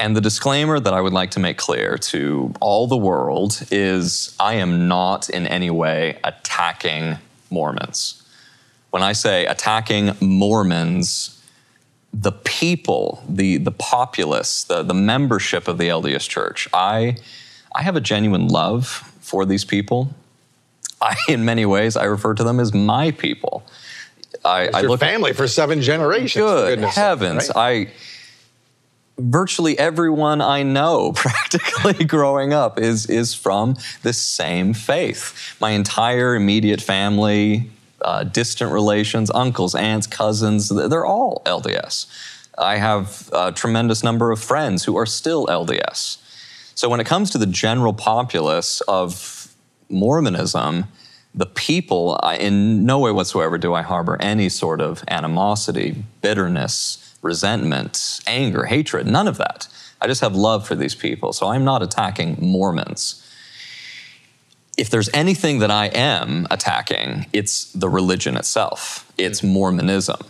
And 0.00 0.16
the 0.16 0.20
disclaimer 0.20 0.80
that 0.80 0.92
I 0.92 1.00
would 1.00 1.12
like 1.12 1.30
to 1.32 1.40
make 1.40 1.58
clear 1.58 1.96
to 1.96 2.52
all 2.60 2.88
the 2.88 2.96
world 2.96 3.62
is 3.70 4.34
I 4.40 4.54
am 4.54 4.88
not 4.88 5.30
in 5.30 5.46
any 5.46 5.70
way 5.70 6.18
attacking 6.24 7.18
Mormons. 7.50 8.20
When 8.90 9.02
I 9.02 9.12
say 9.12 9.46
attacking 9.46 10.16
Mormons, 10.20 11.39
the 12.12 12.32
people, 12.32 13.22
the 13.28 13.56
the 13.58 13.70
populace, 13.72 14.64
the 14.64 14.82
the 14.82 14.94
membership 14.94 15.68
of 15.68 15.78
the 15.78 15.88
LDS 15.88 16.28
Church. 16.28 16.68
I 16.72 17.16
I 17.74 17.82
have 17.82 17.96
a 17.96 18.00
genuine 18.00 18.48
love 18.48 18.86
for 19.20 19.44
these 19.46 19.64
people. 19.64 20.10
I, 21.00 21.16
in 21.28 21.44
many 21.44 21.64
ways, 21.64 21.96
I 21.96 22.04
refer 22.04 22.34
to 22.34 22.44
them 22.44 22.60
as 22.60 22.74
my 22.74 23.10
people. 23.12 23.62
I, 24.44 24.62
It's 24.64 24.74
I 24.76 24.80
your 24.80 24.90
look 24.90 25.00
family 25.00 25.32
for 25.32 25.46
seven 25.48 25.80
generations. 25.80 26.42
good 26.42 26.68
goodness 26.70 26.94
sake, 26.94 27.02
heavens 27.04 27.50
right? 27.54 27.88
i 27.88 27.92
virtually 29.18 29.78
everyone 29.78 30.40
i 30.40 30.62
know 30.62 31.12
practically 31.14 32.04
growing 32.04 32.52
up 32.54 32.78
is 32.78 33.04
is 33.06 33.34
from 33.34 33.76
the 34.02 34.12
same 34.14 34.72
faith 34.72 35.56
my 35.60 35.70
entire 35.72 36.34
immediate 36.34 36.80
family 36.80 37.68
uh, 38.02 38.24
distant 38.24 38.72
relations 38.72 39.30
uncles 39.34 39.74
aunts 39.74 40.06
cousins 40.06 40.68
they're 40.68 41.06
all 41.06 41.42
lds 41.46 42.06
i 42.58 42.76
have 42.76 43.30
a 43.32 43.52
tremendous 43.52 44.02
number 44.02 44.30
of 44.30 44.40
friends 44.40 44.84
who 44.84 44.96
are 44.96 45.06
still 45.06 45.46
lds 45.46 46.18
so 46.74 46.88
when 46.88 47.00
it 47.00 47.06
comes 47.06 47.30
to 47.30 47.38
the 47.38 47.46
general 47.46 47.92
populace 47.92 48.80
of 48.82 49.54
mormonism 49.88 50.84
the 51.34 51.46
people, 51.46 52.18
I, 52.22 52.36
in 52.36 52.84
no 52.84 52.98
way 52.98 53.12
whatsoever 53.12 53.56
do 53.58 53.72
I 53.72 53.82
harbor 53.82 54.16
any 54.20 54.48
sort 54.48 54.80
of 54.80 55.04
animosity, 55.08 56.04
bitterness, 56.22 57.14
resentment, 57.22 58.20
anger, 58.26 58.64
hatred, 58.64 59.06
none 59.06 59.28
of 59.28 59.38
that. 59.38 59.68
I 60.00 60.06
just 60.06 60.22
have 60.22 60.34
love 60.34 60.66
for 60.66 60.74
these 60.74 60.94
people. 60.94 61.32
So 61.32 61.48
I'm 61.48 61.64
not 61.64 61.82
attacking 61.82 62.36
Mormons. 62.40 63.19
If 64.80 64.88
there's 64.88 65.10
anything 65.12 65.58
that 65.58 65.70
I 65.70 65.88
am 65.88 66.46
attacking, 66.50 67.26
it's 67.34 67.70
the 67.74 67.90
religion 67.90 68.34
itself, 68.34 69.12
it's 69.18 69.42
mm-hmm. 69.42 69.52
Mormonism. 69.52 70.20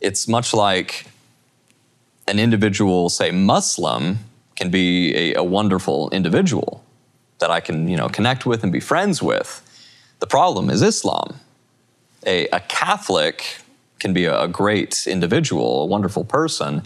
It's 0.00 0.28
much 0.28 0.54
like 0.54 1.06
an 2.28 2.38
individual, 2.38 3.08
say 3.08 3.32
Muslim, 3.32 4.20
can 4.54 4.70
be 4.70 5.12
a, 5.16 5.34
a 5.34 5.42
wonderful 5.42 6.08
individual 6.10 6.84
that 7.40 7.50
I 7.50 7.58
can, 7.58 7.88
you 7.88 7.96
know, 7.96 8.08
connect 8.08 8.46
with 8.46 8.62
and 8.62 8.70
be 8.70 8.78
friends 8.78 9.24
with. 9.24 9.50
The 10.20 10.28
problem 10.28 10.70
is 10.70 10.82
Islam. 10.82 11.40
A, 12.24 12.46
a 12.50 12.60
Catholic 12.60 13.58
can 13.98 14.12
be 14.12 14.26
a, 14.26 14.42
a 14.42 14.46
great 14.46 15.08
individual, 15.08 15.82
a 15.82 15.86
wonderful 15.86 16.24
person. 16.24 16.82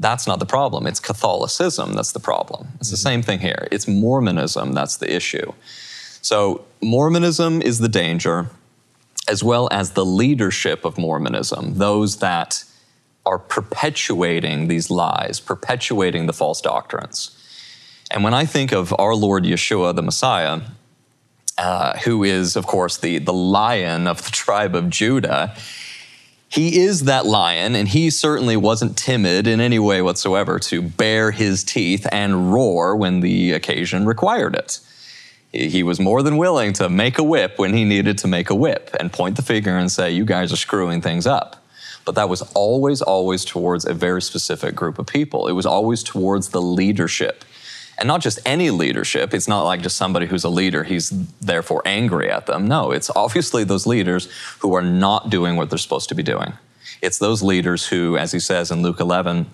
That's 0.00 0.26
not 0.26 0.40
the 0.40 0.46
problem. 0.46 0.88
It's 0.88 0.98
Catholicism 0.98 1.92
that's 1.94 2.10
the 2.10 2.18
problem. 2.18 2.70
It's 2.80 2.90
the 2.90 2.96
mm-hmm. 2.96 3.08
same 3.08 3.22
thing 3.22 3.38
here. 3.38 3.68
It's 3.70 3.86
Mormonism 3.86 4.72
that's 4.72 4.96
the 4.96 5.14
issue. 5.14 5.52
So, 6.22 6.64
Mormonism 6.82 7.62
is 7.62 7.78
the 7.78 7.88
danger, 7.88 8.50
as 9.28 9.44
well 9.44 9.68
as 9.70 9.92
the 9.92 10.04
leadership 10.04 10.84
of 10.84 10.98
Mormonism, 10.98 11.78
those 11.78 12.18
that 12.18 12.64
are 13.26 13.38
perpetuating 13.38 14.68
these 14.68 14.90
lies, 14.90 15.40
perpetuating 15.40 16.26
the 16.26 16.32
false 16.32 16.60
doctrines. 16.60 17.36
And 18.10 18.24
when 18.24 18.34
I 18.34 18.44
think 18.44 18.72
of 18.72 18.94
our 18.98 19.14
Lord 19.14 19.44
Yeshua, 19.44 19.94
the 19.94 20.02
Messiah, 20.02 20.62
uh, 21.58 21.98
who 21.98 22.24
is, 22.24 22.56
of 22.56 22.66
course, 22.66 22.96
the, 22.96 23.18
the 23.18 23.32
lion 23.32 24.06
of 24.06 24.24
the 24.24 24.30
tribe 24.32 24.74
of 24.74 24.90
Judah, 24.90 25.54
he 26.48 26.80
is 26.80 27.04
that 27.04 27.26
lion, 27.26 27.76
and 27.76 27.88
he 27.88 28.10
certainly 28.10 28.56
wasn't 28.56 28.98
timid 28.98 29.46
in 29.46 29.60
any 29.60 29.78
way 29.78 30.02
whatsoever 30.02 30.58
to 30.58 30.82
bare 30.82 31.30
his 31.30 31.62
teeth 31.62 32.08
and 32.10 32.52
roar 32.52 32.96
when 32.96 33.20
the 33.20 33.52
occasion 33.52 34.04
required 34.04 34.56
it. 34.56 34.80
He 35.52 35.82
was 35.82 35.98
more 35.98 36.22
than 36.22 36.36
willing 36.36 36.72
to 36.74 36.88
make 36.88 37.18
a 37.18 37.24
whip 37.24 37.58
when 37.58 37.74
he 37.74 37.84
needed 37.84 38.18
to 38.18 38.28
make 38.28 38.50
a 38.50 38.54
whip 38.54 38.94
and 39.00 39.12
point 39.12 39.34
the 39.36 39.42
finger 39.42 39.76
and 39.76 39.90
say, 39.90 40.10
You 40.10 40.24
guys 40.24 40.52
are 40.52 40.56
screwing 40.56 41.00
things 41.00 41.26
up. 41.26 41.56
But 42.04 42.14
that 42.14 42.28
was 42.28 42.42
always, 42.54 43.02
always 43.02 43.44
towards 43.44 43.84
a 43.84 43.92
very 43.92 44.22
specific 44.22 44.74
group 44.74 44.98
of 44.98 45.06
people. 45.06 45.48
It 45.48 45.52
was 45.52 45.66
always 45.66 46.02
towards 46.02 46.50
the 46.50 46.62
leadership. 46.62 47.44
And 47.98 48.06
not 48.06 48.22
just 48.22 48.38
any 48.46 48.70
leadership. 48.70 49.34
It's 49.34 49.48
not 49.48 49.62
like 49.62 49.82
just 49.82 49.96
somebody 49.96 50.26
who's 50.26 50.44
a 50.44 50.48
leader, 50.48 50.84
he's 50.84 51.10
therefore 51.40 51.82
angry 51.84 52.30
at 52.30 52.46
them. 52.46 52.66
No, 52.66 52.92
it's 52.92 53.10
obviously 53.14 53.64
those 53.64 53.86
leaders 53.86 54.28
who 54.60 54.74
are 54.74 54.82
not 54.82 55.28
doing 55.28 55.56
what 55.56 55.68
they're 55.68 55.78
supposed 55.78 56.08
to 56.08 56.14
be 56.14 56.22
doing. 56.22 56.54
It's 57.02 57.18
those 57.18 57.42
leaders 57.42 57.88
who, 57.88 58.16
as 58.16 58.32
he 58.32 58.40
says 58.40 58.70
in 58.70 58.82
Luke 58.82 59.00
11, 59.00 59.46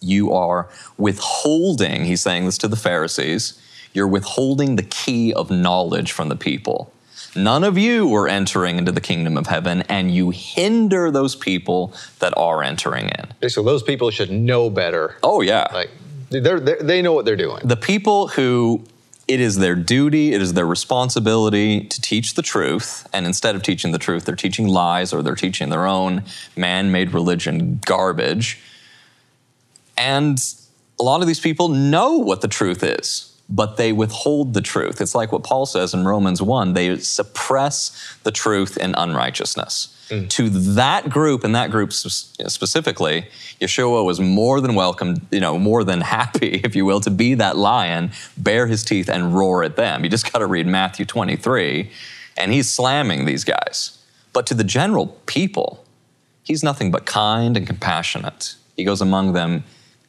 you 0.00 0.32
are 0.32 0.68
withholding, 0.96 2.04
he's 2.04 2.22
saying 2.22 2.46
this 2.46 2.58
to 2.58 2.68
the 2.68 2.76
Pharisees, 2.76 3.60
you're 3.92 4.08
withholding 4.08 4.76
the 4.76 4.82
key 4.82 5.32
of 5.32 5.50
knowledge 5.50 6.12
from 6.12 6.28
the 6.28 6.36
people. 6.36 6.92
None 7.36 7.62
of 7.62 7.76
you 7.76 8.14
are 8.14 8.26
entering 8.26 8.78
into 8.78 8.90
the 8.92 9.00
kingdom 9.00 9.36
of 9.36 9.46
heaven, 9.46 9.82
and 9.88 10.14
you 10.14 10.30
hinder 10.30 11.10
those 11.10 11.36
people 11.36 11.92
that 12.20 12.32
are 12.36 12.62
entering 12.62 13.10
in. 13.10 13.50
So 13.50 13.62
those 13.62 13.82
people 13.82 14.10
should 14.10 14.30
know 14.30 14.70
better. 14.70 15.16
Oh, 15.22 15.40
yeah. 15.40 15.68
Like 15.72 15.90
they're, 16.30 16.60
they're, 16.60 16.82
they 16.82 17.02
know 17.02 17.12
what 17.12 17.24
they're 17.24 17.36
doing. 17.36 17.60
the 17.64 17.76
people 17.76 18.28
who 18.28 18.84
it 19.28 19.40
is 19.40 19.56
their 19.56 19.74
duty, 19.74 20.32
it 20.32 20.40
is 20.40 20.54
their 20.54 20.66
responsibility 20.66 21.84
to 21.84 22.00
teach 22.00 22.34
the 22.34 22.42
truth, 22.42 23.06
and 23.12 23.26
instead 23.26 23.54
of 23.54 23.62
teaching 23.62 23.92
the 23.92 23.98
truth, 23.98 24.24
they're 24.24 24.34
teaching 24.34 24.66
lies 24.66 25.12
or 25.12 25.22
they're 25.22 25.34
teaching 25.34 25.68
their 25.68 25.86
own 25.86 26.24
man 26.56 26.90
made 26.90 27.12
religion 27.12 27.80
garbage. 27.84 28.58
And 29.98 30.38
a 30.98 31.02
lot 31.02 31.20
of 31.20 31.26
these 31.26 31.40
people 31.40 31.68
know 31.68 32.14
what 32.14 32.40
the 32.40 32.48
truth 32.48 32.82
is, 32.82 33.27
but 33.48 33.76
they 33.76 33.92
withhold 33.92 34.54
the 34.54 34.60
truth. 34.60 35.00
It's 35.00 35.14
like 35.14 35.32
what 35.32 35.42
Paul 35.42 35.66
says 35.66 35.94
in 35.94 36.06
Romans 36.06 36.42
1 36.42 36.74
they 36.74 36.98
suppress 36.98 38.16
the 38.22 38.30
truth 38.30 38.76
in 38.76 38.94
unrighteousness. 38.94 39.94
Mm. 40.10 40.28
To 40.30 40.48
that 40.48 41.10
group 41.10 41.44
and 41.44 41.54
that 41.54 41.70
group 41.70 41.92
specifically, 41.92 43.26
Yeshua 43.60 44.04
was 44.04 44.20
more 44.20 44.60
than 44.60 44.74
welcome, 44.74 45.26
you 45.30 45.40
know, 45.40 45.58
more 45.58 45.84
than 45.84 46.00
happy, 46.00 46.60
if 46.64 46.74
you 46.74 46.84
will, 46.84 47.00
to 47.00 47.10
be 47.10 47.34
that 47.34 47.56
lion, 47.56 48.12
bare 48.36 48.66
his 48.66 48.84
teeth, 48.84 49.08
and 49.08 49.34
roar 49.34 49.62
at 49.62 49.76
them. 49.76 50.04
You 50.04 50.10
just 50.10 50.30
got 50.32 50.38
to 50.38 50.46
read 50.46 50.66
Matthew 50.66 51.04
23, 51.04 51.90
and 52.36 52.52
he's 52.52 52.70
slamming 52.70 53.26
these 53.26 53.44
guys. 53.44 54.02
But 54.32 54.46
to 54.46 54.54
the 54.54 54.64
general 54.64 55.08
people, 55.26 55.84
he's 56.42 56.62
nothing 56.62 56.90
but 56.90 57.04
kind 57.04 57.56
and 57.56 57.66
compassionate. 57.66 58.54
He 58.76 58.84
goes 58.84 59.00
among 59.00 59.32
them 59.32 59.64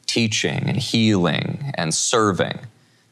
teaching 0.06 0.64
and 0.68 0.76
healing 0.76 1.72
and 1.74 1.92
serving. 1.92 2.58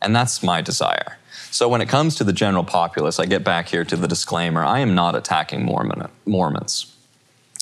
And 0.01 0.15
that's 0.15 0.43
my 0.43 0.61
desire. 0.61 1.19
So 1.51 1.69
when 1.69 1.81
it 1.81 1.89
comes 1.89 2.15
to 2.17 2.25
the 2.25 2.33
general 2.33 2.65
populace, 2.65 3.19
I 3.19 3.27
get 3.27 3.43
back 3.43 3.69
here 3.69 3.85
to 3.85 3.97
the 3.97 4.07
disclaimer 4.07 4.65
I 4.65 4.81
am 4.81 4.95
not 4.95 5.15
attacking 5.15 5.65
Mormon, 5.65 6.09
Mormons. 6.27 6.95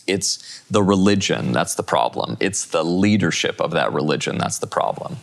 It's 0.07 0.63
the 0.71 0.83
religion 0.83 1.53
that's 1.53 1.75
the 1.75 1.83
problem, 1.83 2.37
it's 2.41 2.65
the 2.67 2.85
leadership 2.85 3.61
of 3.61 3.73
that 3.73 3.93
religion 3.93 4.39
that's 4.39 4.59
the 4.59 4.67
problem. 4.67 5.17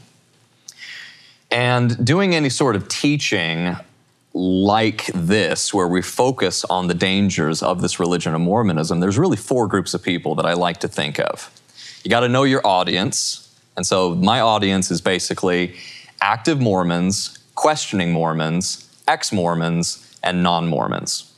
And 1.52 2.04
doing 2.04 2.34
any 2.34 2.50
sort 2.50 2.76
of 2.76 2.88
teaching 2.88 3.78
like 4.34 5.06
this, 5.14 5.72
where 5.74 5.88
we 5.88 6.02
focus 6.02 6.66
on 6.66 6.88
the 6.88 6.96
dangers 6.96 7.62
of 7.62 7.82
this 7.82 8.00
religion 8.00 8.34
of 8.34 8.42
Mormonism, 8.42 9.00
there's 9.00 9.20
really 9.20 9.38
four 9.38 9.68
groups 9.68 9.94
of 9.94 10.02
people 10.02 10.34
that 10.36 10.46
I 10.46 10.54
like 10.54 10.80
to 10.80 10.88
think 10.88 11.20
of. 11.20 11.52
You 12.04 12.10
got 12.10 12.22
to 12.22 12.30
know 12.30 12.44
your 12.44 12.66
audience. 12.66 13.56
And 13.78 13.86
so 13.86 14.16
my 14.16 14.40
audience 14.40 14.90
is 14.90 15.02
basically 15.02 15.76
active 16.24 16.62
Mormons, 16.62 17.38
questioning 17.54 18.14
Mormons, 18.14 18.90
ex 19.08 19.32
Mormons, 19.34 20.18
and 20.24 20.42
non 20.42 20.68
Mormons. 20.68 21.32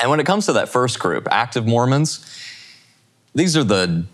And 0.00 0.10
when 0.10 0.18
it 0.18 0.26
comes 0.26 0.46
to 0.46 0.54
that 0.54 0.68
first 0.70 0.98
group, 0.98 1.28
active 1.30 1.66
Mormons, 1.66 2.24
these 3.34 3.56
are 3.56 3.62
the 3.62 4.04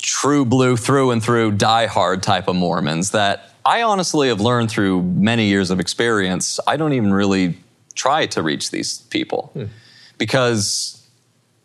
true 0.00 0.44
blue 0.44 0.76
through 0.76 1.10
and 1.10 1.22
through 1.22 1.52
die-hard 1.52 2.22
type 2.22 2.46
of 2.46 2.54
Mormons 2.54 3.10
that 3.12 3.50
I 3.64 3.82
honestly 3.82 4.28
have 4.28 4.40
learned 4.40 4.70
through 4.70 5.02
many 5.02 5.46
years 5.46 5.70
of 5.70 5.80
experience. 5.80 6.60
I 6.66 6.76
don't 6.76 6.92
even 6.92 7.12
really 7.14 7.56
try 7.94 8.26
to 8.26 8.42
reach 8.42 8.70
these 8.70 8.98
people 8.98 9.50
hmm. 9.54 9.64
because 10.18 11.08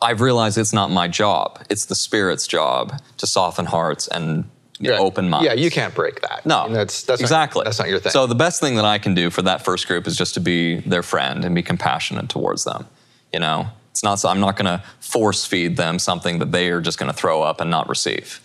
I've 0.01 0.21
realized 0.21 0.57
it's 0.57 0.71
not 0.71 0.89
my 0.89 1.09
job. 1.09 1.61
It's 1.69 1.85
the 1.85 1.95
Spirit's 1.95 2.47
job 2.47 2.93
to 3.17 3.27
soften 3.27 3.65
hearts 3.65 4.07
and 4.07 4.49
Yeah. 4.79 4.97
open 4.97 5.29
minds. 5.29 5.45
Yeah, 5.45 5.53
you 5.53 5.69
can't 5.69 5.93
break 5.93 6.21
that. 6.21 6.45
No, 6.45 6.61
I 6.61 6.63
mean, 6.65 6.73
that's 6.73 7.03
that's 7.03 7.19
exactly. 7.19 7.59
Not, 7.59 7.65
that's 7.65 7.79
not 7.79 7.89
your 7.89 7.99
thing. 7.99 8.13
So 8.13 8.27
the 8.27 8.35
best 8.35 8.61
thing 8.61 8.75
that 8.75 8.85
I 8.85 8.97
can 8.97 9.13
do 9.13 9.29
for 9.29 9.41
that 9.41 9.65
first 9.65 9.87
group 9.87 10.07
is 10.07 10.15
just 10.15 10.33
to 10.35 10.39
be 10.39 10.79
their 10.79 11.03
friend 11.03 11.43
and 11.43 11.53
be 11.53 11.61
compassionate 11.61 12.29
towards 12.29 12.63
them. 12.63 12.87
You 13.33 13.39
know, 13.39 13.67
it's 13.91 14.03
not. 14.03 14.15
So 14.19 14.29
I'm 14.29 14.39
not 14.39 14.55
going 14.55 14.65
to 14.67 14.83
force 15.01 15.45
feed 15.45 15.75
them 15.75 15.99
something 15.99 16.39
that 16.39 16.51
they 16.53 16.69
are 16.69 16.81
just 16.81 16.97
going 16.97 17.11
to 17.11 17.17
throw 17.17 17.41
up 17.41 17.59
and 17.59 17.69
not 17.69 17.89
receive. 17.89 18.41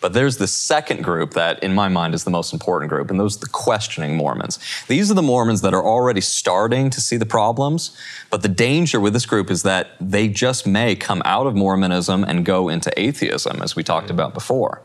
But 0.00 0.12
there's 0.12 0.36
the 0.36 0.46
second 0.46 1.02
group 1.02 1.32
that, 1.32 1.62
in 1.62 1.74
my 1.74 1.88
mind, 1.88 2.14
is 2.14 2.24
the 2.24 2.30
most 2.30 2.52
important 2.52 2.88
group, 2.88 3.10
and 3.10 3.18
those 3.18 3.36
are 3.36 3.40
the 3.40 3.48
questioning 3.48 4.16
Mormons. 4.16 4.58
These 4.86 5.10
are 5.10 5.14
the 5.14 5.22
Mormons 5.22 5.60
that 5.62 5.74
are 5.74 5.84
already 5.84 6.20
starting 6.20 6.90
to 6.90 7.00
see 7.00 7.16
the 7.16 7.26
problems, 7.26 7.96
but 8.30 8.42
the 8.42 8.48
danger 8.48 9.00
with 9.00 9.12
this 9.12 9.26
group 9.26 9.50
is 9.50 9.62
that 9.64 9.88
they 10.00 10.28
just 10.28 10.66
may 10.66 10.94
come 10.94 11.20
out 11.24 11.46
of 11.46 11.56
Mormonism 11.56 12.22
and 12.24 12.44
go 12.44 12.68
into 12.68 12.92
atheism, 12.98 13.60
as 13.60 13.74
we 13.74 13.82
talked 13.82 14.06
mm-hmm. 14.06 14.14
about 14.14 14.34
before. 14.34 14.82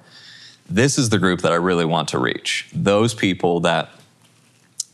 This 0.70 0.98
is 0.98 1.10
the 1.10 1.20
group 1.20 1.42
that 1.42 1.52
I 1.52 1.56
really 1.56 1.86
want 1.86 2.10
to 2.10 2.20
reach. 2.20 2.70
Those 2.74 3.14
people 3.14 3.60
that 3.62 3.90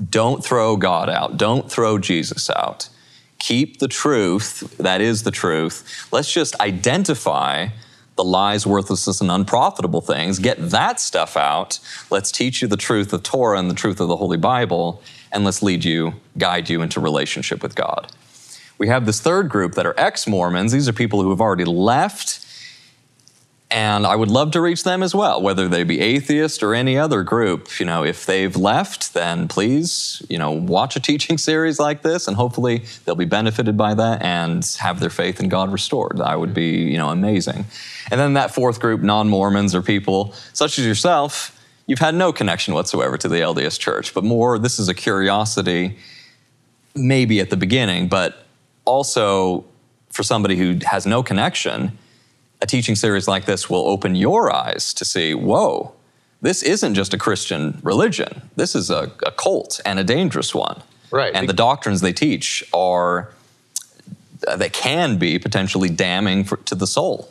don't 0.09 0.43
throw 0.43 0.77
God 0.77 1.09
out, 1.09 1.37
don't 1.37 1.71
throw 1.71 1.97
Jesus 1.97 2.49
out. 2.49 2.89
Keep 3.37 3.79
the 3.79 3.87
truth, 3.87 4.77
that 4.77 5.01
is 5.01 5.23
the 5.23 5.31
truth. 5.31 6.07
Let's 6.11 6.31
just 6.31 6.59
identify 6.59 7.69
the 8.15 8.23
lies, 8.23 8.67
worthlessness, 8.67 9.21
and 9.21 9.31
unprofitable 9.31 10.01
things. 10.01 10.39
Get 10.39 10.71
that 10.71 10.99
stuff 10.99 11.37
out. 11.37 11.79
Let's 12.09 12.33
teach 12.33 12.61
you 12.61 12.67
the 12.67 12.75
truth 12.75 13.13
of 13.13 13.23
Torah 13.23 13.57
and 13.57 13.71
the 13.71 13.75
truth 13.75 14.01
of 14.01 14.09
the 14.09 14.17
Holy 14.17 14.35
Bible, 14.35 15.01
and 15.31 15.45
let's 15.45 15.61
lead 15.61 15.85
you, 15.85 16.15
guide 16.37 16.69
you 16.69 16.81
into 16.81 16.99
relationship 16.99 17.63
with 17.63 17.75
God. 17.75 18.11
We 18.77 18.89
have 18.89 19.05
this 19.05 19.21
third 19.21 19.47
group 19.49 19.75
that 19.75 19.85
are 19.85 19.97
ex 19.97 20.27
Mormons. 20.27 20.73
These 20.73 20.89
are 20.89 20.93
people 20.93 21.21
who 21.21 21.29
have 21.29 21.39
already 21.39 21.65
left 21.65 22.45
and 23.71 24.07
I 24.07 24.15
would 24.15 24.29
love 24.31 24.49
to 24.51 24.61
reach 24.61 24.83
them 24.83 25.03
as 25.03 25.13
well, 25.13 25.39
whether 25.41 25.67
they 25.67 25.83
be 25.83 25.99
atheist 25.99 26.63
or 26.63 26.73
any 26.73 26.97
other 26.97 27.21
group. 27.21 27.79
You 27.79 27.85
know, 27.85 28.03
if 28.03 28.25
they've 28.25 28.55
left, 28.55 29.13
then 29.13 29.47
please, 29.47 30.25
you 30.27 30.39
know, 30.39 30.51
watch 30.51 30.95
a 30.95 30.99
teaching 30.99 31.37
series 31.37 31.79
like 31.79 32.01
this, 32.01 32.27
and 32.27 32.35
hopefully 32.35 32.83
they'll 33.05 33.13
be 33.13 33.25
benefited 33.25 33.77
by 33.77 33.93
that 33.93 34.23
and 34.23 34.65
have 34.79 34.99
their 34.99 35.11
faith 35.11 35.39
in 35.39 35.49
God 35.49 35.71
restored. 35.71 36.17
That 36.17 36.39
would 36.39 36.53
be, 36.53 36.77
you 36.83 36.97
know, 36.97 37.09
amazing. 37.09 37.65
And 38.09 38.19
then 38.19 38.33
that 38.33 38.55
fourth 38.55 38.79
group, 38.79 39.01
non-Mormons, 39.01 39.75
or 39.75 39.83
people 39.83 40.33
such 40.53 40.79
as 40.79 40.85
yourself. 40.85 41.55
You've 41.85 41.99
had 41.99 42.15
no 42.15 42.33
connection 42.33 42.73
whatsoever 42.73 43.17
to 43.17 43.27
the 43.27 43.37
LDS 43.37 43.79
Church, 43.79 44.13
but 44.15 44.23
more, 44.23 44.57
this 44.57 44.79
is 44.79 44.89
a 44.89 44.93
curiosity, 44.95 45.97
maybe 46.95 47.39
at 47.39 47.51
the 47.51 47.57
beginning, 47.57 48.07
but 48.07 48.45
also 48.85 49.65
for 50.09 50.23
somebody 50.23 50.55
who 50.55 50.79
has 50.85 51.05
no 51.05 51.21
connection 51.21 51.97
a 52.61 52.65
teaching 52.65 52.95
series 52.95 53.27
like 53.27 53.45
this 53.45 53.69
will 53.69 53.87
open 53.87 54.15
your 54.15 54.53
eyes 54.53 54.93
to 54.95 55.05
see, 55.05 55.33
whoa, 55.33 55.93
this 56.41 56.63
isn't 56.63 56.93
just 56.95 57.13
a 57.13 57.17
Christian 57.17 57.79
religion. 57.83 58.49
This 58.55 58.75
is 58.75 58.89
a, 58.89 59.11
a 59.25 59.31
cult 59.31 59.81
and 59.85 59.99
a 59.99 60.03
dangerous 60.03 60.55
one. 60.55 60.81
Right. 61.11 61.33
And 61.33 61.49
the 61.49 61.53
doctrines 61.53 62.01
they 62.01 62.13
teach 62.13 62.63
are, 62.73 63.29
uh, 64.47 64.55
they 64.55 64.69
can 64.69 65.17
be 65.17 65.39
potentially 65.39 65.89
damning 65.89 66.43
for, 66.43 66.57
to 66.57 66.75
the 66.75 66.87
soul. 66.87 67.29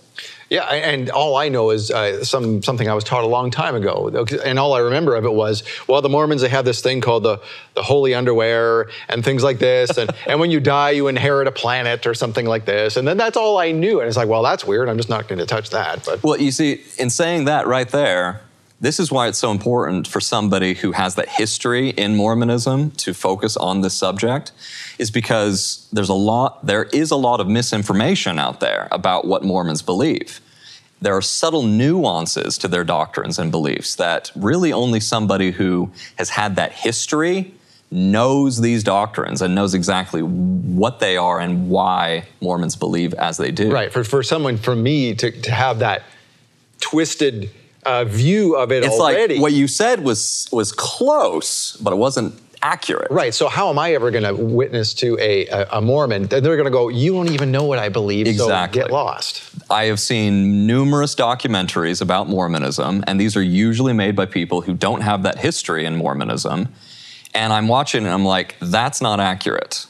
Yeah, 0.51 0.65
and 0.65 1.11
all 1.11 1.37
I 1.37 1.51
know 1.51 1.71
is 1.71 1.91
uh, 1.91 2.25
some 2.25 2.63
something 2.63 2.89
I 2.89 2.95
was 2.95 3.05
taught 3.05 3.23
a 3.23 3.27
long 3.27 3.51
time 3.51 3.75
ago, 3.75 4.27
and 4.45 4.59
all 4.59 4.73
I 4.73 4.79
remember 4.79 5.15
of 5.15 5.27
it 5.27 5.33
was, 5.33 5.63
well, 5.87 6.01
the 6.01 6.09
Mormons 6.09 6.41
they 6.41 6.49
have 6.49 6.65
this 6.65 6.81
thing 6.81 7.03
called 7.03 7.23
the 7.23 7.43
the 7.75 7.83
holy 7.83 8.15
underwear 8.15 8.89
and 9.11 9.23
things 9.23 9.43
like 9.43 9.59
this, 9.59 9.99
and 9.99 10.11
and 10.27 10.41
when 10.41 10.51
you 10.51 10.61
die, 10.61 10.91
you 10.91 11.09
inherit 11.09 11.49
a 11.49 11.53
planet 11.53 12.07
or 12.07 12.15
something 12.15 12.47
like 12.47 12.65
this, 12.65 12.97
and 12.97 13.07
then 13.07 13.19
that's 13.19 13.37
all 13.37 13.59
I 13.59 13.73
knew, 13.73 14.01
and 14.01 14.09
it's 14.09 14.17
like, 14.17 14.29
well, 14.29 14.43
that's 14.43 14.65
weird. 14.65 14.89
I'm 14.89 14.97
just 14.97 15.11
not 15.11 15.29
going 15.29 15.39
to 15.39 15.47
touch 15.47 15.69
that. 15.71 16.05
But 16.07 16.23
well, 16.23 16.41
you 16.41 16.51
see, 16.51 16.83
in 16.99 17.11
saying 17.11 17.45
that 17.45 17.67
right 17.67 17.89
there, 17.89 18.41
this 18.81 19.01
is 19.01 19.11
why 19.11 19.27
it's 19.27 19.39
so 19.39 19.51
important 19.51 20.07
for 20.07 20.21
somebody 20.21 20.75
who 20.75 20.93
has 20.93 21.17
that 21.17 21.29
history 21.29 21.91
in 21.91 22.15
Mormonism 22.15 22.93
to 22.93 23.13
focus 23.13 23.57
on 23.57 23.81
this 23.81 23.95
subject 23.95 24.53
is 24.99 25.11
because 25.11 25.89
there's 25.93 26.09
a 26.09 26.15
lot 26.15 26.65
there 26.65 26.85
is 26.85 27.11
a 27.11 27.17
lot 27.17 27.41
of 27.41 27.49
misinformation 27.49 28.39
out 28.39 28.61
there 28.61 28.89
about 28.93 29.27
what 29.27 29.43
Mormons 29.43 29.83
believe. 29.83 30.41
There 31.01 31.17
are 31.17 31.23
subtle 31.23 31.63
nuances 31.63 32.59
to 32.59 32.69
their 32.69 32.85
doctrines 32.85 33.39
and 33.39 33.51
beliefs 33.51 33.95
that 33.97 34.31
really 34.35 34.73
only 34.73 35.01
somebody 35.01 35.53
who 35.53 35.91
has 36.17 36.31
had 36.31 36.57
that 36.57 36.73
history 36.73 37.55
knows 37.91 38.61
these 38.61 38.85
doctrines 38.85 39.41
and 39.41 39.55
knows 39.55 39.75
exactly 39.75 40.23
what 40.23 41.01
they 41.01 41.17
are 41.17 41.41
and 41.41 41.71
why 41.71 42.25
Mormons 42.41 42.77
believe 42.77 43.15
as 43.15 43.39
they 43.39 43.51
do. 43.51 43.73
Right. 43.73 43.93
For, 43.93 44.05
for 44.05 44.23
someone, 44.23 44.59
for 44.59 44.77
me 44.77 45.15
to, 45.15 45.31
to 45.31 45.51
have 45.51 45.79
that 45.79 46.03
twisted 46.81 47.51
uh, 47.85 48.05
view 48.05 48.57
of 48.57 48.73
it 48.73 48.85
it's 48.85 48.99
already. 48.99 49.35
like 49.35 49.43
what 49.43 49.53
you 49.53 49.69
said 49.69 50.03
was 50.03 50.49
was 50.53 50.73
close, 50.73 51.77
but 51.77 51.93
it 51.93 51.97
wasn't 51.97 52.35
accurate. 52.63 53.11
Right. 53.11 53.35
So 53.35 53.49
how 53.49 53.71
am 53.71 53.79
I 53.79 53.93
ever 53.93 54.11
going 54.11 54.25
to 54.25 54.35
witness 54.35 54.95
to 54.95 55.17
a, 55.21 55.47
a, 55.47 55.69
a 55.75 55.81
Mormon? 55.81 56.25
They're 56.25 56.41
going 56.41 56.65
to 56.65 56.71
go, 56.71 56.89
you 56.89 57.13
don't 57.13 57.31
even 57.31 57.51
know 57.51 57.65
what 57.65 57.79
I 57.79 57.89
believe, 57.89 58.27
exactly. 58.27 58.81
so 58.81 58.87
get 58.87 58.93
lost. 58.93 59.43
I 59.71 59.85
have 59.85 60.01
seen 60.01 60.67
numerous 60.67 61.15
documentaries 61.15 62.01
about 62.01 62.29
Mormonism, 62.29 63.05
and 63.07 63.21
these 63.21 63.37
are 63.37 63.43
usually 63.43 63.93
made 63.93 64.17
by 64.17 64.27
people 64.27 64.61
who 64.61 64.75
don't 64.75 65.03
have 65.03 65.23
that 65.23 65.39
history 65.39 65.85
in 65.85 65.97
Mormonism. 65.97 66.69
And 67.35 67.53
I'm 67.53 67.69
watching 67.69 68.05
and 68.05 68.13
I'm 68.13 68.25
like, 68.25 68.57
that's 68.61 69.01
not 69.01 69.21
accurate. 69.21 69.87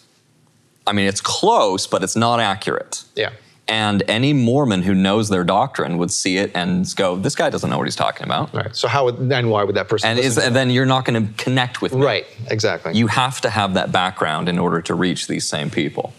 I 0.86 0.92
mean, 0.92 1.06
it's 1.06 1.20
close, 1.20 1.86
but 1.86 2.02
it's 2.02 2.16
not 2.16 2.40
accurate. 2.40 3.04
Yeah. 3.14 3.30
And 3.68 4.02
any 4.08 4.32
Mormon 4.32 4.82
who 4.82 4.94
knows 4.94 5.28
their 5.28 5.44
doctrine 5.44 5.98
would 5.98 6.10
see 6.10 6.38
it 6.38 6.50
and 6.54 6.90
go, 6.96 7.16
"This 7.16 7.34
guy 7.34 7.50
doesn't 7.50 7.68
know 7.68 7.76
what 7.76 7.86
he's 7.86 7.96
talking 7.96 8.24
about." 8.24 8.52
Right. 8.54 8.74
So 8.74 8.88
how 8.88 9.04
would 9.04 9.28
then 9.28 9.50
why 9.50 9.62
would 9.62 9.76
that 9.76 9.88
person? 9.88 10.08
And, 10.08 10.18
is, 10.18 10.38
and 10.38 10.56
then 10.56 10.70
you're 10.70 10.86
not 10.86 11.04
going 11.04 11.26
to 11.26 11.32
connect 11.34 11.82
with 11.82 11.92
me. 11.92 12.00
Right. 12.00 12.26
Exactly. 12.50 12.94
You 12.94 13.08
have 13.08 13.42
to 13.42 13.50
have 13.50 13.74
that 13.74 13.92
background 13.92 14.48
in 14.48 14.58
order 14.58 14.80
to 14.82 14.94
reach 14.94 15.26
these 15.26 15.46
same 15.46 15.68
people. 15.68 16.14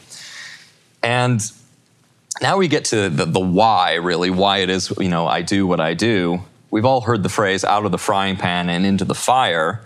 And 1.01 1.41
now 2.39 2.57
we 2.57 2.67
get 2.67 2.85
to 2.85 3.09
the, 3.09 3.25
the 3.25 3.39
why, 3.39 3.95
really, 3.95 4.29
why 4.29 4.59
it 4.59 4.69
is 4.69 4.93
you 4.99 5.09
know 5.09 5.25
I 5.25 5.41
do 5.41 5.65
what 5.65 5.79
I 5.79 5.95
do. 5.95 6.43
We've 6.69 6.85
all 6.85 7.01
heard 7.01 7.23
the 7.23 7.29
phrase 7.29 7.65
"out 7.65 7.83
of 7.83 7.91
the 7.91 7.97
frying 7.97 8.37
pan 8.37 8.69
and 8.69 8.85
into 8.85 9.05
the 9.05 9.15
fire." 9.15 9.81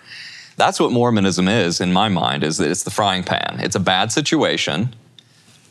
That's 0.57 0.79
what 0.79 0.91
Mormonism 0.91 1.47
is, 1.47 1.81
in 1.81 1.93
my 1.93 2.09
mind. 2.09 2.43
Is 2.43 2.57
that 2.57 2.69
it's 2.69 2.83
the 2.83 2.91
frying 2.91 3.23
pan. 3.23 3.59
It's 3.61 3.75
a 3.75 3.79
bad 3.79 4.11
situation 4.11 4.93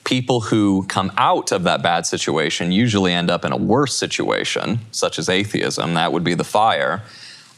people 0.04 0.40
who 0.40 0.84
come 0.88 1.12
out 1.16 1.52
of 1.52 1.64
that 1.64 1.82
bad 1.82 2.06
situation 2.06 2.72
usually 2.72 3.12
end 3.12 3.30
up 3.30 3.44
in 3.44 3.52
a 3.52 3.56
worse 3.56 3.96
situation, 3.96 4.80
such 4.90 5.18
as 5.18 5.28
atheism. 5.28 5.94
That 5.94 6.12
would 6.12 6.24
be 6.24 6.34
the 6.34 6.44
fire. 6.44 7.02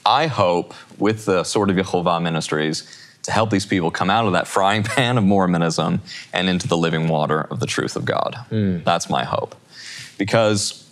I 0.04 0.26
hope 0.26 0.74
with 0.98 1.24
the 1.24 1.44
Sword 1.44 1.70
of 1.70 1.76
Yehovah 1.76 2.22
Ministries 2.22 2.82
to 3.22 3.32
help 3.32 3.50
these 3.50 3.64
people 3.64 3.90
come 3.90 4.10
out 4.10 4.26
of 4.26 4.32
that 4.32 4.46
frying 4.46 4.82
pan 4.84 5.16
of 5.16 5.24
Mormonism 5.24 6.00
and 6.32 6.48
into 6.48 6.68
the 6.68 6.76
living 6.76 7.08
water 7.08 7.40
of 7.40 7.60
the 7.60 7.66
truth 7.66 7.96
of 7.96 8.04
God. 8.04 8.36
Mm. 8.50 8.84
That's 8.84 9.08
my 9.08 9.24
hope. 9.24 9.54
Because 10.18 10.88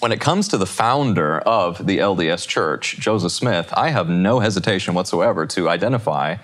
when 0.00 0.12
it 0.12 0.20
comes 0.20 0.48
to 0.48 0.58
the 0.58 0.66
founder 0.66 1.38
of 1.40 1.86
the 1.86 1.98
LDS 1.98 2.46
Church, 2.46 2.98
Joseph 2.98 3.32
Smith, 3.32 3.72
I 3.74 3.88
have 3.88 4.08
no 4.08 4.40
hesitation 4.40 4.94
whatsoever 4.94 5.46
to 5.46 5.68
identify 5.68 6.36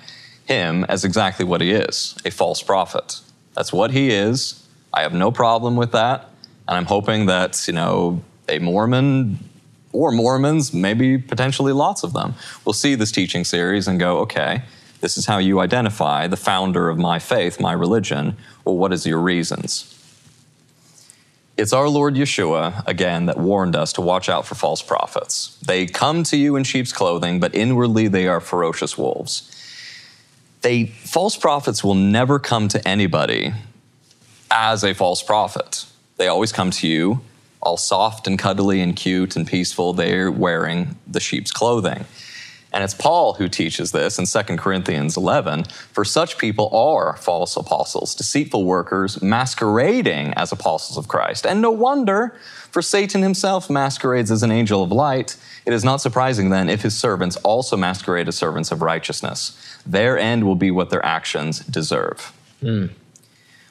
him 0.47 0.85
as 0.89 1.05
exactly 1.05 1.45
what 1.45 1.61
he 1.61 1.71
is 1.71 2.17
a 2.25 2.31
false 2.31 2.63
prophet. 2.63 3.21
That's 3.61 3.75
what 3.75 3.91
he 3.91 4.09
is. 4.09 4.67
I 4.91 5.03
have 5.03 5.13
no 5.13 5.31
problem 5.31 5.77
with 5.77 5.93
that. 5.93 6.31
And 6.67 6.79
I'm 6.79 6.87
hoping 6.87 7.27
that, 7.27 7.69
you 7.69 7.75
know, 7.75 8.23
a 8.49 8.59
Mormon 8.59 9.39
or 9.93 10.11
Mormons, 10.13 10.73
maybe 10.73 11.19
potentially 11.19 11.75
lots 11.75 12.03
of 12.03 12.15
them, 12.15 12.33
will 12.65 12.73
see 12.73 12.95
this 12.95 13.13
teaching 13.13 13.45
series 13.45 13.87
and 13.87 14.01
go, 14.01 14.21
okay, 14.21 14.63
this 15.03 15.19
is 15.19 15.27
how 15.27 15.37
you 15.37 15.61
identify 15.61 16.27
the 16.27 16.39
founder 16.39 16.89
of 16.89 16.97
my 16.97 17.19
faith, 17.19 17.61
my 17.61 17.75
religion. 17.75 18.39
Well, 18.65 18.79
what 18.79 18.95
is 18.95 19.05
your 19.05 19.21
reasons? 19.21 19.95
It's 21.59 21.75
our 21.75 21.91
Lord 21.91 22.15
Yeshua, 22.15 22.83
again, 22.87 23.27
that 23.27 23.39
warned 23.39 23.77
us 23.77 23.93
to 23.93 24.01
watch 24.01 24.31
out 24.31 24.47
for 24.47 24.55
false 24.55 24.81
prophets. 24.81 25.59
They 25.59 25.85
come 25.85 26.23
to 26.23 26.39
you 26.39 26.57
in 26.57 26.65
sheep's 26.65 26.95
clothing, 26.95 27.41
but 27.41 27.55
inwardly 27.55 28.09
they 28.09 28.27
are 28.27 28.41
ferocious 28.41 28.97
wolves 28.97 29.55
they 30.61 30.87
false 30.87 31.37
prophets 31.37 31.83
will 31.83 31.95
never 31.95 32.39
come 32.39 32.69
to 32.69 32.87
anybody 32.87 33.53
as 34.51 34.85
a 34.85 34.95
false 34.95 35.23
prophet. 35.23 35.87
They 36.17 36.29
always 36.29 36.53
come 36.53 36.71
to 36.73 36.87
you 36.87 37.21
all 37.63 37.77
soft 37.77 38.27
and 38.27 38.39
cuddly 38.39 38.81
and 38.81 38.97
cute 38.97 39.37
and 39.37 39.47
peaceful. 39.47 39.93
They're 39.93 40.31
wearing 40.31 40.97
the 41.07 41.21
sheep's 41.21 41.53
clothing. 41.53 42.05
And 42.73 42.85
it's 42.85 42.95
Paul 42.95 43.35
who 43.35 43.49
teaches 43.49 43.91
this 43.91 44.19
in 44.19 44.27
2 44.27 44.57
Corinthians 44.57 45.17
11. 45.17 45.65
For 45.93 46.05
such 46.05 46.39
people 46.39 46.69
are 46.75 47.17
false 47.17 47.57
apostles, 47.57 48.15
deceitful 48.15 48.65
workers, 48.65 49.21
masquerading 49.21 50.35
as 50.35 50.53
apostles 50.53 50.97
of 50.97 51.09
Christ. 51.09 51.47
And 51.47 51.61
no 51.61 51.73
wonder, 51.73 52.37
for 52.71 52.81
Satan 52.81 53.23
himself 53.23 53.69
masquerades 53.69 54.31
as 54.31 54.45
an 54.45 54.53
angel 54.53 54.85
of 54.85 54.93
light. 54.93 55.37
It 55.67 55.73
is 55.73 55.83
not 55.83 56.01
surprising 56.01 56.51
then 56.51 56.69
if 56.69 56.83
his 56.83 56.97
servants 56.97 57.37
also 57.39 57.77
masquerade 57.77 58.29
as 58.29 58.37
servants 58.37 58.71
of 58.71 58.83
righteousness. 58.83 59.70
Their 59.87 60.19
end 60.19 60.45
will 60.45 60.55
be 60.57 60.71
what 60.71 60.91
their 60.91 61.05
actions 61.05 61.61
deserve. 61.61 62.33
Mm. 62.63 62.91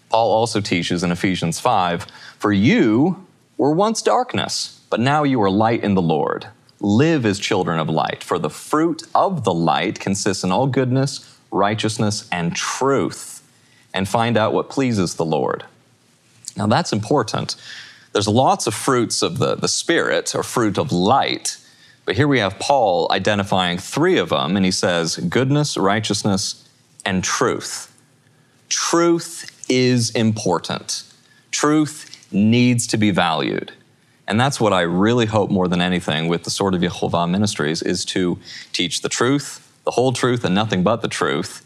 Paul 0.10 0.32
also 0.32 0.60
teaches 0.60 1.04
in 1.04 1.12
Ephesians 1.12 1.60
5 1.60 2.08
For 2.38 2.52
you 2.52 3.28
were 3.58 3.72
once 3.72 4.02
darkness, 4.02 4.82
but 4.90 5.00
now 5.00 5.24
you 5.24 5.42
are 5.42 5.50
light 5.50 5.84
in 5.84 5.94
the 5.94 6.02
Lord. 6.02 6.48
Live 6.80 7.26
as 7.26 7.40
children 7.40 7.78
of 7.78 7.90
light, 7.90 8.24
for 8.24 8.40
the 8.40 8.50
fruit 8.50 9.04
of 9.14 9.44
the 9.44 9.54
light 9.54 10.00
consists 10.00 10.44
in 10.44 10.52
all 10.52 10.66
goodness, 10.66 11.38
righteousness, 11.52 12.28
and 12.32 12.56
truth, 12.56 13.44
and 13.94 14.08
find 14.08 14.38
out 14.38 14.54
what 14.54 14.70
pleases 14.70 15.16
the 15.16 15.26
Lord. 15.26 15.66
Now 16.56 16.68
that's 16.68 16.94
important. 16.94 17.56
There's 18.14 18.28
lots 18.28 18.66
of 18.66 18.74
fruits 18.74 19.22
of 19.22 19.38
the, 19.38 19.56
the 19.56 19.68
Spirit, 19.68 20.34
or 20.34 20.42
fruit 20.42 20.78
of 20.78 20.92
light, 20.92 21.58
but 22.10 22.16
here 22.16 22.28
we 22.28 22.40
have 22.40 22.58
Paul 22.58 23.08
identifying 23.12 23.78
three 23.78 24.18
of 24.18 24.30
them, 24.30 24.56
and 24.56 24.66
he 24.66 24.72
says 24.72 25.18
goodness, 25.18 25.78
righteousness, 25.78 26.68
and 27.06 27.24
truth. 27.24 27.96
Truth 28.68 29.68
is 29.70 30.10
important. 30.16 31.04
Truth 31.52 32.28
needs 32.34 32.88
to 32.88 32.98
be 32.98 33.12
valued. 33.12 33.74
And 34.28 34.40
that's 34.40 34.60
what 34.60 34.74
I 34.74 34.82
really 34.82 35.28
hope 35.28 35.52
more 35.52 35.68
than 35.68 35.82
anything 35.82 36.28
with 36.28 36.46
the 36.46 36.50
Sword 36.50 36.74
of 36.74 36.82
Yehovah 36.82 37.30
Ministries 37.30 37.84
is 37.84 38.04
to 38.06 38.40
teach 38.74 39.04
the 39.04 39.10
truth, 39.10 39.72
the 39.86 39.92
whole 39.92 40.12
truth, 40.12 40.44
and 40.44 40.56
nothing 40.56 40.82
but 40.82 41.04
the 41.04 41.08
truth, 41.08 41.64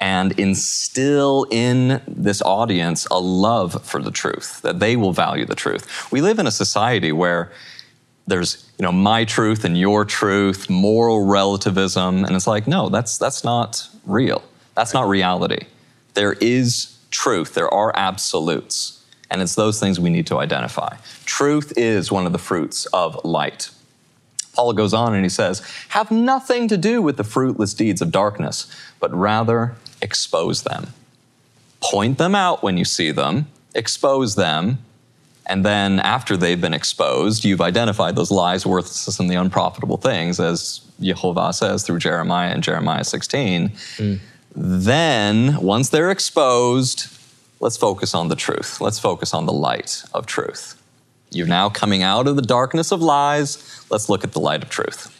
and 0.00 0.32
instill 0.40 1.46
in 1.50 2.00
this 2.08 2.40
audience 2.40 3.06
a 3.10 3.20
love 3.20 3.84
for 3.84 4.00
the 4.00 4.10
truth, 4.10 4.62
that 4.62 4.80
they 4.80 4.96
will 4.96 5.12
value 5.12 5.44
the 5.44 5.54
truth. 5.54 6.10
We 6.10 6.22
live 6.22 6.38
in 6.38 6.46
a 6.46 6.50
society 6.50 7.12
where 7.12 7.52
there's 8.32 8.66
you 8.78 8.82
know 8.82 8.92
my 8.92 9.24
truth 9.24 9.64
and 9.64 9.76
your 9.76 10.04
truth, 10.06 10.70
moral 10.70 11.26
relativism, 11.26 12.24
and 12.24 12.34
it's 12.34 12.46
like 12.46 12.66
no, 12.66 12.88
that's 12.88 13.18
that's 13.18 13.44
not 13.44 13.86
real. 14.06 14.42
That's 14.74 14.94
not 14.94 15.06
reality. 15.06 15.66
There 16.14 16.32
is 16.34 16.98
truth. 17.10 17.52
There 17.52 17.72
are 17.72 17.92
absolutes, 17.94 19.04
and 19.30 19.42
it's 19.42 19.54
those 19.54 19.78
things 19.78 20.00
we 20.00 20.08
need 20.08 20.26
to 20.28 20.38
identify. 20.38 20.96
Truth 21.26 21.74
is 21.76 22.10
one 22.10 22.24
of 22.24 22.32
the 22.32 22.38
fruits 22.38 22.86
of 22.86 23.22
light. 23.22 23.70
Paul 24.54 24.72
goes 24.72 24.94
on 24.94 25.14
and 25.14 25.24
he 25.24 25.30
says, 25.30 25.60
Have 25.90 26.10
nothing 26.10 26.68
to 26.68 26.76
do 26.76 27.00
with 27.00 27.16
the 27.16 27.24
fruitless 27.24 27.74
deeds 27.74 28.02
of 28.02 28.10
darkness, 28.10 28.66
but 29.00 29.14
rather 29.14 29.74
expose 30.00 30.62
them. 30.62 30.88
Point 31.80 32.18
them 32.18 32.34
out 32.34 32.62
when 32.62 32.76
you 32.76 32.84
see 32.84 33.10
them, 33.10 33.46
expose 33.74 34.34
them, 34.36 34.78
and 35.46 35.64
then 35.64 35.98
after 36.00 36.36
they've 36.36 36.60
been 36.60 36.74
exposed, 36.74 37.44
you've 37.44 37.60
identified 37.60 38.16
those 38.16 38.30
lies, 38.30 38.64
worthless, 38.64 39.18
and 39.18 39.28
the 39.28 39.34
unprofitable 39.34 39.96
things, 39.96 40.38
as 40.38 40.80
Jehovah 41.00 41.52
says 41.52 41.82
through 41.82 41.98
Jeremiah 41.98 42.50
and 42.50 42.62
Jeremiah 42.62 43.04
16. 43.04 43.70
Mm. 43.70 44.20
Then, 44.54 45.60
once 45.60 45.88
they're 45.88 46.10
exposed, 46.10 47.08
let's 47.60 47.76
focus 47.76 48.14
on 48.14 48.28
the 48.28 48.36
truth. 48.36 48.80
Let's 48.80 48.98
focus 48.98 49.34
on 49.34 49.46
the 49.46 49.52
light 49.52 50.04
of 50.14 50.26
truth. 50.26 50.80
You're 51.30 51.46
now 51.46 51.70
coming 51.70 52.02
out 52.02 52.28
of 52.28 52.36
the 52.36 52.42
darkness 52.42 52.92
of 52.92 53.00
lies. 53.00 53.84
Let's 53.90 54.08
look 54.08 54.24
at 54.24 54.32
the 54.32 54.40
light 54.40 54.62
of 54.62 54.68
truth. 54.68 55.18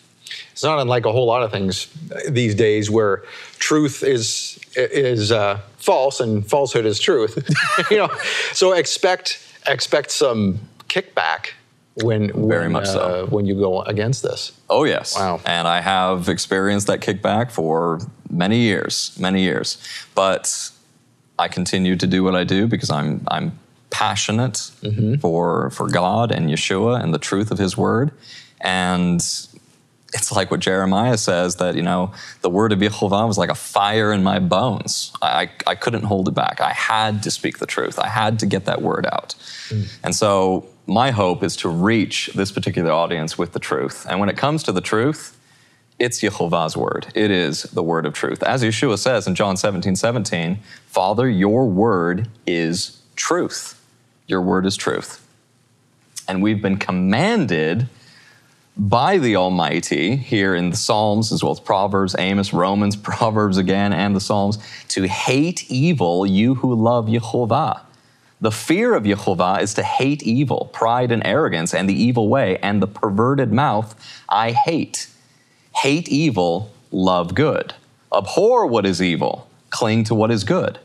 It's 0.53 0.63
not 0.63 0.79
unlike 0.79 1.07
a 1.07 1.13
whole 1.13 1.27
lot 1.27 1.43
of 1.43 1.51
things 1.51 1.89
these 2.29 2.55
days 2.55 2.91
where 2.91 3.25
truth 3.59 4.03
is 4.03 4.59
is 4.77 5.33
uh, 5.33 5.61
false 5.79 6.21
and 6.21 6.47
falsehood 6.49 6.87
is 6.87 7.01
truth. 7.01 7.39
you 7.91 7.97
know, 7.97 8.11
so 8.53 8.73
expect 8.73 9.41
expect 9.67 10.11
some 10.11 10.61
kickback 10.89 11.51
when 11.95 12.33
very 12.49 12.65
when, 12.65 12.73
much 12.73 12.89
uh, 12.89 12.93
so 12.93 13.27
when 13.31 13.47
you 13.47 13.55
go 13.55 13.83
against 13.83 14.23
this. 14.23 14.53
Oh 14.71 14.85
yes. 14.85 15.17
Wow. 15.17 15.41
And 15.45 15.69
I 15.69 15.81
have 15.81 16.29
experienced 16.29 16.87
that 16.87 17.01
kickback 17.01 17.51
for 17.51 18.01
many 18.31 18.59
years, 18.59 19.17
many 19.19 19.43
years. 19.43 19.79
But 20.15 20.71
I 21.39 21.49
continue 21.49 21.97
to 21.97 22.07
do 22.07 22.23
what 22.23 22.35
I 22.35 22.45
do 22.45 22.67
because 22.67 22.91
I'm 22.91 23.23
I'm 23.29 23.59
passionate 23.91 24.71
mm-hmm. 24.83 25.17
for 25.17 25.71
for 25.71 25.89
God 25.89 26.33
and 26.33 26.49
Yeshua 26.49 27.03
and 27.03 27.13
the 27.13 27.19
truth 27.19 27.51
of 27.51 27.59
His 27.59 27.77
Word, 27.77 28.11
and 28.61 29.21
it's 30.13 30.31
like 30.31 30.51
what 30.51 30.61
Jeremiah 30.61 31.17
says 31.17 31.57
that 31.57 31.75
you 31.75 31.83
know 31.83 32.13
the 32.43 32.51
word 32.51 32.73
of 32.73 32.81
Yehovah 32.81 33.27
was 33.27 33.39
like 33.39 33.51
a 33.51 33.55
fire 33.55 34.13
in 34.13 34.23
my 34.23 34.39
bones. 34.39 35.13
I, 35.23 35.51
I 35.67 35.75
couldn't 35.75 36.05
hold 36.05 36.29
it 36.29 36.35
back. 36.35 36.61
I 36.61 36.73
had 36.73 37.23
to 37.23 37.31
speak 37.31 37.59
the 37.59 37.67
truth. 37.67 37.99
I 37.99 38.09
had 38.09 38.39
to 38.41 38.47
get 38.47 38.67
that 38.67 38.83
word 38.83 39.07
out. 39.07 39.35
Mm. 39.69 39.99
And 40.05 40.15
so 40.15 40.67
my 40.87 41.11
hope 41.11 41.43
is 41.43 41.57
to 41.57 41.69
reach 41.69 42.31
this 42.35 42.53
particular 42.53 42.93
audience 42.93 43.39
with 43.39 43.53
the 43.53 43.59
truth. 43.59 44.07
And 44.09 44.21
when 44.21 44.29
it 44.29 44.37
comes 44.37 44.63
to 44.65 44.73
the 44.73 44.81
truth, 44.81 45.39
it's 45.99 46.21
Yehovah's 46.21 46.77
word. 46.77 47.07
It 47.15 47.31
is 47.31 47.63
the 47.65 47.83
word 47.83 48.07
of 48.07 48.13
truth. 48.13 48.43
As 48.43 48.63
Yeshua 48.63 48.99
says 48.99 49.27
in 49.27 49.35
John 49.35 49.57
17, 49.57 49.95
17, 49.97 50.59
Father, 50.87 51.29
your 51.29 51.67
word 51.69 52.29
is 52.47 53.01
truth. 53.15 53.81
Your 54.27 54.43
word 54.43 54.67
is 54.67 54.77
truth. 54.77 55.25
And 56.29 56.43
we've 56.43 56.61
been 56.61 56.77
commanded 56.77 57.89
by 58.77 59.19
the 59.19 59.37
Almighty 59.37 60.17
here 60.17 60.55
in 60.55 60.71
the 60.71 60.77
Psalms, 60.77 61.33
as 61.33 61.43
well 61.43 61.53
as 61.53 61.61
Proverbs, 61.61 62.17
Amos, 62.19 62.53
Romans, 62.53 62.97
Proverbs 63.13 63.59
again, 63.59 63.93
and 63.93 64.17
the 64.17 64.21
Psalms, 64.21 64.59
to 64.89 65.07
hate 65.07 65.71
evil, 65.71 66.27
you 66.27 66.57
who 66.57 66.75
love 66.75 67.07
Yehovah. 67.07 67.81
The 68.41 68.51
fear 68.51 68.95
of 68.95 69.05
Yehovah 69.05 69.63
is 69.63 69.75
to 69.75 69.83
hate 69.83 70.23
evil, 70.25 70.71
pride 70.73 71.13
and 71.13 71.25
arrogance, 71.25 71.73
and 71.73 71.89
the 71.89 71.95
evil 71.95 72.29
way, 72.29 72.59
and 72.59 72.83
the 72.83 72.89
perverted 72.89 73.53
mouth 73.53 73.95
I 74.29 74.51
hate. 74.53 75.09
Hate 75.77 76.09
evil, 76.09 76.73
love 76.91 77.35
good. 77.35 77.75
Abhor 78.13 78.67
what 78.67 78.85
is 78.85 79.01
evil, 79.01 79.49
cling 79.71 80.05
to 80.05 80.15
what 80.15 80.31
is 80.31 80.45
good. 80.45 80.79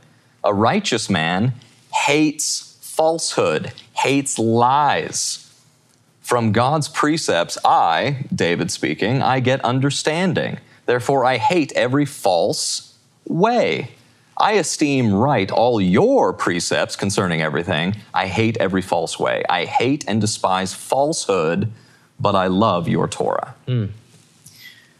A 0.43 0.53
righteous 0.53 1.09
man 1.09 1.53
hates 1.93 2.77
falsehood, 2.81 3.73
hates 3.93 4.37
lies. 4.37 5.46
From 6.27 6.51
God's 6.51 6.89
precepts, 6.89 7.57
I, 7.63 8.25
David 8.35 8.69
speaking, 8.69 9.21
I 9.21 9.39
get 9.39 9.63
understanding. 9.63 10.57
Therefore, 10.85 11.23
I 11.23 11.37
hate 11.37 11.71
every 11.71 12.03
false 12.03 12.97
way. 13.25 13.91
I 14.35 14.51
esteem 14.55 15.13
right 15.13 15.49
all 15.49 15.79
your 15.79 16.33
precepts 16.33 16.97
concerning 16.97 17.41
everything. 17.41 17.95
I 18.13 18.27
hate 18.27 18.57
every 18.57 18.81
false 18.81 19.17
way. 19.17 19.41
I 19.49 19.63
hate 19.63 20.03
and 20.05 20.19
despise 20.19 20.73
falsehood, 20.73 21.71
but 22.19 22.35
I 22.35 22.47
love 22.47 22.89
your 22.89 23.07
Torah. 23.07 23.55
Mm. 23.65 23.91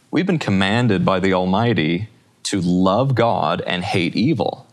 We've 0.09 0.25
been 0.25 0.39
commanded 0.39 1.03
by 1.03 1.19
the 1.19 1.33
Almighty 1.33 2.07
to 2.43 2.61
love 2.61 3.15
God 3.15 3.59
and 3.67 3.83
hate 3.83 4.15
evil. 4.15 4.65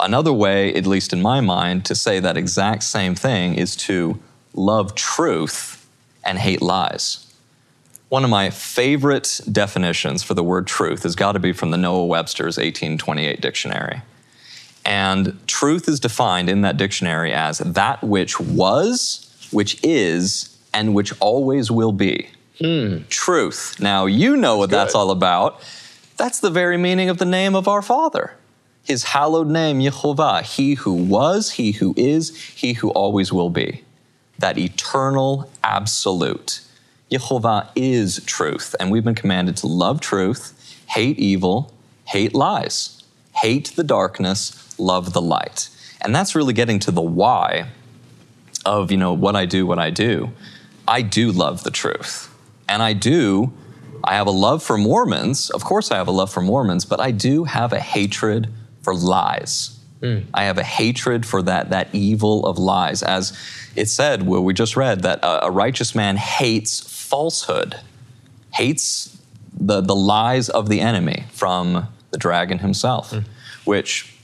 Another 0.00 0.32
way, 0.32 0.74
at 0.74 0.84
least 0.84 1.12
in 1.12 1.22
my 1.22 1.40
mind, 1.40 1.84
to 1.84 1.94
say 1.94 2.18
that 2.18 2.36
exact 2.36 2.82
same 2.82 3.14
thing 3.14 3.54
is 3.54 3.76
to 3.76 4.18
love 4.52 4.96
truth 4.96 5.78
and 6.24 6.38
hate 6.38 6.62
lies. 6.62 7.26
One 8.08 8.24
of 8.24 8.30
my 8.30 8.50
favorite 8.50 9.40
definitions 9.50 10.22
for 10.22 10.34
the 10.34 10.44
word 10.44 10.66
truth 10.66 11.04
has 11.04 11.16
got 11.16 11.32
to 11.32 11.38
be 11.38 11.52
from 11.52 11.70
the 11.70 11.78
Noah 11.78 12.06
Webster's 12.06 12.56
1828 12.56 13.40
dictionary. 13.40 14.02
And 14.84 15.38
truth 15.46 15.88
is 15.88 16.00
defined 16.00 16.50
in 16.50 16.60
that 16.62 16.76
dictionary 16.76 17.32
as 17.32 17.58
that 17.58 18.02
which 18.02 18.38
was, 18.38 19.48
which 19.50 19.82
is, 19.82 20.58
and 20.74 20.94
which 20.94 21.12
always 21.20 21.70
will 21.70 21.92
be. 21.92 22.28
Hmm. 22.58 22.98
Truth. 23.08 23.80
Now, 23.80 24.06
you 24.06 24.36
know 24.36 24.58
what 24.58 24.70
that's, 24.70 24.92
that's 24.92 24.94
all 24.94 25.10
about. 25.10 25.62
That's 26.16 26.40
the 26.40 26.50
very 26.50 26.76
meaning 26.76 27.08
of 27.08 27.18
the 27.18 27.24
name 27.24 27.54
of 27.54 27.66
our 27.66 27.80
Father 27.80 28.36
his 28.84 29.04
hallowed 29.04 29.48
name, 29.48 29.80
Yehovah, 29.80 30.42
he 30.42 30.74
who 30.74 30.92
was, 30.92 31.52
he 31.52 31.72
who 31.72 31.94
is, 31.96 32.36
he 32.36 32.74
who 32.74 32.90
always 32.90 33.32
will 33.32 33.50
be. 33.50 33.84
That 34.42 34.58
eternal 34.58 35.48
absolute. 35.62 36.62
Yehovah 37.12 37.68
is 37.76 38.24
truth, 38.24 38.74
and 38.80 38.90
we've 38.90 39.04
been 39.04 39.14
commanded 39.14 39.56
to 39.58 39.68
love 39.68 40.00
truth, 40.00 40.82
hate 40.88 41.16
evil, 41.16 41.72
hate 42.06 42.34
lies, 42.34 43.04
hate 43.36 43.68
the 43.76 43.84
darkness, 43.84 44.76
love 44.80 45.12
the 45.12 45.22
light. 45.22 45.68
And 46.00 46.12
that's 46.12 46.34
really 46.34 46.52
getting 46.54 46.80
to 46.80 46.90
the 46.90 47.00
why 47.00 47.68
of, 48.66 48.90
you 48.90 48.96
know, 48.96 49.12
what 49.12 49.36
I 49.36 49.46
do, 49.46 49.64
what 49.64 49.78
I 49.78 49.90
do. 49.90 50.32
I 50.88 51.02
do 51.02 51.30
love 51.30 51.62
the 51.62 51.70
truth. 51.70 52.28
And 52.68 52.82
I 52.82 52.94
do, 52.94 53.52
I 54.02 54.16
have 54.16 54.26
a 54.26 54.32
love 54.32 54.64
for 54.64 54.76
Mormons. 54.76 55.50
Of 55.50 55.62
course, 55.62 55.92
I 55.92 55.98
have 55.98 56.08
a 56.08 56.10
love 56.10 56.32
for 56.32 56.40
Mormons, 56.40 56.84
but 56.84 56.98
I 56.98 57.12
do 57.12 57.44
have 57.44 57.72
a 57.72 57.78
hatred 57.78 58.48
for 58.82 58.92
lies. 58.92 59.78
Mm. 60.02 60.26
I 60.34 60.44
have 60.44 60.58
a 60.58 60.64
hatred 60.64 61.24
for 61.24 61.42
that, 61.42 61.70
that 61.70 61.88
evil 61.92 62.44
of 62.44 62.58
lies. 62.58 63.02
As 63.02 63.38
it 63.76 63.88
said, 63.88 64.26
where 64.26 64.40
we 64.40 64.52
just 64.52 64.76
read, 64.76 65.02
that 65.02 65.20
a, 65.22 65.46
a 65.46 65.50
righteous 65.50 65.94
man 65.94 66.16
hates 66.16 66.80
falsehood, 66.80 67.76
hates 68.52 69.16
the, 69.58 69.80
the 69.80 69.94
lies 69.94 70.48
of 70.48 70.68
the 70.68 70.80
enemy 70.80 71.24
from 71.30 71.88
the 72.10 72.18
dragon 72.18 72.58
himself, 72.58 73.12
mm. 73.12 73.24
which, 73.64 74.14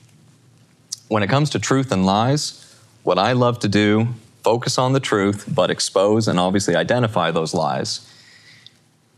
when 1.06 1.22
it 1.22 1.28
comes 1.28 1.48
to 1.50 1.58
truth 1.58 1.92
and 1.92 2.04
lies, 2.04 2.76
what 3.04 3.18
I 3.18 3.32
love 3.32 3.60
to 3.60 3.68
do, 3.68 4.08
focus 4.42 4.78
on 4.78 4.92
the 4.92 5.00
truth, 5.00 5.44
but 5.48 5.70
expose 5.70 6.26
and 6.26 6.40
obviously 6.40 6.74
identify 6.74 7.30
those 7.30 7.54
lies. 7.54 8.12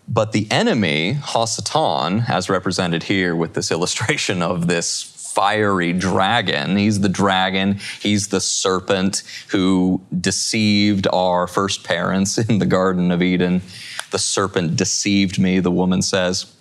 But 0.06 0.32
the 0.32 0.50
enemy, 0.50 1.14
Hasatan, 1.14 2.28
as 2.28 2.50
represented 2.50 3.04
here 3.04 3.34
with 3.34 3.54
this 3.54 3.70
illustration 3.70 4.42
of 4.42 4.66
this 4.66 5.09
fiery 5.34 5.92
dragon. 5.92 6.76
He's 6.76 7.00
the 7.00 7.08
dragon, 7.08 7.78
he's 8.00 8.28
the 8.28 8.40
serpent 8.40 9.22
who 9.48 10.00
deceived 10.20 11.06
our 11.12 11.46
first 11.46 11.84
parents 11.84 12.38
in 12.38 12.58
the 12.58 12.66
Garden 12.66 13.10
of 13.10 13.22
Eden. 13.22 13.62
The 14.10 14.18
serpent 14.18 14.76
deceived 14.76 15.38
me, 15.38 15.60
the 15.60 15.70
woman 15.70 16.02
says. 16.02 16.52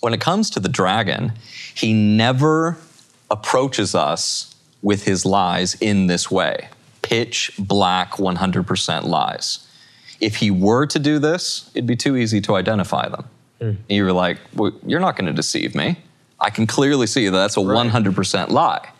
When 0.00 0.14
it 0.14 0.20
comes 0.20 0.50
to 0.50 0.60
the 0.60 0.68
dragon, 0.68 1.32
he 1.74 1.92
never 1.92 2.76
approaches 3.30 3.94
us 3.94 4.54
with 4.82 5.04
his 5.04 5.24
lies 5.24 5.76
in 5.80 6.06
this 6.06 6.30
way 6.30 6.68
pitch 7.02 7.50
black 7.58 8.12
100% 8.12 9.04
lies. 9.04 9.68
If 10.20 10.36
he 10.36 10.50
were 10.50 10.86
to 10.86 10.98
do 10.98 11.18
this, 11.18 11.70
it'd 11.74 11.86
be 11.86 11.96
too 11.96 12.16
easy 12.16 12.40
to 12.42 12.54
identify 12.54 13.08
them. 13.08 13.24
Mm. 13.60 13.76
You 13.88 14.04
were 14.04 14.12
like, 14.12 14.38
well, 14.54 14.72
You're 14.86 15.00
not 15.00 15.16
going 15.16 15.26
to 15.26 15.32
deceive 15.32 15.74
me. 15.74 15.98
I 16.42 16.50
can 16.50 16.66
clearly 16.66 17.06
see 17.06 17.26
that 17.28 17.30
that's 17.30 17.56
a 17.56 17.60
right. 17.60 17.88
100% 17.88 18.50
lie. 18.50 18.90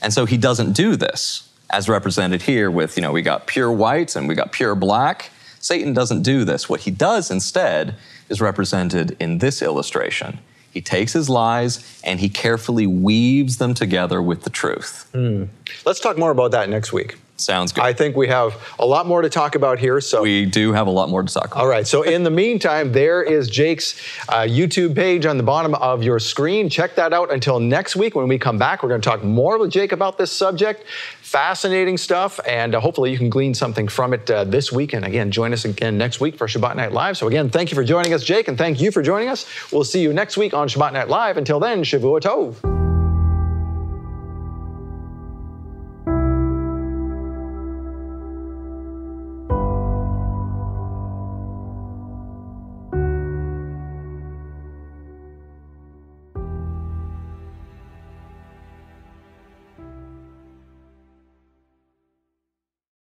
And 0.00 0.12
so 0.12 0.24
he 0.24 0.36
doesn't 0.36 0.72
do 0.72 0.94
this, 0.94 1.48
as 1.70 1.88
represented 1.88 2.42
here 2.42 2.70
with, 2.70 2.96
you 2.96 3.02
know, 3.02 3.12
we 3.12 3.20
got 3.20 3.48
pure 3.48 3.70
white 3.70 4.14
and 4.14 4.28
we 4.28 4.36
got 4.36 4.52
pure 4.52 4.76
black. 4.76 5.30
Satan 5.58 5.92
doesn't 5.92 6.22
do 6.22 6.44
this. 6.44 6.68
What 6.68 6.80
he 6.80 6.92
does 6.92 7.30
instead 7.32 7.96
is 8.28 8.40
represented 8.40 9.16
in 9.18 9.38
this 9.38 9.60
illustration. 9.60 10.38
He 10.70 10.78
He 10.78 10.82
takes 10.82 11.12
his 11.12 11.28
lies 11.28 12.00
and 12.04 12.20
he 12.20 12.28
carefully 12.28 12.86
weaves 12.86 13.56
them 13.56 13.74
together 13.74 14.22
with 14.22 14.44
the 14.44 14.50
truth. 14.50 15.08
Hmm. 15.12 15.46
Let's 15.84 15.98
talk 15.98 16.16
more 16.16 16.30
about 16.30 16.52
that 16.52 16.68
next 16.68 16.92
week. 16.92 17.16
Sounds 17.40 17.72
good. 17.72 17.84
I 17.84 17.92
think 17.92 18.16
we 18.16 18.26
have 18.28 18.56
a 18.78 18.86
lot 18.86 19.06
more 19.06 19.22
to 19.22 19.28
talk 19.28 19.54
about 19.54 19.78
here. 19.78 20.00
So 20.00 20.22
we 20.22 20.44
do 20.44 20.72
have 20.72 20.88
a 20.88 20.90
lot 20.90 21.08
more 21.08 21.22
to 21.22 21.32
talk 21.32 21.46
about. 21.46 21.58
All 21.58 21.68
right. 21.68 21.86
So 21.86 22.02
in 22.02 22.24
the 22.24 22.30
meantime, 22.30 22.92
there 22.92 23.22
is 23.22 23.48
Jake's 23.48 24.00
uh, 24.28 24.40
YouTube 24.40 24.96
page 24.96 25.24
on 25.24 25.36
the 25.36 25.44
bottom 25.44 25.74
of 25.76 26.02
your 26.02 26.18
screen. 26.18 26.68
Check 26.68 26.96
that 26.96 27.12
out. 27.12 27.32
Until 27.32 27.60
next 27.60 27.94
week, 27.94 28.14
when 28.16 28.26
we 28.26 28.38
come 28.38 28.58
back, 28.58 28.82
we're 28.82 28.88
going 28.88 29.00
to 29.00 29.08
talk 29.08 29.22
more 29.22 29.58
with 29.58 29.70
Jake 29.70 29.92
about 29.92 30.18
this 30.18 30.32
subject. 30.32 30.84
Fascinating 31.20 31.98
stuff, 31.98 32.40
and 32.46 32.74
uh, 32.74 32.80
hopefully 32.80 33.12
you 33.12 33.18
can 33.18 33.28
glean 33.28 33.52
something 33.52 33.86
from 33.86 34.14
it 34.14 34.30
uh, 34.30 34.44
this 34.44 34.72
week. 34.72 34.94
And 34.94 35.04
again, 35.04 35.30
join 35.30 35.52
us 35.52 35.64
again 35.64 35.98
next 35.98 36.20
week 36.20 36.36
for 36.36 36.46
Shabbat 36.46 36.76
Night 36.76 36.92
Live. 36.92 37.18
So 37.18 37.28
again, 37.28 37.50
thank 37.50 37.70
you 37.70 37.74
for 37.74 37.84
joining 37.84 38.14
us, 38.14 38.24
Jake, 38.24 38.48
and 38.48 38.56
thank 38.56 38.80
you 38.80 38.90
for 38.90 39.02
joining 39.02 39.28
us. 39.28 39.46
We'll 39.70 39.84
see 39.84 40.00
you 40.00 40.12
next 40.12 40.36
week 40.36 40.54
on 40.54 40.68
Shabbat 40.68 40.94
Night 40.94 41.08
Live. 41.08 41.36
Until 41.36 41.60
then, 41.60 41.82
Shavua 41.82 42.20
Tov. 42.20 42.87